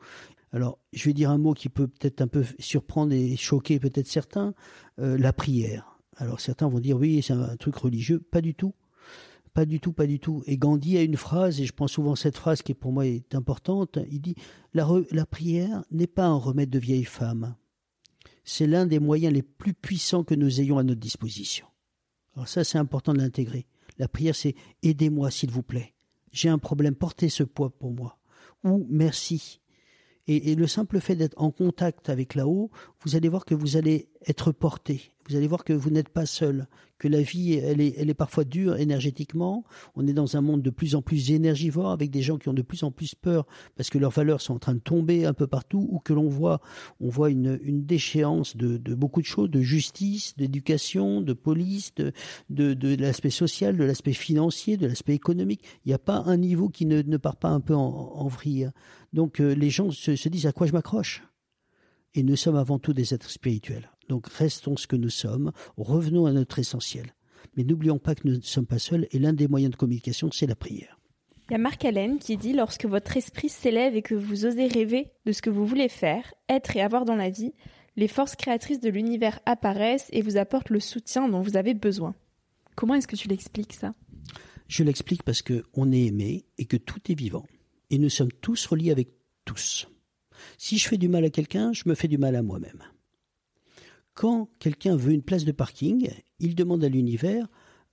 Alors, 0.53 0.79
je 0.93 1.05
vais 1.05 1.13
dire 1.13 1.31
un 1.31 1.39
mot 1.39 1.55
qui 1.55 1.69
peut 1.69 1.87
peut-être 1.87 2.21
un 2.23 2.29
peu 2.29 2.45
surprendre 2.59 3.13
et 3.13 3.37
choquer 3.37 3.79
peut-être 3.79 4.07
certains, 4.07 4.55
la 4.97 5.33
prière. 5.33 5.97
Alors 6.17 6.41
certains 6.41 6.69
vont 6.69 6.81
dire 6.81 6.97
oui, 6.97 7.23
c'est 7.23 7.35
un 7.35 7.57
truc 7.57 7.77
religieux, 7.77 8.21
pas 8.21 8.41
du 8.41 8.55
tout. 8.55 8.75
Pas 9.57 9.65
du 9.65 9.81
tout, 9.81 9.95
pas 9.95 10.07
du 10.07 10.21
tout. 10.21 10.43
Et 10.45 10.59
Gandhi 10.59 10.99
a 10.99 11.03
une 11.03 11.17
phrase, 11.17 11.63
et 11.63 11.65
je 11.65 11.73
prends 11.73 11.89
souvent 11.89 12.15
cette 12.15 12.37
phrase 12.37 12.61
qui 12.61 12.75
pour 12.75 12.93
moi 12.93 13.07
est 13.07 13.35
importante, 13.35 13.99
il 14.11 14.21
dit 14.21 14.35
la, 14.75 14.85
prière 15.25 15.83
n'est 15.91 16.07
pas 16.07 16.27
un 16.27 16.37
remède 16.37 16.69
de 16.69 16.79
vieille 16.79 17.07
femme. 17.07 17.57
C'est 18.45 18.67
l'un 18.67 18.85
des 18.85 18.99
moyens 18.99 19.33
les 19.33 19.41
plus 19.41 19.73
puissants 19.73 20.25
que 20.25 20.35
nous 20.35 20.61
ayons 20.61 20.77
à 20.77 20.83
notre 20.83 21.01
disposition. 21.01 21.67
Alors 22.35 22.49
ça, 22.49 22.65
c'est 22.65 22.77
important 22.77 23.15
de 23.15 23.19
l'intégrer. 23.19 23.67
La 23.97 24.09
prière, 24.09 24.37
c'est 24.37 24.55
aidez-moi, 24.83 25.31
s'il 25.31 25.51
vous 25.51 25.63
plaît. 25.63 25.95
J'ai 26.33 26.51
un 26.51 26.59
problème, 26.59 26.95
portez 26.95 27.31
ce 27.31 27.43
poids 27.43 27.71
pour 27.71 27.95
moi. 27.95 28.19
Ou 28.63 28.87
merci. 28.91 29.63
Et, 30.27 30.53
et 30.53 30.55
le 30.55 30.67
simple 30.67 31.01
fait 31.01 31.17
d'être 31.17 31.41
en 31.41 31.51
contact 31.51 32.11
avec 32.11 32.35
là-haut, 32.35 32.71
vous 33.01 33.17
allez 33.17 33.31
voir 33.31 33.47
que 33.47 33.55
vous 33.55 33.79
allez 33.79 34.11
être 34.27 34.53
porté 34.53 35.15
vous 35.29 35.37
allez 35.37 35.47
voir 35.47 35.65
que 35.65 35.73
vous 35.73 35.91
n'êtes 35.91 36.09
pas 36.09 36.27
seul, 36.27 36.67
que 36.99 37.09
la 37.09 37.21
vie, 37.21 37.55
elle 37.55 37.81
est, 37.81 37.95
elle 37.99 38.09
est 38.09 38.15
parfois 38.15 38.45
dure 38.45 38.77
énergétiquement. 38.77 39.65
On 39.95 40.07
est 40.07 40.13
dans 40.13 40.37
un 40.37 40.41
monde 40.41 40.63
de 40.63 40.71
plus 40.71 40.95
en 40.95 41.03
plus 41.03 41.31
énergivore 41.31 41.91
avec 41.91 42.11
des 42.11 42.23
gens 42.23 42.39
qui 42.39 42.49
ont 42.49 42.55
de 42.55 42.63
plus 42.63 42.85
en 42.85 42.91
plus 42.91 43.15
peur 43.15 43.47
parce 43.77 43.91
que 43.91 43.99
leurs 43.99 44.13
valeurs 44.13 44.41
sont 44.41 44.55
en 44.55 44.59
train 44.59 44.75
de 44.75 44.81
tomber 44.81 45.27
un 45.27 45.35
peu 45.35 45.47
partout 45.47 45.87
ou 45.91 45.99
que 45.99 46.13
l'on 46.13 46.29
voit, 46.29 46.61
on 47.01 47.09
voit 47.09 47.31
une, 47.31 47.59
une 47.63 47.85
déchéance 47.85 48.57
de, 48.57 48.79
beaucoup 48.95 49.21
de 49.21 49.27
choses, 49.27 49.51
de 49.51 49.61
justice, 49.61 50.37
d'éducation, 50.37 51.21
de 51.21 51.33
police, 51.33 51.95
de, 51.97 52.13
de, 52.51 52.75
de 52.75 52.95
l'aspect 52.97 53.31
social, 53.31 53.77
de 53.77 53.85
l'aspect 53.85 54.15
financier, 54.15 54.77
de 54.77 54.87
l'aspect 54.87 55.15
économique. 55.15 55.63
Il 55.85 55.89
n'y 55.89 55.95
a 55.95 55.99
pas 55.99 56.23
un 56.27 56.37
niveau 56.37 56.69
qui 56.69 56.87
ne, 56.87 57.03
ne 57.03 57.17
part 57.17 57.37
pas 57.37 57.51
un 57.51 57.61
peu 57.61 57.75
en, 57.75 58.13
en 58.15 58.29
vrille. 58.29 58.71
Donc 59.13 59.41
euh, 59.41 59.55
les 59.55 59.71
gens 59.71 59.91
se 59.91 60.29
disent 60.29 60.47
à 60.47 60.53
quoi 60.53 60.67
je 60.67 60.73
m'accroche? 60.73 61.23
Et 62.15 62.23
nous 62.23 62.37
sommes 62.37 62.57
avant 62.57 62.79
tout 62.79 62.95
des 62.95 63.13
êtres 63.13 63.29
spirituels. 63.29 63.91
Donc 64.09 64.27
restons 64.29 64.77
ce 64.77 64.87
que 64.87 64.97
nous 64.97 65.11
sommes, 65.11 65.53
revenons 65.77 66.27
à 66.27 66.33
notre 66.33 66.59
essentiel. 66.59 67.15
Mais 67.57 67.65
n'oublions 67.65 67.99
pas 67.99 68.15
que 68.15 68.27
nous 68.27 68.37
ne 68.37 68.43
sommes 68.43 68.67
pas 68.67 68.79
seuls 68.79 69.07
et 69.11 69.19
l'un 69.19 69.33
des 69.33 69.49
moyens 69.49 69.73
de 69.73 69.77
communication, 69.77 70.31
c'est 70.31 70.47
la 70.47 70.57
prière. 70.57 70.99
Il 71.49 71.53
y 71.53 71.55
a 71.55 71.59
Marc 71.59 71.85
Allen 71.85 72.19
qui 72.19 72.37
dit 72.37 72.53
lorsque 72.53 72.87
votre 72.87 73.17
esprit 73.17 73.49
s'élève 73.49 73.95
et 73.95 74.03
que 74.03 74.17
vous 74.17 74.47
osez 74.47 74.67
rêver 74.67 75.13
de 75.27 75.33
ce 75.33 75.43
que 75.43 75.51
vous 75.51 75.65
voulez 75.65 75.89
faire, 75.89 76.35
être 76.49 76.77
et 76.77 76.81
avoir 76.81 77.05
dans 77.05 77.15
la 77.15 77.31
vie, 77.31 77.53
les 77.95 78.09
forces 78.09 78.35
créatrices 78.35 78.81
de 78.81 78.91
l'univers 78.91 79.39
apparaissent 79.47 80.09
et 80.13 80.23
vous 80.23 80.37
apportent 80.37 80.71
le 80.71 80.81
soutien 80.81 81.29
dont 81.29 81.41
vous 81.41 81.57
avez 81.57 81.75
besoin. 81.75 82.15
Comment 82.75 82.95
est-ce 82.95 83.07
que 83.07 83.17
tu 83.17 83.29
l'expliques 83.29 83.75
ça? 83.75 83.95
Je 84.69 84.83
l'explique 84.83 85.23
parce 85.23 85.43
que 85.43 85.65
on 85.75 85.93
est 85.93 86.07
aimé 86.07 86.45
et 86.59 86.65
que 86.65 86.77
tout 86.77 87.01
est 87.11 87.15
vivant 87.19 87.47
et 87.91 87.99
nous 87.99 88.11
sommes 88.11 88.33
tous 88.33 88.67
reliés 88.67 88.91
avec 88.91 89.09
tous. 89.45 89.89
Si 90.59 90.79
je 90.79 90.89
fais 90.89 90.99
du 90.99 91.09
mal 91.09 91.25
à 91.25 91.31
quelqu'un, 91.31 91.73
je 91.73 91.85
me 91.87 91.95
fais 91.95 92.09
du 92.09 92.19
mal 92.19 92.35
à 92.37 92.43
moi-même. 92.43 92.83
Quand 94.17 94.49
quelqu'un 94.61 94.97
veut 94.97 95.13
une 95.13 95.23
place 95.23 95.45
de 95.45 95.53
parking, 95.53 96.09
il 96.41 96.55
demande 96.55 96.83
à 96.83 96.89
l'univers 96.89 97.47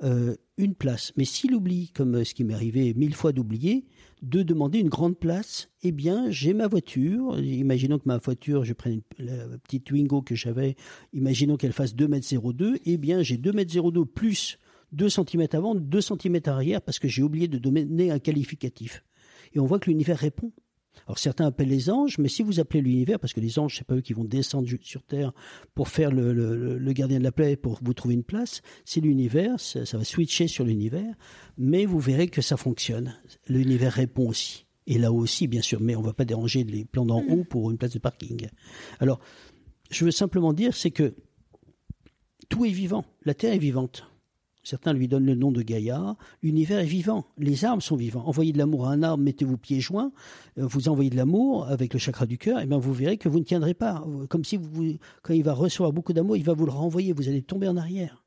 euh, 0.04 0.36
une 0.58 0.74
place. 0.74 1.12
Mais 1.18 1.26
s'il 1.26 1.54
oublie, 1.54 1.90
comme 1.94 2.24
ce 2.24 2.34
qui 2.34 2.46
m'est 2.46 2.54
arrivé 2.54 2.94
mille 2.94 3.14
fois 3.14 3.34
d'oublier, 3.34 3.86
de 4.22 4.42
demander 4.42 4.80
une 4.80 4.88
grande 4.88 5.20
place, 5.20 5.70
eh 5.82 5.92
bien, 5.92 6.32
j'ai 6.32 6.54
ma 6.54 6.68
voiture. 6.68 7.38
Imaginons 7.42 8.00
que 8.00 8.08
ma 8.08 8.20
voiture, 8.20 8.64
je 8.64 8.72
prenne 8.72 9.02
la 9.20 9.58
petite 9.58 9.84
Twingo 9.84 10.22
que 10.22 10.34
j'avais, 10.34 10.78
imaginons 11.12 11.58
qu'elle 11.58 11.74
fasse 11.74 11.94
2 11.94 12.08
mètres 12.08 12.28
02, 12.34 12.80
eh 12.86 12.98
bien, 12.98 13.22
j'ai 13.22 13.36
2 13.38 13.52
mètres 13.52 13.74
02 13.74 14.06
plus 14.06 14.60
2 14.94 15.10
cm 15.10 15.48
avant, 15.52 15.76
2 15.76 16.02
cm 16.02 16.40
arrière 16.46 16.82
parce 16.82 17.00
que 17.00 17.10
j'ai 17.10 17.22
oublié 17.22 17.50
de 17.50 17.58
donner 17.58 18.12
un 18.12 18.20
qualificatif. 18.20 19.04
Et 19.54 19.60
on 19.60 19.66
voit 19.66 19.80
que 19.80 19.90
l'univers 19.90 20.20
répond. 20.20 20.54
Alors 21.08 21.18
certains 21.18 21.46
appellent 21.46 21.70
les 21.70 21.90
anges, 21.90 22.18
mais 22.18 22.30
si 22.30 22.44
vous 22.44 22.60
appelez 22.60 22.82
l'univers, 22.82 23.20
parce 23.20 23.34
que 23.34 23.40
les 23.40 23.60
anges, 23.60 23.78
c'est 23.78 23.88
pas 23.88 23.96
eux 23.96 24.02
qui 24.02 24.14
vont 24.14 24.24
descendre 24.24 24.68
sur 24.82 25.04
Terre 25.04 25.34
pour 25.76 25.90
faire 25.90 26.12
le, 26.12 26.94
gardien 26.94 27.20
de 27.20 27.24
la 27.24 27.32
plaie 27.32 27.56
pour 27.56 27.80
vous 27.82 27.94
trouver 27.94 28.14
une 28.14 28.24
place, 28.24 28.62
c'est 28.86 29.02
l'univers, 29.02 29.60
ça, 29.60 29.98
va 29.98 30.04
switcher 30.04 30.48
sur 30.48 30.64
l'univers, 30.64 31.14
mais 31.58 31.86
vous 31.86 32.00
verrez 32.00 32.28
que 32.28 32.42
ça 32.42 32.58
fonctionne. 32.58 33.16
L'univers 33.48 33.94
répond 33.94 34.30
aussi. 34.30 34.66
Et 34.86 34.98
là 34.98 35.12
aussi, 35.12 35.48
bien 35.48 35.62
sûr, 35.62 35.80
mais 35.80 35.96
on 35.96 36.02
va 36.02 36.14
pas 36.14 36.26
déranger 36.26 36.64
les 36.64 36.84
plans 36.84 37.06
d'en 37.06 37.22
haut 37.22 37.44
pour 37.46 37.72
une 37.72 37.78
place 37.78 37.94
de 37.94 38.00
parking. 38.00 38.48
Alors, 39.00 39.20
je 39.92 40.06
veux 40.06 40.12
simplement 40.12 40.52
dire, 40.52 40.76
c'est 40.76 40.92
que 40.92 41.16
tout 42.50 42.66
est 42.66 42.70
vivant. 42.70 43.06
La 43.24 43.34
Terre 43.34 43.54
est 43.54 43.60
vivante. 43.60 44.13
Certains 44.64 44.94
lui 44.94 45.08
donnent 45.08 45.26
le 45.26 45.36
nom 45.36 45.52
de 45.52 45.62
Gaïa. 45.62 46.16
L'univers 46.42 46.80
est 46.80 46.86
vivant. 46.86 47.26
Les 47.38 47.66
arbres 47.66 47.84
sont 47.84 47.96
vivants. 47.96 48.24
Envoyez 48.26 48.54
de 48.54 48.58
l'amour 48.58 48.88
à 48.88 48.92
un 48.92 49.04
arbre, 49.04 49.24
mettez-vous 49.24 49.58
pieds 49.58 49.82
joints, 49.82 50.12
euh, 50.58 50.66
vous 50.66 50.90
envoyez 50.90 51.10
de 51.10 51.18
l'amour 51.18 51.68
avec 51.68 51.94
le 51.94 52.00
chakra 52.00 52.26
du 52.26 52.38
cœur, 52.38 52.60
et 52.60 52.66
bien 52.66 52.78
vous 52.78 52.94
verrez 52.94 53.18
que 53.18 53.30
vous 53.30 53.40
ne 53.40 53.44
tiendrez 53.44 53.74
pas. 53.74 54.06
Comme 54.30 54.44
si 54.44 54.60
quand 55.22 55.34
il 55.34 55.44
va 55.44 55.54
recevoir 55.54 55.92
beaucoup 55.92 56.14
d'amour, 56.14 56.38
il 56.38 56.44
va 56.44 56.54
vous 56.54 56.66
le 56.66 56.72
renvoyer. 56.72 57.14
Vous 57.14 57.28
allez 57.28 57.42
tomber 57.42 57.68
en 57.68 57.78
arrière. 57.78 58.24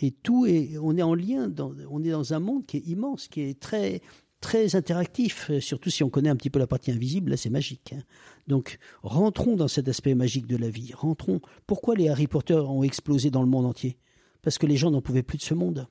Et 0.00 0.10
tout 0.10 0.46
est, 0.46 0.78
on 0.78 0.96
est 0.96 1.02
en 1.02 1.14
lien, 1.14 1.52
on 1.90 2.02
est 2.02 2.10
dans 2.10 2.34
un 2.34 2.40
monde 2.40 2.66
qui 2.66 2.78
est 2.78 2.86
immense, 2.88 3.28
qui 3.28 3.42
est 3.42 3.60
très, 3.60 4.00
très 4.40 4.74
interactif, 4.74 5.50
euh, 5.50 5.60
surtout 5.60 5.90
si 5.90 6.02
on 6.02 6.10
connaît 6.10 6.28
un 6.28 6.36
petit 6.36 6.50
peu 6.50 6.58
la 6.58 6.66
partie 6.66 6.90
invisible, 6.90 7.30
là 7.30 7.36
c'est 7.36 7.50
magique. 7.50 7.94
Hein. 7.94 8.02
Donc 8.48 8.78
rentrons 9.02 9.56
dans 9.56 9.68
cet 9.68 9.88
aspect 9.88 10.14
magique 10.14 10.46
de 10.46 10.56
la 10.56 10.70
vie, 10.70 10.92
rentrons. 10.94 11.40
Pourquoi 11.66 11.94
les 11.94 12.08
Harry 12.08 12.26
Potter 12.26 12.54
ont 12.54 12.82
explosé 12.82 13.30
dans 13.30 13.42
le 13.42 13.48
monde 13.48 13.66
entier? 13.66 13.98
Parce 14.42 14.58
que 14.58 14.66
les 14.66 14.76
gens 14.76 14.90
n'en 14.90 15.00
pouvaient 15.00 15.22
plus 15.22 15.38
de 15.38 15.42
ce 15.42 15.54
monde. 15.54 15.88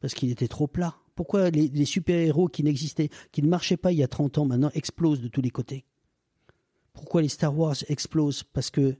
Parce 0.00 0.14
qu'il 0.14 0.30
était 0.30 0.48
trop 0.48 0.66
plat. 0.66 0.96
Pourquoi 1.14 1.50
les, 1.50 1.84
super-héros 1.84 2.48
qui 2.48 2.62
n'existaient, 2.62 3.08
qui 3.32 3.42
ne 3.42 3.48
marchaient 3.48 3.76
pas 3.76 3.90
il 3.90 3.98
y 3.98 4.04
a 4.04 4.08
30 4.08 4.38
ans 4.38 4.44
maintenant 4.44 4.70
explosent 4.74 5.20
de 5.20 5.28
tous 5.28 5.40
les 5.40 5.50
côtés? 5.50 5.84
Pourquoi 6.92 7.22
les 7.22 7.28
Star 7.28 7.56
Wars 7.56 7.76
explosent? 7.88 8.44
Parce 8.44 8.70
que 8.70 8.96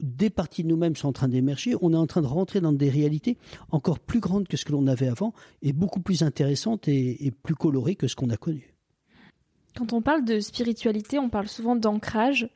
des 0.00 0.28
parties 0.28 0.62
de 0.62 0.68
nous-mêmes 0.68 0.96
sont 0.96 1.08
en 1.08 1.12
train 1.12 1.28
d'émerger, 1.28 1.74
on 1.80 1.94
est 1.94 1.96
en 1.96 2.06
train 2.06 2.20
de 2.20 2.26
rentrer 2.26 2.60
dans 2.60 2.74
des 2.74 2.90
réalités 2.90 3.38
encore 3.70 3.98
plus 3.98 4.20
grandes 4.20 4.46
que 4.46 4.58
ce 4.58 4.66
que 4.66 4.72
l'on 4.72 4.86
avait 4.86 5.08
avant 5.08 5.32
et 5.62 5.72
beaucoup 5.72 6.00
plus 6.00 6.22
intéressantes 6.22 6.88
et, 6.88 7.24
et 7.24 7.30
plus 7.30 7.54
colorées 7.54 7.96
que 7.96 8.06
ce 8.06 8.16
qu'on 8.16 8.28
a 8.28 8.36
connu. 8.36 8.74
Quand 9.74 9.94
on 9.94 10.02
parle 10.02 10.24
de 10.24 10.40
spiritualité, 10.40 11.18
on 11.18 11.30
parle 11.30 11.48
souvent 11.48 11.76
d'ancrage. 11.76 12.50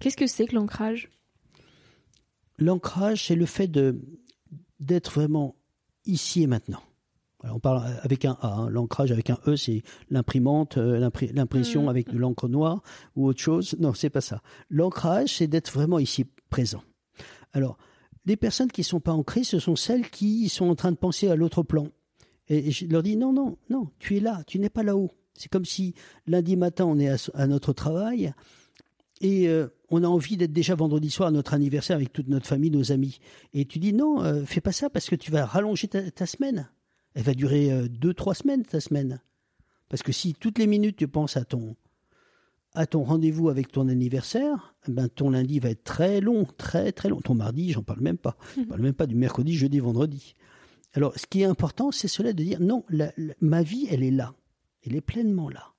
Qu'est-ce 0.00 0.16
que 0.16 0.26
c'est 0.26 0.46
que 0.46 0.56
l'ancrage? 0.56 1.10
L'ancrage, 2.58 3.26
c'est 3.26 3.36
le 3.36 3.46
fait 3.46 3.68
de 3.68 4.00
d'être 4.80 5.12
vraiment 5.12 5.56
ici 6.04 6.42
et 6.42 6.46
maintenant. 6.46 6.82
on 7.42 7.60
parle 7.60 7.82
avec 8.02 8.24
un 8.24 8.36
A, 8.40 8.48
hein. 8.48 8.70
l'ancrage 8.70 9.12
avec 9.12 9.30
un 9.30 9.38
E, 9.46 9.56
c'est 9.56 9.82
l'imprimante, 10.10 10.78
euh, 10.78 11.10
l'impression 11.32 11.84
mm. 11.84 11.88
avec 11.88 12.10
de 12.10 12.18
l'encre 12.18 12.48
noire 12.48 12.82
ou 13.14 13.26
autre 13.26 13.40
chose. 13.40 13.76
Non, 13.78 13.94
c'est 13.94 14.10
pas 14.10 14.20
ça. 14.20 14.42
L'ancrage, 14.70 15.36
c'est 15.36 15.46
d'être 15.46 15.72
vraiment 15.72 15.98
ici 15.98 16.26
présent. 16.48 16.82
Alors, 17.52 17.78
les 18.26 18.36
personnes 18.36 18.70
qui 18.70 18.82
sont 18.82 19.00
pas 19.00 19.12
ancrées, 19.12 19.44
ce 19.44 19.58
sont 19.58 19.76
celles 19.76 20.10
qui 20.10 20.48
sont 20.48 20.68
en 20.68 20.74
train 20.74 20.92
de 20.92 20.96
penser 20.96 21.28
à 21.28 21.36
l'autre 21.36 21.62
plan. 21.62 21.88
Et, 22.48 22.70
je 22.70 22.86
leur 22.86 23.02
dis 23.02 23.16
non, 23.16 23.32
non, 23.32 23.56
non, 23.70 23.90
tu 23.98 24.16
es 24.16 24.20
là, 24.20 24.42
tu 24.46 24.58
n'es 24.58 24.68
pas 24.68 24.82
là-haut. 24.82 25.10
C'est 25.34 25.50
comme 25.50 25.64
si 25.64 25.94
lundi 26.26 26.56
matin 26.56 26.86
on 26.86 26.98
est 26.98 27.08
à, 27.34 27.46
notre 27.46 27.72
travail 27.72 28.32
et 29.20 29.48
euh, 29.48 29.68
on 29.90 30.02
a 30.04 30.06
envie 30.06 30.36
d'être 30.36 30.52
déjà 30.52 30.74
vendredi 30.74 31.10
soir 31.10 31.28
à 31.28 31.32
notre 31.32 31.54
anniversaire 31.54 31.96
avec 31.96 32.12
toute 32.12 32.28
notre 32.28 32.46
famille, 32.46 32.70
nos 32.70 32.92
amis. 32.92 33.18
Et 33.54 33.64
tu 33.64 33.78
dis 33.78 33.92
non, 33.92 34.22
euh, 34.22 34.44
fais 34.44 34.60
pas 34.60 34.72
ça 34.72 34.90
parce 34.90 35.08
que 35.08 35.16
tu 35.16 35.30
vas 35.30 35.46
rallonger 35.46 35.88
ta, 35.88 36.26
semaine. 36.26 36.68
Elle 37.14 37.22
va 37.22 37.34
durer 37.34 37.72
euh, 37.72 37.88
deux, 37.88 38.12
trois 38.12 38.34
semaines 38.34 38.64
ta 38.64 38.80
semaine. 38.80 39.20
Parce 39.88 40.02
que 40.02 40.12
si 40.12 40.34
toutes 40.34 40.58
les 40.58 40.66
minutes 40.66 40.96
tu 40.96 41.08
penses 41.08 41.36
à 41.36 41.44
ton 41.44 41.76
à 42.74 42.86
ton 42.86 43.04
rendez-vous 43.04 43.48
avec 43.48 43.72
ton 43.72 43.88
anniversaire, 43.88 44.74
eh 44.86 44.92
ben 44.92 45.08
ton 45.08 45.30
lundi 45.30 45.60
va 45.60 45.70
être 45.70 45.82
très 45.84 46.20
long, 46.20 46.46
très 46.58 46.92
très 46.92 47.08
long. 47.08 47.20
Ton 47.20 47.34
mardi, 47.34 47.72
j'en 47.72 47.82
parle 47.82 48.00
même 48.00 48.18
pas. 48.18 48.36
Je 48.54 48.64
parle 48.64 48.82
même 48.82 48.92
pas 48.92 49.06
du 49.06 49.14
mercredi, 49.14 49.54
jeudi, 49.54 49.78
vendredi. 49.78 50.34
Alors, 50.92 51.18
ce 51.18 51.26
qui 51.26 51.40
est 51.40 51.46
important, 51.46 51.90
c'est 51.90 52.08
cela 52.08 52.34
de 52.34 52.42
dire 52.42 52.60
non, 52.60 52.84
ma 53.40 53.62
vie, 53.62 53.86
elle 53.90 54.02
est 54.02 54.10
là, 54.10 54.34
elle 54.84 54.94
est 54.94 55.00
pleinement 55.00 55.48
là. 55.48 55.72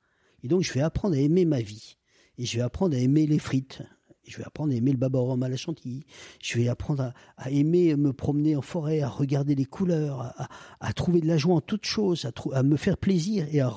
Et 0.43 0.47
donc, 0.47 0.63
je 0.63 0.73
vais 0.73 0.81
apprendre 0.81 1.15
à 1.15 1.19
aimer 1.19 1.45
ma 1.45 1.61
vie. 1.61 1.97
Et 2.37 2.45
je 2.45 2.57
vais 2.57 2.63
apprendre 2.63 2.95
à 2.95 2.99
aimer 2.99 3.25
les 3.25 3.39
frites 3.39 3.81
je 4.27 4.37
vais 4.37 4.43
apprendre 4.43 4.73
à 4.73 4.75
aimer 4.75 4.91
le 4.91 4.97
babarum 4.97 5.41
à 5.43 5.49
la 5.49 5.55
chantilly. 5.55 6.03
Je 6.41 6.57
vais 6.57 6.67
apprendre 6.67 7.13
à, 7.37 7.51
aimer 7.51 7.95
me 7.95 8.13
promener 8.13 8.55
en 8.55 8.61
forêt, 8.61 9.01
à 9.01 9.09
regarder 9.09 9.55
les 9.55 9.65
couleurs, 9.65 10.33
à, 10.79 10.93
trouver 10.93 11.21
de 11.21 11.27
la 11.27 11.37
joie 11.37 11.55
en 11.55 11.61
toutes 11.61 11.85
choses, 11.85 12.25
à, 12.25 12.31
à 12.57 12.63
me 12.63 12.75
faire 12.75 12.97
plaisir 12.97 13.47
et 13.51 13.61
à, 13.61 13.71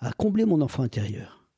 à 0.00 0.12
combler 0.12 0.44
mon 0.44 0.60
enfant 0.60 0.82
intérieur. 0.82 1.48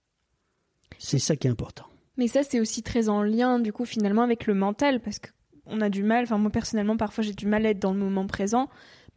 C'est 0.99 1.19
ça 1.19 1.37
qui 1.37 1.47
est 1.47 1.51
important. 1.51 1.85
Mais 2.17 2.29
ça, 2.29 2.43
c'est 2.43 2.61
aussi 2.61 2.83
très 2.83 3.09
en 3.09 3.23
lien, 3.23 3.59
du 3.61 3.73
coup, 3.73 3.85
finalement, 3.85 4.23
avec 4.23 4.47
le 4.47 4.55
mental, 4.55 5.01
parce 5.01 5.19
qu'on 5.19 5.81
a 5.81 5.89
du 5.89 6.03
mal, 6.03 6.25
enfin, 6.25 6.39
moi, 6.39 6.51
personnellement, 6.51 6.97
parfois, 6.97 7.25
j'ai 7.25 7.33
du 7.33 7.47
mal 7.47 7.65
à 7.65 7.71
être 7.71 7.79
dans 7.79 7.93
le 7.93 7.99
moment 7.99 8.27
présent, 8.27 8.69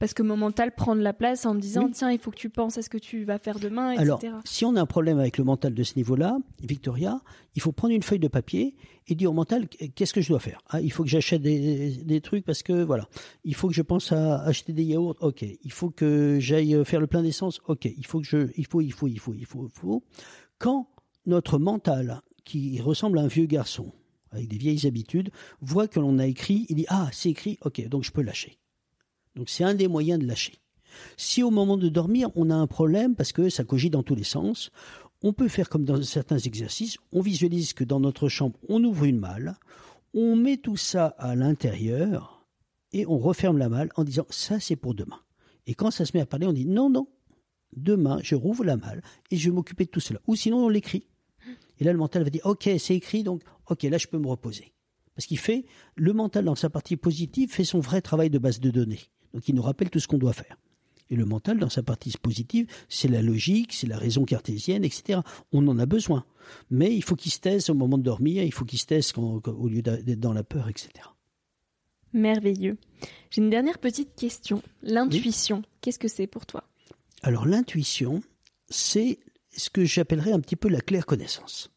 parce 0.04 0.14
que 0.14 0.22
mon 0.22 0.36
mental 0.36 0.76
prend 0.76 0.98
de 0.98 1.02
la 1.02 1.14
place 1.14 1.46
en 1.46 1.54
me 1.54 1.62
disant 1.62 1.90
tiens 1.90 2.12
il 2.12 2.20
faut 2.20 2.30
que 2.30 2.36
tu 2.36 2.50
penses 2.50 2.78
à 2.78 2.82
ce 2.82 2.90
que 2.90 2.98
tu 2.98 3.24
vas 3.24 3.40
faire 3.40 3.58
demain 3.58 3.92
etc. 3.92 4.08
Alors 4.10 4.42
si 4.44 4.66
on 4.66 4.76
a 4.76 4.82
un 4.82 4.86
problème 4.86 5.18
avec 5.18 5.38
le 5.38 5.46
mental 5.46 5.74
de 5.74 5.82
ce 5.82 5.96
niveau-là, 5.96 6.40
Victoria, 6.62 7.22
il 7.56 7.62
faut 7.62 7.72
prendre 7.72 7.94
une 7.94 8.04
feuille 8.04 8.20
de 8.20 8.28
papier 8.28 8.76
et 9.08 9.16
dire 9.16 9.32
au 9.32 9.34
mental 9.34 9.70
qu'est-ce 9.70 10.14
que 10.14 10.20
je 10.20 10.28
dois 10.28 10.42
faire? 10.42 10.60
Ah, 10.68 10.82
il 10.82 10.92
faut 10.92 11.04
que 11.04 11.10
j'achète 11.10 11.42
des, 11.42 12.04
des, 12.04 12.20
trucs 12.20 12.44
parce 12.44 12.64
que 12.64 12.84
voilà, 12.84 13.08
il 13.46 13.56
faut 13.56 13.70
que 13.70 13.74
je 13.74 13.82
pense 13.82 14.12
à 14.12 14.44
acheter 14.44 14.74
des 14.74 14.84
yaourts. 14.84 15.16
Ok, 15.22 15.42
il 15.42 15.72
faut 15.72 15.90
que 15.90 16.36
j'aille 16.38 16.84
faire 16.84 17.00
le 17.00 17.08
plein 17.08 17.24
d'essence. 17.24 17.62
Ok, 17.70 17.86
il 17.86 18.06
faut 18.06 18.20
que 18.20 18.28
je, 18.28 18.52
il 18.58 18.66
faut, 18.66 18.82
il 18.82 18.92
faut, 18.92 19.08
il 19.08 19.20
faut, 19.20 19.34
il 19.34 19.46
faut, 19.46 19.70
il 19.70 19.80
faut. 19.80 20.04
Quand 20.58 20.90
notre 21.26 21.60
mental 21.60 22.24
qui 22.44 22.82
ressemble 22.82 23.20
à 23.20 23.22
un 23.22 23.28
vieux 23.28 23.46
garçon 23.46 23.94
avec 24.32 24.50
des 24.50 24.58
vieilles 24.58 24.86
habitudes 24.86 25.32
voit 25.62 25.88
que 25.88 26.02
l'on 26.02 26.20
a 26.20 26.28
écrit, 26.28 26.66
il 26.68 26.76
dit 26.76 26.86
ah 26.90 27.08
c'est 27.14 27.30
écrit, 27.30 27.58
ok 27.62 27.88
donc 27.88 28.04
je 28.04 28.12
peux 28.12 28.22
lâcher. 28.22 28.60
Donc 29.36 29.50
c'est 29.50 29.64
un 29.64 29.74
des 29.74 29.88
moyens 29.88 30.20
de 30.20 30.28
lâcher. 30.28 30.54
Si 31.18 31.42
au 31.44 31.50
moment 31.50 31.78
de 31.78 31.90
dormir, 31.90 32.30
on 32.36 32.50
a 32.50 32.56
un 32.56 32.68
problème 32.68 33.16
parce 33.16 33.32
que 33.32 33.50
ça 33.50 33.64
cogite 33.64 33.94
dans 33.94 34.04
tous 34.04 34.16
les 34.16 34.24
sens, 34.24 34.72
on 35.24 35.34
peut 35.34 35.48
faire 35.48 35.70
comme 35.70 35.86
dans 35.86 36.02
certains 36.04 36.38
exercices, 36.38 36.98
on 37.12 37.22
visualise 37.22 37.74
que 37.74 37.84
dans 37.84 38.00
notre 38.00 38.30
chambre, 38.30 38.58
on 38.70 38.84
ouvre 38.84 39.06
une 39.06 39.20
malle, 39.20 39.56
on 40.14 40.36
met 40.36 40.58
tout 40.58 40.78
ça 40.78 41.08
à 41.18 41.36
l'intérieur 41.36 42.46
et 42.92 43.08
on 43.08 43.18
referme 43.18 43.58
la 43.58 43.70
malle 43.70 43.90
en 43.96 44.04
disant 44.04 44.28
ça 44.30 44.60
c'est 44.60 44.76
pour 44.76 44.94
demain. 44.94 45.20
Et 45.66 45.74
quand 45.74 45.92
ça 45.92 46.06
se 46.06 46.12
met 46.16 46.22
à 46.22 46.26
parler, 46.26 46.46
on 46.46 46.54
dit 46.54 46.66
non, 46.66 46.90
non, 46.90 47.08
demain 47.76 48.20
je 48.22 48.36
rouvre 48.36 48.64
la 48.64 48.78
malle 48.78 49.02
et 49.32 49.38
je 49.38 49.50
vais 49.50 49.56
m'occuper 49.56 49.86
de 49.86 49.90
tout 49.90 50.00
cela. 50.00 50.20
Ou 50.28 50.36
sinon 50.36 50.66
on 50.66 50.70
l'écrit. 50.70 51.08
Et 51.80 51.84
là 51.84 51.92
le 51.92 51.98
mental 51.98 52.24
va 52.24 52.30
dire 52.30 52.46
ok 52.46 52.70
c'est 52.78 52.96
écrit 52.96 53.24
donc 53.24 53.42
ok 53.70 53.84
là 53.84 53.98
je 53.98 54.08
peux 54.08 54.20
me 54.20 54.28
reposer. 54.28 54.74
Parce 55.16 55.28
qu'il 55.28 55.38
fait, 55.38 55.66
le 55.96 56.12
mental 56.14 56.46
dans 56.46 56.56
sa 56.56 56.70
partie 56.70 56.98
positive 56.98 57.52
fait 57.52 57.64
son 57.64 57.80
vrai 57.80 58.02
travail 58.02 58.30
de 58.30 58.40
base 58.40 58.60
de 58.60 58.72
données. 58.72 59.02
Donc 59.34 59.48
il 59.48 59.56
nous 59.56 59.62
rappelle 59.62 59.90
tout 59.90 60.00
ce 60.00 60.08
qu'on 60.08 60.18
doit 60.18 60.34
faire. 60.34 60.58
Et 61.10 61.16
le 61.16 61.26
mental, 61.26 61.60
dans 61.60 61.70
sa 61.70 61.84
partie 61.84 62.12
positive, 62.22 62.66
c'est 62.90 63.08
la 63.08 63.22
logique, 63.22 63.74
c'est 63.74 63.88
la 63.88 63.98
raison 63.98 64.26
cartésienne, 64.26 64.84
etc. 64.84 65.20
On 65.52 65.68
en 65.68 65.78
a 65.78 65.86
besoin. 65.86 66.26
Mais 66.70 66.96
il 66.96 67.04
faut 67.04 67.16
qu'il 67.16 67.32
se 67.32 67.40
taise 67.40 67.70
au 67.70 67.74
moment 67.74 67.98
de 67.98 68.04
dormir, 68.04 68.44
il 68.44 68.54
faut 68.54 68.66
qu'il 68.66 68.80
se 68.80 68.86
taise 68.86 69.14
au 69.16 69.68
lieu 69.68 69.82
d'être 69.82 70.20
dans 70.20 70.34
la 70.34 70.44
peur, 70.44 70.70
etc. 70.70 70.90
Merveilleux. 72.14 72.78
J'ai 73.32 73.42
une 73.42 73.50
dernière 73.50 73.80
petite 73.80 74.16
question. 74.16 74.62
L'intuition, 74.82 75.64
qu'est-ce 75.82 76.00
que 76.00 76.08
c'est 76.08 76.28
pour 76.28 76.46
toi? 76.46 76.64
Alors 77.22 77.46
l'intuition, 77.46 78.22
c'est 78.70 79.20
ce 79.52 79.70
que 79.70 79.86
j'appellerais 79.86 80.32
un 80.32 80.40
petit 80.40 80.56
peu 80.56 80.70
la 80.70 80.82
claire 80.82 81.06
connaissance. 81.06 81.72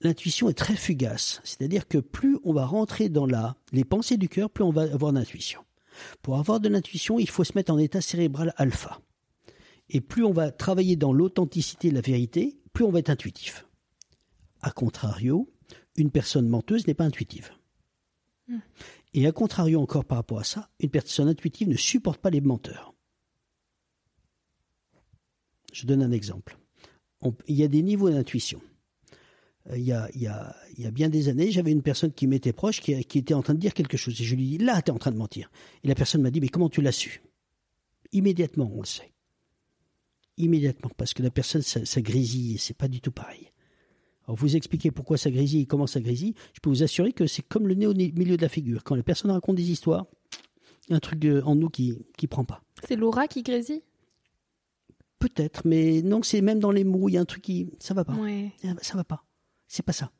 L'intuition 0.00 0.48
est 0.48 0.54
très 0.54 0.76
fugace, 0.76 1.40
c'est-à-dire 1.44 1.88
que 1.88 1.98
plus 1.98 2.38
on 2.44 2.52
va 2.52 2.66
rentrer 2.66 3.08
dans 3.08 3.26
la, 3.26 3.56
les 3.72 3.84
pensées 3.84 4.16
du 4.16 4.28
cœur, 4.28 4.50
plus 4.50 4.64
on 4.64 4.70
va 4.70 4.82
avoir 4.82 5.12
d'intuition. 5.12 5.60
Pour 6.22 6.38
avoir 6.38 6.60
de 6.60 6.68
l'intuition, 6.68 7.18
il 7.18 7.28
faut 7.28 7.44
se 7.44 7.52
mettre 7.54 7.72
en 7.72 7.78
état 7.78 8.00
cérébral 8.00 8.52
alpha. 8.56 9.00
Et 9.90 10.00
plus 10.00 10.24
on 10.24 10.32
va 10.32 10.50
travailler 10.50 10.96
dans 10.96 11.12
l'authenticité 11.12 11.88
et 11.88 11.92
la 11.92 12.00
vérité, 12.00 12.58
plus 12.72 12.84
on 12.84 12.90
va 12.90 13.00
être 13.00 13.10
intuitif. 13.10 13.66
A 14.62 14.70
contrario, 14.70 15.52
une 15.96 16.10
personne 16.10 16.48
menteuse 16.48 16.86
n'est 16.86 16.94
pas 16.94 17.04
intuitive. 17.04 17.50
Hmm. 18.48 18.58
Et 19.12 19.26
à 19.26 19.32
contrario 19.32 19.80
encore 19.80 20.04
par 20.04 20.18
rapport 20.18 20.40
à 20.40 20.44
ça, 20.44 20.70
une 20.80 20.90
personne 20.90 21.28
intuitive 21.28 21.68
ne 21.68 21.76
supporte 21.76 22.20
pas 22.20 22.30
les 22.30 22.40
menteurs. 22.40 22.94
Je 25.72 25.86
donne 25.86 26.02
un 26.02 26.12
exemple. 26.12 26.58
il 27.46 27.56
y 27.56 27.62
a 27.62 27.68
des 27.68 27.82
niveaux 27.82 28.10
d'intuition. 28.10 28.60
Euh, 29.70 29.78
il 29.78 29.84
y, 29.84 29.92
a, 29.92 30.08
il, 30.14 30.22
y 30.22 30.26
a, 30.26 30.54
il 30.76 30.84
y 30.84 30.86
a 30.86 30.90
bien 30.90 31.08
des 31.08 31.28
années, 31.28 31.50
j'avais 31.50 31.72
une 31.72 31.82
personne 31.82 32.12
qui 32.12 32.26
m'était 32.26 32.52
proche, 32.52 32.80
qui, 32.80 33.02
qui, 33.04 33.18
était 33.18 33.34
en 33.34 33.42
train 33.42 33.54
de 33.54 33.60
dire 33.60 33.74
quelque 33.74 33.96
chose. 33.96 34.20
Et 34.20 34.24
je 34.24 34.34
lui 34.34 34.46
dis, 34.46 34.58
là, 34.58 34.82
tu 34.82 34.90
es 34.90 34.94
en 34.94 34.98
train 34.98 35.12
de 35.12 35.16
mentir. 35.16 35.50
Et 35.82 35.88
la 35.88 35.94
personne 35.94 36.22
m'a 36.22 36.30
dit, 36.30 36.40
mais 36.40 36.48
comment 36.48 36.68
tu 36.68 36.82
l'as 36.82 36.92
su? 36.92 37.22
Immédiatement, 38.12 38.70
on 38.72 38.80
le 38.80 38.86
sait. 38.86 39.12
Immédiatement, 40.36 40.90
parce 40.96 41.14
que 41.14 41.22
la 41.22 41.30
personne, 41.30 41.62
ça, 41.62 41.84
ça 41.84 42.00
grésille, 42.00 42.54
et 42.54 42.58
c'est 42.58 42.76
pas 42.76 42.88
du 42.88 43.00
tout 43.00 43.12
pareil. 43.12 43.50
Alors, 44.26 44.36
vous 44.36 44.56
expliquez 44.56 44.90
pourquoi 44.90 45.16
ça 45.16 45.30
grésille 45.30 45.62
et 45.62 45.66
comment 45.66 45.86
ça 45.86 46.00
grésille. 46.00 46.34
Je 46.54 46.60
peux 46.60 46.70
vous 46.70 46.82
assurer 46.82 47.12
que 47.12 47.26
c'est 47.26 47.42
comme 47.42 47.68
le 47.68 47.74
nez 47.74 47.86
au 47.86 47.94
milieu 47.94 48.36
de 48.36 48.42
la 48.42 48.48
figure. 48.48 48.82
Quand 48.82 48.94
les 48.94 49.02
personnes 49.02 49.30
racontent 49.30 49.54
des 49.54 49.70
histoires, 49.70 50.06
un 50.90 51.00
truc 51.00 51.26
en 51.44 51.54
nous 51.54 51.68
qui 51.68 51.98
qui 52.16 52.26
prend 52.26 52.44
pas. 52.44 52.62
C'est 52.86 52.96
Laura 52.96 53.26
qui 53.26 53.42
grésille? 53.42 53.82
Peut-être, 55.18 55.66
mais 55.66 56.02
non, 56.02 56.22
c'est 56.22 56.42
même 56.42 56.58
dans 56.58 56.70
les 56.70 56.84
mots, 56.84 57.08
il 57.08 57.12
y 57.12 57.16
a 57.16 57.20
un 57.20 57.24
truc 57.24 57.42
qui 57.42 57.70
ça 57.78 57.94
va 57.94 58.04
pas. 58.04 58.14
Ouais. 58.14 58.52
Ça 58.82 58.96
va 58.96 59.04
pas. 59.04 59.24
C'est 59.68 59.84
pas 59.84 59.92
ça. 59.92 60.10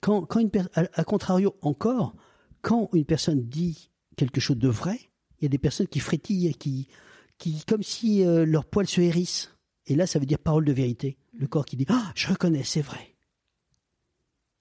Quand 0.00 0.22
quand 0.22 0.40
une 0.40 0.50
à, 0.74 1.04
contrario 1.04 1.56
encore, 1.62 2.14
quand 2.62 2.90
une 2.92 3.04
personne 3.04 3.42
dit 3.42 3.90
quelque 4.16 4.40
chose 4.40 4.58
de 4.58 4.68
vrai, 4.68 4.98
il 5.40 5.44
y 5.44 5.46
a 5.46 5.48
des 5.48 5.58
personnes 5.58 5.88
qui 5.88 6.00
frétillent, 6.00 6.54
qui 6.54 6.88
qui 7.38 7.62
comme 7.66 7.82
si 7.82 8.24
euh, 8.24 8.44
leur 8.44 8.64
poil 8.64 8.86
se 8.86 9.00
hérisse. 9.00 9.52
Et 9.86 9.94
là, 9.94 10.06
ça 10.06 10.18
veut 10.18 10.26
dire 10.26 10.38
parole 10.38 10.64
de 10.64 10.72
vérité. 10.72 11.16
Le 11.38 11.46
corps 11.46 11.64
qui 11.64 11.76
dit 11.76 11.86
ah, 11.88 12.12
je 12.14 12.28
reconnais, 12.28 12.64
c'est 12.64 12.82
vrai. 12.82 13.14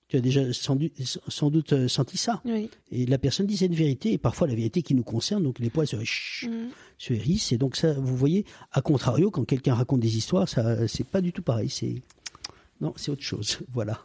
Tu 0.07 0.17
as 0.17 0.21
déjà 0.21 0.53
sans, 0.53 0.75
doute 0.75 1.73
euh, 1.73 1.87
senti 1.87 2.17
ça. 2.17 2.41
Oui. 2.45 2.69
Et 2.91 3.07
la 3.07 3.17
personne 3.17 3.47
dit 3.47 3.57
c'est 3.57 3.65
une 3.65 3.73
vérité, 3.73 4.13
et 4.13 4.19
parfois 4.19 4.47
la 4.47 4.53
vérité 4.53 4.83
qui 4.83 4.93
nous 4.93 5.03
concerne, 5.03 5.41
donc 5.41 5.57
les 5.57 5.71
poils 5.71 5.87
se, 5.87 5.95
mm. 5.95 6.69
se 6.99 7.13
hérissent. 7.13 7.51
Et 7.51 7.57
donc 7.57 7.75
ça, 7.75 7.93
vous 7.93 8.15
voyez, 8.15 8.45
à 8.71 8.81
contrario, 8.81 9.31
quand 9.31 9.45
quelqu'un 9.45 9.73
raconte 9.73 10.01
des 10.01 10.15
histoires, 10.15 10.47
ça, 10.47 10.87
c'est 10.87 11.07
pas 11.07 11.21
du 11.21 11.33
tout 11.33 11.41
pareil. 11.41 11.69
C'est 11.69 12.03
non, 12.81 12.93
c'est 12.95 13.11
autre 13.11 13.23
chose. 13.23 13.59
Voilà. 13.71 13.99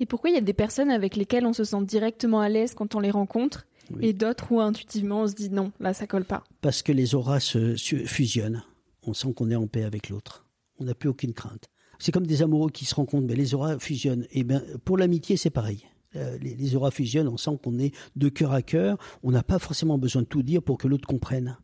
Et 0.00 0.06
pourquoi 0.06 0.30
il 0.30 0.34
y 0.34 0.38
a 0.38 0.42
des 0.42 0.54
personnes 0.54 0.90
avec 0.90 1.14
lesquelles 1.16 1.46
on 1.46 1.52
se 1.52 1.64
sent 1.64 1.84
directement 1.84 2.40
à 2.40 2.48
l'aise 2.48 2.74
quand 2.74 2.94
on 2.94 3.00
les 3.00 3.10
rencontre, 3.10 3.66
et 4.00 4.12
d'autres 4.12 4.52
où 4.52 4.60
intuitivement 4.60 5.22
on 5.22 5.28
se 5.28 5.34
dit 5.34 5.50
non, 5.50 5.72
là 5.80 5.94
ça 5.94 6.06
colle 6.06 6.24
pas? 6.24 6.44
Parce 6.60 6.82
que 6.82 6.92
les 6.92 7.14
auras 7.14 7.40
se, 7.40 7.76
fusionnent. 7.76 8.64
On 9.04 9.14
sent 9.14 9.32
qu'on 9.34 9.50
est 9.50 9.56
en 9.56 9.66
paix 9.66 9.84
avec 9.84 10.08
l'autre. 10.08 10.46
On 10.78 10.84
n'a 10.84 10.94
plus 10.94 11.08
aucune 11.08 11.32
crainte. 11.32 11.66
C'est 11.98 12.12
comme 12.12 12.26
des 12.26 12.42
amoureux 12.42 12.70
qui 12.70 12.84
se 12.84 12.94
rencontrent, 12.94 13.26
mais 13.26 13.34
les 13.34 13.54
auras 13.54 13.78
fusionnent. 13.78 14.26
Et 14.32 14.44
bien, 14.44 14.62
pour 14.84 14.98
l'amitié, 14.98 15.36
c'est 15.36 15.50
pareil. 15.50 15.84
Euh, 16.16 16.38
les, 16.38 16.54
les, 16.54 16.76
auras 16.76 16.90
fusionnent, 16.90 17.28
on 17.28 17.36
sent 17.36 17.58
qu'on 17.62 17.78
est 17.78 17.94
de 18.16 18.28
cœur 18.28 18.52
à 18.52 18.62
cœur. 18.62 18.98
On 19.22 19.30
n'a 19.30 19.42
pas 19.42 19.58
forcément 19.58 19.98
besoin 19.98 20.22
de 20.22 20.26
tout 20.26 20.42
dire 20.42 20.62
pour 20.62 20.78
que 20.78 20.88
l'autre 20.88 21.06
comprenne. 21.06 21.56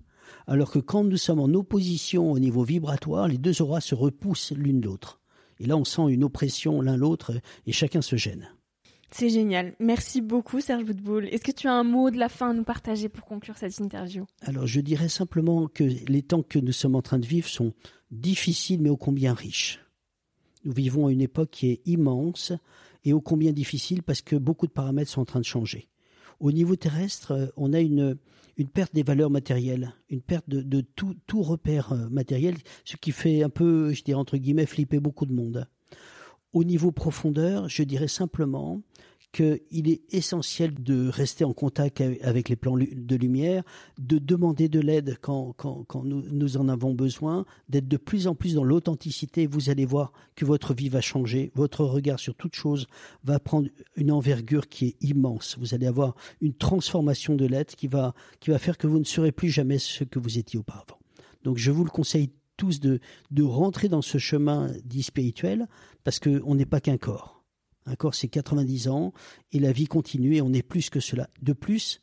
Alors 0.47 0.71
que 0.71 0.79
quand 0.79 1.05
nous 1.05 1.17
sommes 1.17 1.41
en 1.41 1.53
opposition 1.55 2.31
au 2.31 2.39
niveau 2.39 2.65
vibratoire, 2.65 3.29
les 3.29 3.39
deux 3.39 3.63
auras 3.63 3.81
se 3.81 3.95
repoussent 3.95 4.53
l'une 4.53 4.83
l'autre. 4.83 5.21
Et 5.61 5.67
là, 5.67 5.77
on 5.77 5.85
sent 5.85 6.03
une 6.09 6.25
oppression 6.25 6.81
l'un 6.81 6.97
l'autre 6.97 7.33
et 7.67 7.73
chacun 7.73 8.03
se 8.03 8.17
gêne. 8.17 8.49
C'est 9.17 9.31
génial. 9.31 9.75
Merci 9.79 10.21
beaucoup, 10.21 10.61
Serge 10.61 10.85
Boutboul. 10.85 11.29
Est-ce 11.29 11.45
que 11.45 11.53
tu 11.53 11.69
as 11.69 11.73
un 11.73 11.85
mot 11.85 12.11
de 12.11 12.19
la 12.19 12.29
fin 12.29 12.51
à 12.51 12.53
nous 12.53 12.65
partager 12.65 13.09
pour 13.09 13.25
conclure 13.25 13.57
cette 13.57 13.79
interview? 13.79 14.27
Alors, 14.41 14.67
je 14.67 14.81
dirais 14.81 15.09
simplement 15.09 15.69
que 15.69 15.85
les 15.85 16.23
temps 16.23 16.43
que 16.43 16.59
nous 16.59 16.73
sommes 16.73 16.97
en 16.97 17.03
train 17.03 17.21
de 17.21 17.27
vivre 17.27 17.49
sont 17.49 17.75
difficiles, 18.11 18.83
mais 18.83 18.91
ô 18.91 18.97
combien 18.97 19.33
riches. 19.33 19.79
Nous 20.65 20.73
vivons 20.73 21.07
à 21.07 21.13
une 21.13 21.21
époque 21.21 21.51
qui 21.53 21.71
est 21.71 21.81
immense 21.87 22.53
et 23.05 23.13
ô 23.13 23.21
combien 23.21 23.53
difficile 23.53 24.03
parce 24.03 24.21
que 24.21 24.35
beaucoup 24.35 24.67
de 24.67 24.73
paramètres 24.73 25.11
sont 25.11 25.21
en 25.21 25.27
train 25.27 25.41
de 25.41 25.45
changer. 25.45 25.89
Au 26.45 26.53
niveau 26.53 26.77
terrestre, 26.77 27.55
on 27.57 27.73
a 27.73 27.81
une, 27.81 28.19
une 28.59 28.69
perte 28.69 28.95
des 28.95 29.03
valeurs 29.03 29.31
matérielles, 29.31 29.95
une 30.11 30.21
perte 30.21 30.47
de, 30.47 30.61
de 30.61 30.83
tout, 30.83 31.17
tout 31.27 31.41
repère 31.41 31.95
euh, 31.95 32.11
matériel, 32.11 32.57
ce 32.85 32.99
qui 32.99 33.13
fait 33.13 33.43
un 33.43 33.49
peu, 33.49 33.95
je 33.95 34.05
dirais 34.05 34.21
entre 34.21 34.37
guillemets, 34.37 34.67
flipper 34.67 35.01
beaucoup 35.01 35.25
de 35.25 35.33
monde. 35.33 35.67
Au 36.53 36.63
niveau 36.63 36.93
profondeur, 36.93 37.71
je 37.71 37.83
dirais 37.83 38.09
simplement 38.09 38.83
qu'il 39.35 39.89
est 39.89 40.03
essentiel 40.15 40.73
de 40.73 41.09
rester 41.09 41.45
en 41.45 41.53
contact 41.53 42.01
avec 42.23 42.49
les 42.49 42.55
plans 42.55 42.77
de 42.77 43.17
lumière, 43.17 43.65
de 43.99 44.19
demander 44.19 44.69
de 44.69 44.79
l'aide 44.79 45.19
quand, 45.21 45.53
quand, 45.57 46.05
nous, 46.05 46.23
nous, 46.31 46.57
en 46.57 46.69
avons 46.69 46.95
besoin, 46.95 47.45
d'être 47.69 47.89
de 47.89 47.97
plus 47.97 48.29
en 48.29 48.37
plus 48.37 48.55
dans 48.55 48.63
l'authenticité. 48.63 49.49
Vous 49.49 49.71
allez 49.71 49.87
voir 49.87 50.13
que 50.37 50.45
votre 50.45 50.73
vie 50.73 50.89
va 50.89 51.01
changer, 51.01 51.51
votre 51.57 51.85
regard 51.85 52.21
sur 52.21 52.37
toute 52.37 52.55
chose 52.55 52.87
va 53.25 53.41
prendre 53.41 53.69
une 53.97 54.13
envergure 54.13 54.69
qui 54.69 54.87
est 54.87 54.97
immense. 55.01 55.57
Vous 55.59 55.75
allez 55.75 55.89
avoir 55.89 56.15
une 56.41 56.55
transformation 56.55 57.35
de 57.35 57.45
l'être 57.45 57.75
qui 57.75 57.89
va, 57.89 58.15
qui 58.39 58.51
va 58.51 58.61
faire 58.61 58.79
que 58.79 58.87
vous 58.87 59.01
ne 59.01 59.05
serez 59.05 59.33
plus 59.33 59.51
jamais 59.51 59.79
ce 59.81 60.05
que 60.05 60.21
vous 60.21 60.39
étiez 60.39 60.61
auparavant. 60.61 61.01
Donc 61.43 61.59
je 61.59 61.73
vous 61.73 61.83
le 61.83 61.91
conseille 61.91 62.31
tous 62.57 62.79
de, 62.79 63.01
de 63.33 63.43
rentrer 63.43 63.89
dans 63.89 64.03
ce 64.03 64.19
chemin 64.19 64.71
dit 64.85 65.03
spirituel 65.03 65.67
parce 66.05 66.21
qu'on 66.21 66.55
n'est 66.55 66.67
pas 66.67 66.81
qu'un 66.81 66.99
corps. 66.99 67.34
Corps, 67.99 68.15
c'est 68.15 68.29
90 68.29 68.89
ans 68.89 69.13
et 69.53 69.59
la 69.59 69.73
vie 69.73 69.87
continue 69.87 70.37
et 70.37 70.43
on 70.43 70.53
est 70.53 70.63
plus 70.63 70.91
que 70.91 71.01
cela. 71.01 71.29
De 71.43 71.53
plus, 71.53 72.03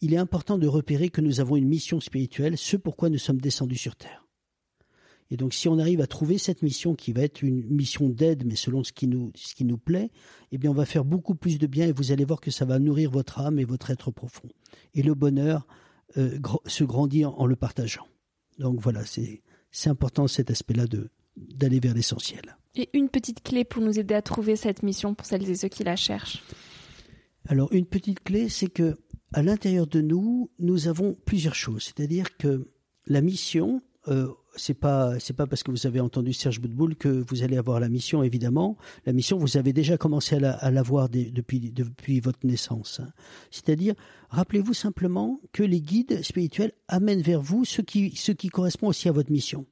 il 0.00 0.14
est 0.14 0.18
important 0.18 0.58
de 0.58 0.66
repérer 0.66 1.10
que 1.10 1.20
nous 1.20 1.40
avons 1.40 1.56
une 1.56 1.68
mission 1.68 2.00
spirituelle, 2.00 2.56
ce 2.56 2.76
pourquoi 2.76 3.10
nous 3.10 3.18
sommes 3.18 3.40
descendus 3.40 3.76
sur 3.76 3.96
Terre. 3.96 4.26
Et 5.30 5.36
donc, 5.36 5.54
si 5.54 5.68
on 5.68 5.78
arrive 5.78 6.00
à 6.00 6.06
trouver 6.06 6.38
cette 6.38 6.62
mission 6.62 6.94
qui 6.96 7.12
va 7.12 7.22
être 7.22 7.42
une 7.42 7.64
mission 7.70 8.08
d'aide, 8.08 8.44
mais 8.44 8.56
selon 8.56 8.82
ce 8.82 8.92
qui 8.92 9.06
nous, 9.06 9.30
ce 9.36 9.54
qui 9.54 9.64
nous 9.64 9.78
plaît, 9.78 10.10
eh 10.50 10.58
bien, 10.58 10.70
on 10.70 10.74
va 10.74 10.86
faire 10.86 11.04
beaucoup 11.04 11.36
plus 11.36 11.58
de 11.58 11.68
bien 11.68 11.86
et 11.86 11.92
vous 11.92 12.10
allez 12.10 12.24
voir 12.24 12.40
que 12.40 12.50
ça 12.50 12.64
va 12.64 12.80
nourrir 12.80 13.10
votre 13.10 13.38
âme 13.38 13.58
et 13.60 13.64
votre 13.64 13.90
être 13.90 14.10
profond. 14.10 14.48
Et 14.94 15.02
le 15.02 15.14
bonheur 15.14 15.68
euh, 16.16 16.38
se 16.66 16.82
grandit 16.82 17.24
en 17.24 17.46
le 17.46 17.54
partageant. 17.54 18.08
Donc 18.58 18.80
voilà, 18.80 19.02
c'est 19.04 19.40
important 19.88 20.26
cet 20.26 20.50
aspect-là 20.50 20.86
de 20.86 21.10
d'aller 21.36 21.80
vers 21.80 21.94
l'essentiel. 21.94 22.56
Et 22.74 22.88
une 22.92 23.08
petite 23.08 23.42
clé 23.42 23.64
pour 23.64 23.82
nous 23.82 23.98
aider 23.98 24.14
à 24.14 24.22
trouver 24.22 24.56
cette 24.56 24.82
mission 24.82 25.14
pour 25.14 25.26
celles 25.26 25.48
et 25.48 25.54
ceux 25.54 25.68
qui 25.68 25.84
la 25.84 25.96
cherchent. 25.96 26.42
Alors 27.48 27.72
une 27.72 27.86
petite 27.86 28.22
clé, 28.22 28.48
c'est 28.48 28.68
que 28.68 28.96
à 29.32 29.42
l'intérieur 29.42 29.86
de 29.86 30.00
nous, 30.00 30.50
nous 30.58 30.88
avons 30.88 31.16
plusieurs 31.24 31.54
choses. 31.54 31.84
C'est-à-dire 31.84 32.36
que 32.36 32.68
la 33.06 33.20
mission, 33.20 33.82
euh, 34.08 34.28
c'est 34.56 34.74
pas 34.74 35.18
c'est 35.20 35.34
pas 35.34 35.46
parce 35.46 35.62
que 35.62 35.70
vous 35.70 35.86
avez 35.86 36.00
entendu 36.00 36.32
Serge 36.32 36.60
Boutboul 36.60 36.96
que 36.96 37.24
vous 37.28 37.42
allez 37.42 37.56
avoir 37.56 37.80
la 37.80 37.88
mission 37.88 38.22
évidemment. 38.22 38.76
La 39.06 39.12
mission, 39.12 39.38
vous 39.38 39.56
avez 39.56 39.72
déjà 39.72 39.96
commencé 39.96 40.36
à 40.36 40.70
l'avoir 40.70 41.08
depuis 41.08 41.70
depuis 41.70 42.20
votre 42.20 42.44
naissance. 42.44 43.00
Hein. 43.00 43.12
C'est-à-dire, 43.50 43.94
rappelez-vous 44.30 44.74
simplement 44.74 45.40
que 45.52 45.62
les 45.62 45.80
guides 45.80 46.22
spirituels 46.22 46.72
amènent 46.88 47.22
vers 47.22 47.40
vous 47.40 47.64
ce 47.64 47.82
qui 47.82 48.16
ce 48.16 48.32
qui 48.32 48.48
correspond 48.48 48.88
aussi 48.88 49.08
à 49.08 49.12
votre 49.12 49.30
mission. 49.30 49.66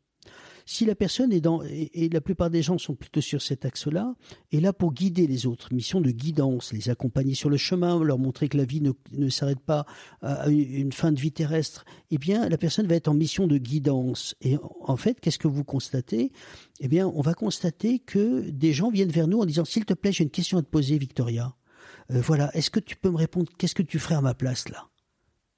Si 0.70 0.84
la 0.84 0.94
personne 0.94 1.32
est 1.32 1.40
dans, 1.40 1.62
et, 1.62 2.10
la 2.10 2.20
plupart 2.20 2.50
des 2.50 2.60
gens 2.60 2.76
sont 2.76 2.94
plutôt 2.94 3.22
sur 3.22 3.40
cet 3.40 3.64
axe-là, 3.64 4.14
est 4.52 4.60
là 4.60 4.74
pour 4.74 4.92
guider 4.92 5.26
les 5.26 5.46
autres, 5.46 5.72
mission 5.72 6.02
de 6.02 6.10
guidance, 6.10 6.74
les 6.74 6.90
accompagner 6.90 7.32
sur 7.32 7.48
le 7.48 7.56
chemin, 7.56 8.04
leur 8.04 8.18
montrer 8.18 8.50
que 8.50 8.58
la 8.58 8.66
vie 8.66 8.82
ne, 8.82 8.92
ne 9.12 9.30
s'arrête 9.30 9.60
pas 9.60 9.86
à 10.20 10.46
une 10.50 10.92
fin 10.92 11.10
de 11.10 11.18
vie 11.18 11.32
terrestre, 11.32 11.86
eh 12.10 12.18
bien, 12.18 12.50
la 12.50 12.58
personne 12.58 12.86
va 12.86 12.96
être 12.96 13.08
en 13.08 13.14
mission 13.14 13.46
de 13.46 13.56
guidance. 13.56 14.34
Et 14.42 14.58
en 14.82 14.98
fait, 14.98 15.20
qu'est-ce 15.20 15.38
que 15.38 15.48
vous 15.48 15.64
constatez? 15.64 16.32
Eh 16.80 16.88
bien, 16.88 17.08
on 17.08 17.22
va 17.22 17.32
constater 17.32 17.98
que 17.98 18.50
des 18.50 18.74
gens 18.74 18.90
viennent 18.90 19.08
vers 19.08 19.26
nous 19.26 19.40
en 19.40 19.46
disant, 19.46 19.64
s'il 19.64 19.86
te 19.86 19.94
plaît, 19.94 20.12
j'ai 20.12 20.24
une 20.24 20.30
question 20.30 20.58
à 20.58 20.62
te 20.62 20.68
poser, 20.68 20.98
Victoria. 20.98 21.56
Euh, 22.10 22.20
voilà, 22.20 22.54
est-ce 22.54 22.68
que 22.68 22.80
tu 22.80 22.94
peux 22.94 23.10
me 23.10 23.16
répondre 23.16 23.50
Qu'est-ce 23.56 23.74
que 23.74 23.82
tu 23.82 23.98
ferais 23.98 24.16
à 24.16 24.20
ma 24.20 24.34
place 24.34 24.68
là? 24.68 24.90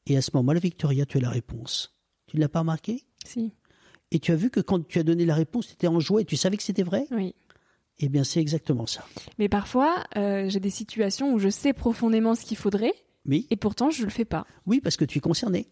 Et 0.07 0.17
à 0.17 0.23
ce 0.23 0.31
moment-là, 0.35 0.61
Victoria, 0.61 1.05
tu 1.05 1.19
as 1.19 1.21
la 1.21 1.31
réponse. 1.31 1.99
Tu 2.29 2.37
ne 2.37 2.43
l'as 2.43 2.49
pas 2.49 2.61
remarqué? 2.61 3.03
Si. 3.27 3.53
Et 4.13 4.19
tu 4.19 4.33
as 4.33 4.37
vu 4.37 4.51
que 4.51 4.61
quand 4.61 4.87
tu 4.87 4.99
as 4.99 5.03
donné 5.03 5.25
la 5.25 5.35
réponse, 5.35 5.69
tu 5.69 5.75
étais 5.75 5.87
en 5.87 6.01
joie 6.01 6.21
et 6.23 6.25
tu 6.25 6.37
savais 6.37 6.57
que 6.57 6.63
c'était 6.63 6.83
vrai? 6.83 7.07
Oui. 7.11 7.35
Eh 7.99 8.09
bien, 8.09 8.25
c'est 8.25 8.41
exactement 8.41 8.87
ça. 8.87 9.05
Mais 9.39 9.49
parfois, 9.49 10.05
euh, 10.17 10.49
j'ai 10.49 10.61
des 10.61 10.71
situations 10.71 11.33
où 11.35 11.39
je 11.39 11.49
sais 11.49 11.73
profondément 11.73 12.35
ce 12.35 12.45
qu'il 12.45 12.57
faudrait. 12.57 12.95
Oui. 13.27 13.47
Et 13.51 13.57
pourtant, 13.57 13.91
je 13.91 14.05
le 14.05 14.11
fais 14.11 14.25
pas. 14.25 14.47
Oui, 14.67 14.81
parce 14.81 14.97
que 14.97 15.05
tu 15.05 15.19
es 15.19 15.21
concerné. 15.21 15.69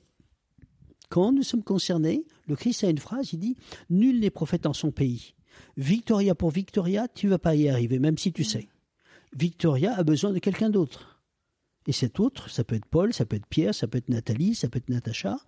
Quand 1.08 1.32
nous 1.32 1.42
sommes 1.42 1.64
concernés, 1.64 2.26
le 2.46 2.54
Christ 2.54 2.84
a 2.84 2.90
une 2.90 2.98
phrase, 2.98 3.32
il 3.32 3.38
dit 3.38 3.56
Nul 3.88 4.20
n'est 4.20 4.30
prophète 4.30 4.66
en 4.66 4.74
son 4.74 4.90
pays. 4.90 5.34
Victoria 5.76 6.34
pour 6.34 6.50
Victoria, 6.50 7.08
tu 7.08 7.28
vas 7.28 7.38
pas 7.38 7.54
y 7.54 7.68
arriver, 7.68 7.98
même 7.98 8.18
si 8.18 8.32
tu 8.32 8.44
sais. 8.44 8.68
Victoria 9.34 9.94
a 9.96 10.02
besoin 10.02 10.32
de 10.32 10.38
quelqu'un 10.38 10.70
d'autre 10.70 11.17
et 11.88 11.92
cet 11.92 12.20
autre, 12.20 12.50
ça 12.50 12.64
peut 12.64 12.76
être 12.76 12.84
Paul, 12.84 13.14
ça 13.14 13.24
peut 13.24 13.36
être 13.36 13.46
Pierre, 13.46 13.74
ça 13.74 13.88
peut 13.88 13.96
être 13.96 14.10
Nathalie, 14.10 14.54
ça 14.54 14.68
peut 14.68 14.76
être 14.76 14.90
Natacha, 14.90 15.38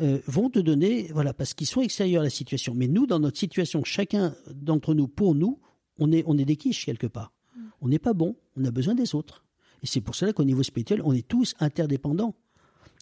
euh, 0.00 0.18
vont 0.26 0.50
te 0.50 0.58
donner, 0.58 1.08
voilà, 1.12 1.32
parce 1.32 1.54
qu'ils 1.54 1.68
sont 1.68 1.82
extérieurs 1.82 2.22
à 2.22 2.24
la 2.24 2.30
situation. 2.30 2.74
Mais 2.74 2.88
nous, 2.88 3.06
dans 3.06 3.20
notre 3.20 3.38
situation, 3.38 3.84
chacun 3.84 4.34
d'entre 4.52 4.92
nous, 4.92 5.06
pour 5.06 5.36
nous, 5.36 5.60
on 6.00 6.10
est, 6.10 6.24
on 6.26 6.36
est 6.36 6.44
des 6.44 6.56
quiches 6.56 6.84
quelque 6.84 7.06
part. 7.06 7.32
On 7.80 7.86
n'est 7.86 8.00
pas 8.00 8.12
bon, 8.12 8.34
on 8.56 8.64
a 8.64 8.72
besoin 8.72 8.96
des 8.96 9.14
autres. 9.14 9.44
Et 9.84 9.86
c'est 9.86 10.00
pour 10.00 10.16
cela 10.16 10.32
qu'au 10.32 10.42
niveau 10.42 10.64
spirituel, 10.64 11.00
on 11.04 11.12
est 11.12 11.28
tous 11.28 11.54
interdépendants. 11.60 12.34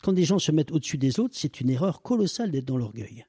Quand 0.03 0.12
des 0.12 0.24
gens 0.24 0.38
se 0.38 0.53
mettent 0.53 0.72
au-dessus 0.72 0.99
des 0.99 1.18
autres, 1.18 1.34
c'est 1.34 1.62
une 1.62 1.70
erreur 1.70 2.03
colossale 2.03 2.51
d'être 2.51 2.66
dans 2.66 2.76
l'orgueil. 2.76 3.24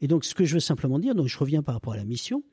Et 0.00 0.06
donc, 0.06 0.24
ce 0.24 0.34
que 0.36 0.44
je 0.44 0.54
veux 0.54 0.60
simplement 0.60 1.00
dire, 1.00 1.16
donc 1.16 1.26
je 1.26 1.38
reviens 1.38 1.64
par 1.64 1.74
rapport 1.74 1.94
à 1.94 1.96
la 1.96 2.04
mission, 2.04 2.44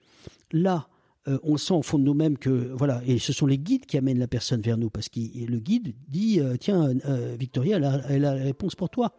là, 0.51 0.89
euh, 1.27 1.39
on 1.43 1.55
sent 1.55 1.73
au 1.73 1.81
fond 1.81 1.97
de 1.97 2.03
nous-mêmes 2.03 2.37
que 2.37 2.49
voilà, 2.49 3.01
et 3.05 3.17
ce 3.17 3.31
sont 3.31 3.45
les 3.45 3.57
guides 3.57 3.85
qui 3.85 3.97
amènent 3.97 4.19
la 4.19 4.27
personne 4.27 4.61
vers 4.61 4.77
nous, 4.77 4.89
parce 4.89 5.07
que 5.07 5.19
le 5.19 5.59
guide 5.59 5.93
dit 6.09 6.39
euh, 6.41 6.57
tiens 6.59 6.89
euh, 7.05 7.35
Victoria, 7.39 7.77
elle 7.77 8.25
a, 8.25 8.33
la 8.35 8.43
réponse 8.43 8.75
pour 8.75 8.89
toi. 8.89 9.13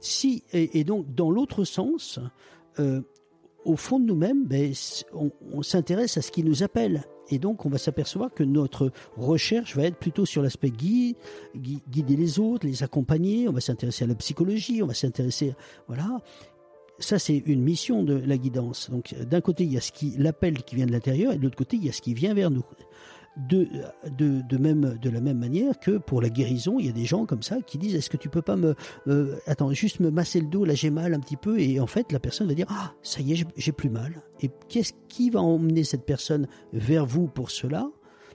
Si 0.00 0.44
et, 0.52 0.84
donc 0.84 1.14
dans 1.14 1.30
l'autre 1.30 1.64
sens, 1.64 2.20
au 3.64 3.76
fond 3.76 3.98
de 3.98 4.04
nous-mêmes, 4.04 4.46
ben, 4.46 4.72
on, 5.12 5.32
on 5.52 5.62
s'intéresse 5.62 6.16
à 6.16 6.22
ce 6.22 6.30
qui 6.30 6.44
nous 6.44 6.62
appelle. 6.62 7.02
Et 7.30 7.38
donc, 7.38 7.66
on 7.66 7.68
va 7.68 7.76
s'apercevoir 7.76 8.32
que 8.32 8.44
notre 8.44 8.90
recherche 9.16 9.76
va 9.76 9.82
être 9.82 9.98
plutôt 9.98 10.24
sur 10.24 10.40
l'aspect 10.40 10.70
guide, 10.70 11.16
guider 11.54 12.16
les 12.16 12.38
autres, 12.38 12.66
les 12.66 12.82
accompagner. 12.82 13.48
On 13.48 13.52
va 13.52 13.60
s'intéresser 13.60 14.04
à 14.04 14.06
la 14.06 14.14
psychologie, 14.14 14.82
on 14.82 14.86
va 14.86 14.94
s'intéresser, 14.94 15.54
voilà 15.88 16.22
ça, 16.98 17.18
c'est 17.18 17.36
une 17.46 17.62
mission 17.62 18.02
de 18.02 18.14
la 18.14 18.36
guidance. 18.36 18.90
Donc, 18.90 19.14
d'un 19.14 19.40
côté, 19.40 19.64
il 19.64 19.72
y 19.72 19.78
a 19.78 19.80
l'appel 20.18 20.62
qui 20.64 20.74
vient 20.74 20.86
de 20.86 20.92
l'intérieur, 20.92 21.32
et 21.32 21.38
de 21.38 21.42
l'autre 21.42 21.56
côté, 21.56 21.76
il 21.76 21.84
y 21.84 21.88
a 21.88 21.92
ce 21.92 22.02
qui 22.02 22.14
vient 22.14 22.34
vers 22.34 22.50
nous. 22.50 22.64
de, 23.48 24.58
même, 24.58 24.98
de 25.00 25.10
la 25.10 25.20
même 25.20 25.38
manière 25.38 25.78
que 25.78 25.98
pour 25.98 26.20
la 26.20 26.28
guérison, 26.28 26.80
il 26.80 26.86
y 26.86 26.88
a 26.88 26.92
des 26.92 27.04
gens 27.04 27.24
comme 27.24 27.42
ça 27.42 27.58
qui 27.62 27.78
disent 27.78 27.94
est-ce 27.94 28.10
que 28.10 28.16
tu 28.16 28.28
peux 28.28 28.42
pas 28.42 28.56
me 28.56 28.74
euh, 29.06 29.36
attends 29.46 29.72
juste 29.72 30.00
me 30.00 30.10
masser 30.10 30.40
le 30.40 30.48
dos 30.48 30.64
là 30.64 30.74
j'ai 30.74 30.90
mal 30.90 31.14
un 31.14 31.20
petit 31.20 31.36
peu 31.36 31.60
et 31.60 31.78
en 31.78 31.86
fait 31.86 32.10
la 32.10 32.18
personne 32.18 32.48
va 32.48 32.54
dire 32.54 32.66
ah 32.68 32.94
ça 33.00 33.20
y 33.20 33.34
est 33.34 33.46
j'ai 33.56 33.70
plus 33.70 33.90
mal 33.90 34.22
et 34.40 34.50
qu'est-ce 34.68 34.92
qui 35.08 35.30
va 35.30 35.40
emmener 35.40 35.84
cette 35.84 36.04
personne 36.04 36.48
vers 36.72 37.06
vous 37.06 37.28
pour 37.28 37.52
cela? 37.52 37.88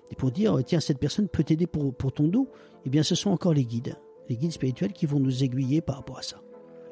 Et 0.09 0.15
pour 0.15 0.31
dire 0.31 0.57
tiens 0.65 0.79
cette 0.79 0.99
personne 0.99 1.27
peut 1.27 1.43
t'aider 1.43 1.67
pour 1.67 2.13
ton 2.13 2.29
dos 2.29 2.47
eh 2.85 2.89
bien 2.89 3.03
ce 3.03 3.15
sont 3.15 3.31
encore 3.31 3.53
les 3.53 3.65
guides 3.65 3.97
les 4.29 4.37
guides 4.37 4.53
spirituels 4.53 4.93
qui 4.93 5.05
vont 5.05 5.19
nous 5.19 5.43
aiguiller 5.43 5.81
par 5.81 5.97
rapport 5.97 6.19
à 6.19 6.21
ça 6.21 6.42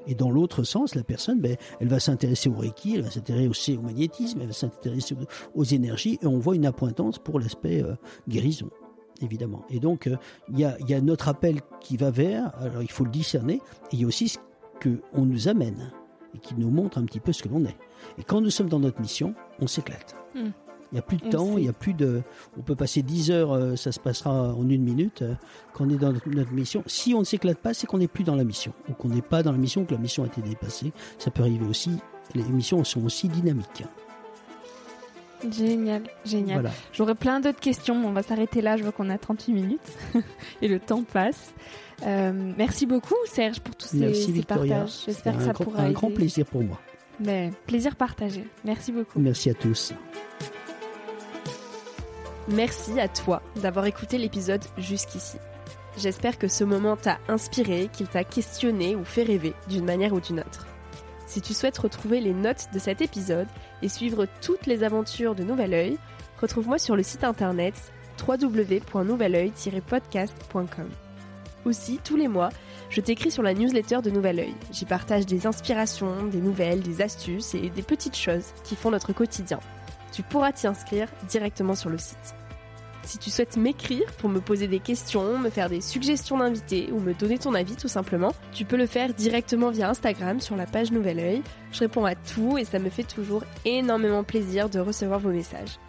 et 0.07 0.15
dans 0.15 0.31
l'autre 0.31 0.63
sens, 0.63 0.95
la 0.95 1.03
personne, 1.03 1.39
ben, 1.39 1.55
elle 1.79 1.87
va 1.87 1.99
s'intéresser 1.99 2.49
au 2.49 2.55
Reiki, 2.55 2.95
elle 2.95 3.01
va 3.01 3.11
s'intéresser 3.11 3.47
aussi 3.47 3.77
au 3.77 3.81
magnétisme, 3.81 4.39
elle 4.41 4.47
va 4.47 4.53
s'intéresser 4.53 5.15
aux 5.55 5.63
énergies, 5.63 6.19
et 6.21 6.25
on 6.25 6.39
voit 6.39 6.55
une 6.55 6.65
appointance 6.65 7.19
pour 7.19 7.39
l'aspect 7.39 7.83
euh, 7.83 7.95
guérison, 8.27 8.69
évidemment. 9.21 9.63
Et 9.69 9.79
donc, 9.79 10.07
euh, 10.07 10.17
il 10.49 10.59
y, 10.59 10.93
a, 10.93 11.01
notre 11.01 11.27
appel 11.27 11.61
qui 11.79 11.97
va 11.97 12.11
vers, 12.11 12.51
alors 12.59 12.81
il 12.81 12.91
faut 12.91 13.03
le 13.03 13.11
discerner, 13.11 13.55
et 13.55 13.59
il 13.93 14.01
y 14.01 14.03
a 14.03 14.07
aussi 14.07 14.29
ce 14.29 14.39
qu'on 14.81 15.25
nous 15.25 15.47
amène, 15.47 15.91
et 16.33 16.39
qui 16.39 16.55
nous 16.55 16.69
montre 16.69 16.97
un 16.97 17.05
petit 17.05 17.19
peu 17.19 17.33
ce 17.33 17.43
que 17.43 17.49
l'on 17.49 17.65
est. 17.65 17.77
Et 18.17 18.23
quand 18.23 18.41
nous 18.41 18.49
sommes 18.49 18.69
dans 18.69 18.79
notre 18.79 19.01
mission, 19.01 19.35
on 19.59 19.67
s'éclate. 19.67 20.15
Hmm. 20.33 20.49
Il 20.91 20.95
n'y 20.95 20.99
a 20.99 21.03
plus 21.03 21.17
de 21.17 21.29
temps, 21.29 21.57
il 21.57 21.65
y 21.65 21.69
a 21.69 21.73
plus 21.73 21.93
de. 21.93 22.21
On 22.57 22.61
peut 22.61 22.75
passer 22.75 23.01
10 23.01 23.31
heures, 23.31 23.53
euh, 23.53 23.75
ça 23.75 23.91
se 23.91 23.99
passera 23.99 24.53
en 24.53 24.67
une 24.69 24.83
minute. 24.83 25.21
Euh, 25.21 25.35
quand 25.73 25.85
on 25.85 25.89
est 25.89 25.97
dans 25.97 26.11
notre 26.11 26.51
mission, 26.51 26.83
si 26.85 27.13
on 27.13 27.19
ne 27.19 27.23
s'éclate 27.23 27.59
pas, 27.59 27.73
c'est 27.73 27.87
qu'on 27.87 27.99
n'est 27.99 28.09
plus 28.09 28.25
dans 28.25 28.35
la 28.35 28.43
mission, 28.43 28.73
ou 28.89 28.93
qu'on 28.93 29.07
n'est 29.07 29.21
pas 29.21 29.41
dans 29.41 29.53
la 29.53 29.57
mission, 29.57 29.85
que 29.85 29.93
la 29.93 29.99
mission 29.99 30.23
a 30.23 30.27
été 30.27 30.41
dépassée. 30.41 30.91
Ça 31.17 31.31
peut 31.31 31.43
arriver 31.43 31.65
aussi. 31.65 31.91
Les 32.35 32.43
missions 32.43 32.83
sont 32.83 33.05
aussi 33.05 33.29
dynamiques. 33.29 33.83
Génial, 35.49 36.03
génial. 36.25 36.69
J'aurais 36.93 37.15
plein 37.15 37.39
d'autres 37.39 37.59
questions. 37.59 37.95
On 37.95 38.11
va 38.11 38.21
s'arrêter 38.21 38.61
là. 38.61 38.77
Je 38.77 38.83
vois 38.83 38.91
qu'on 38.91 39.09
a 39.09 39.17
38 39.17 39.53
minutes 39.53 39.97
et 40.61 40.67
le 40.67 40.79
temps 40.79 41.03
passe. 41.03 41.53
Euh, 42.05 42.53
merci 42.57 42.85
beaucoup, 42.85 43.15
Serge, 43.25 43.59
pour 43.59 43.75
tous 43.75 43.87
ces, 43.87 44.43
partages. 44.43 45.03
J'espère 45.05 45.37
que 45.37 45.43
ça 45.43 45.53
pourra. 45.53 45.83
Un 45.83 45.91
grand 45.91 46.11
plaisir 46.11 46.45
pour 46.45 46.63
moi. 46.63 46.79
Mais 47.19 47.51
plaisir 47.67 47.95
partagé. 47.95 48.45
Merci 48.65 48.91
beaucoup. 48.91 49.19
Merci 49.19 49.49
à 49.49 49.53
tous. 49.53 49.93
Merci 52.47 52.99
à 52.99 53.07
toi 53.07 53.43
d'avoir 53.57 53.85
écouté 53.85 54.17
l'épisode 54.17 54.63
jusqu'ici. 54.77 55.37
J'espère 55.97 56.39
que 56.39 56.47
ce 56.47 56.63
moment 56.63 56.95
t'a 56.95 57.19
inspiré, 57.27 57.89
qu'il 57.93 58.07
t'a 58.07 58.23
questionné 58.23 58.95
ou 58.95 59.03
fait 59.03 59.21
rêver 59.23 59.53
d'une 59.67 59.85
manière 59.85 60.13
ou 60.13 60.19
d'une 60.19 60.39
autre. 60.39 60.65
Si 61.27 61.39
tu 61.41 61.53
souhaites 61.53 61.77
retrouver 61.77 62.19
les 62.19 62.33
notes 62.33 62.69
de 62.73 62.79
cet 62.79 63.01
épisode 63.01 63.45
et 63.81 63.89
suivre 63.89 64.25
toutes 64.41 64.65
les 64.65 64.83
aventures 64.83 65.35
de 65.35 65.43
Nouvel 65.43 65.73
Oeil, 65.73 65.99
retrouve-moi 66.41 66.79
sur 66.79 66.95
le 66.95 67.03
site 67.03 67.23
internet 67.23 67.75
www.nouveloeil-podcast.com. 68.27 70.89
Aussi, 71.65 71.99
tous 72.03 72.17
les 72.17 72.27
mois, 72.27 72.49
je 72.89 73.01
t'écris 73.01 73.29
sur 73.29 73.43
la 73.43 73.53
newsletter 73.53 74.01
de 74.01 74.09
Nouvel 74.09 74.39
Oeil. 74.39 74.55
J'y 74.71 74.85
partage 74.85 75.27
des 75.27 75.45
inspirations, 75.45 76.25
des 76.25 76.41
nouvelles, 76.41 76.81
des 76.81 77.03
astuces 77.03 77.53
et 77.53 77.69
des 77.69 77.83
petites 77.83 78.17
choses 78.17 78.47
qui 78.63 78.75
font 78.75 78.89
notre 78.89 79.13
quotidien 79.13 79.59
tu 80.11 80.23
pourras 80.23 80.51
t'y 80.51 80.67
inscrire 80.67 81.07
directement 81.27 81.75
sur 81.75 81.89
le 81.89 81.97
site. 81.97 82.35
Si 83.03 83.17
tu 83.17 83.31
souhaites 83.31 83.57
m'écrire 83.57 84.11
pour 84.19 84.29
me 84.29 84.39
poser 84.39 84.67
des 84.67 84.79
questions, 84.79 85.37
me 85.39 85.49
faire 85.49 85.69
des 85.69 85.81
suggestions 85.81 86.37
d'invités 86.37 86.89
ou 86.91 86.99
me 86.99 87.13
donner 87.13 87.39
ton 87.39 87.55
avis 87.55 87.75
tout 87.75 87.87
simplement, 87.87 88.33
tu 88.53 88.63
peux 88.63 88.77
le 88.77 88.85
faire 88.85 89.13
directement 89.13 89.71
via 89.71 89.89
Instagram 89.89 90.39
sur 90.39 90.55
la 90.55 90.67
page 90.67 90.91
Nouvel 90.91 91.19
Oeil. 91.19 91.41
Je 91.71 91.79
réponds 91.79 92.05
à 92.05 92.13
tout 92.15 92.57
et 92.57 92.63
ça 92.63 92.77
me 92.77 92.89
fait 92.89 93.03
toujours 93.03 93.43
énormément 93.65 94.23
plaisir 94.23 94.69
de 94.69 94.79
recevoir 94.79 95.19
vos 95.19 95.31
messages. 95.31 95.79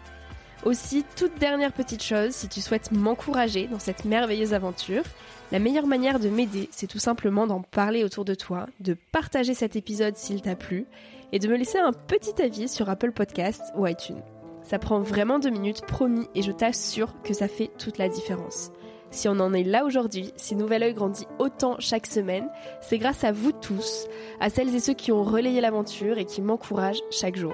Aussi, 0.65 1.03
toute 1.17 1.37
dernière 1.39 1.73
petite 1.73 2.01
chose, 2.01 2.31
si 2.31 2.47
tu 2.47 2.61
souhaites 2.61 2.91
m'encourager 2.91 3.67
dans 3.67 3.79
cette 3.79 4.05
merveilleuse 4.05 4.53
aventure, 4.53 5.03
la 5.51 5.59
meilleure 5.59 5.87
manière 5.87 6.19
de 6.19 6.29
m'aider, 6.29 6.69
c'est 6.71 6.87
tout 6.87 6.99
simplement 6.99 7.45
d'en 7.47 7.61
parler 7.61 8.03
autour 8.03 8.23
de 8.23 8.33
toi, 8.33 8.67
de 8.79 8.95
partager 9.11 9.53
cet 9.53 9.75
épisode 9.75 10.15
s'il 10.15 10.41
t'a 10.41 10.55
plu, 10.55 10.85
et 11.33 11.39
de 11.39 11.49
me 11.49 11.57
laisser 11.57 11.79
un 11.79 11.91
petit 11.91 12.41
avis 12.41 12.69
sur 12.69 12.89
Apple 12.89 13.11
Podcasts 13.11 13.73
ou 13.75 13.85
iTunes. 13.85 14.21
Ça 14.61 14.79
prend 14.79 15.01
vraiment 15.01 15.39
deux 15.39 15.49
minutes, 15.49 15.81
promis, 15.81 16.27
et 16.35 16.43
je 16.43 16.53
t'assure 16.53 17.21
que 17.23 17.33
ça 17.33 17.49
fait 17.49 17.71
toute 17.77 17.97
la 17.97 18.07
différence. 18.07 18.71
Si 19.11 19.27
on 19.27 19.39
en 19.39 19.53
est 19.53 19.63
là 19.63 19.83
aujourd'hui, 19.83 20.31
si 20.37 20.55
Nouvel 20.55 20.83
Oeil 20.83 20.93
grandit 20.93 21.27
autant 21.39 21.75
chaque 21.79 22.07
semaine, 22.07 22.49
c'est 22.81 22.97
grâce 22.97 23.23
à 23.23 23.31
vous 23.31 23.51
tous, 23.51 24.07
à 24.39 24.49
celles 24.49 24.73
et 24.73 24.79
ceux 24.79 24.93
qui 24.93 25.11
ont 25.11 25.23
relayé 25.23 25.59
l'aventure 25.59 26.17
et 26.17 26.25
qui 26.25 26.41
m'encouragent 26.41 27.03
chaque 27.11 27.35
jour. 27.35 27.53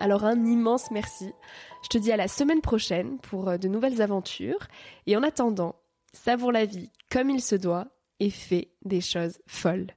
Alors 0.00 0.24
un 0.24 0.44
immense 0.44 0.90
merci. 0.90 1.32
Je 1.82 1.88
te 1.88 1.98
dis 1.98 2.10
à 2.10 2.16
la 2.16 2.28
semaine 2.28 2.62
prochaine 2.62 3.18
pour 3.18 3.48
euh, 3.48 3.58
de 3.58 3.68
nouvelles 3.68 4.02
aventures. 4.02 4.66
Et 5.06 5.16
en 5.16 5.22
attendant, 5.22 5.76
savoure 6.12 6.52
la 6.52 6.64
vie 6.64 6.90
comme 7.10 7.30
il 7.30 7.42
se 7.42 7.54
doit 7.54 7.86
et 8.18 8.30
fais 8.30 8.70
des 8.84 9.00
choses 9.00 9.38
folles. 9.46 9.94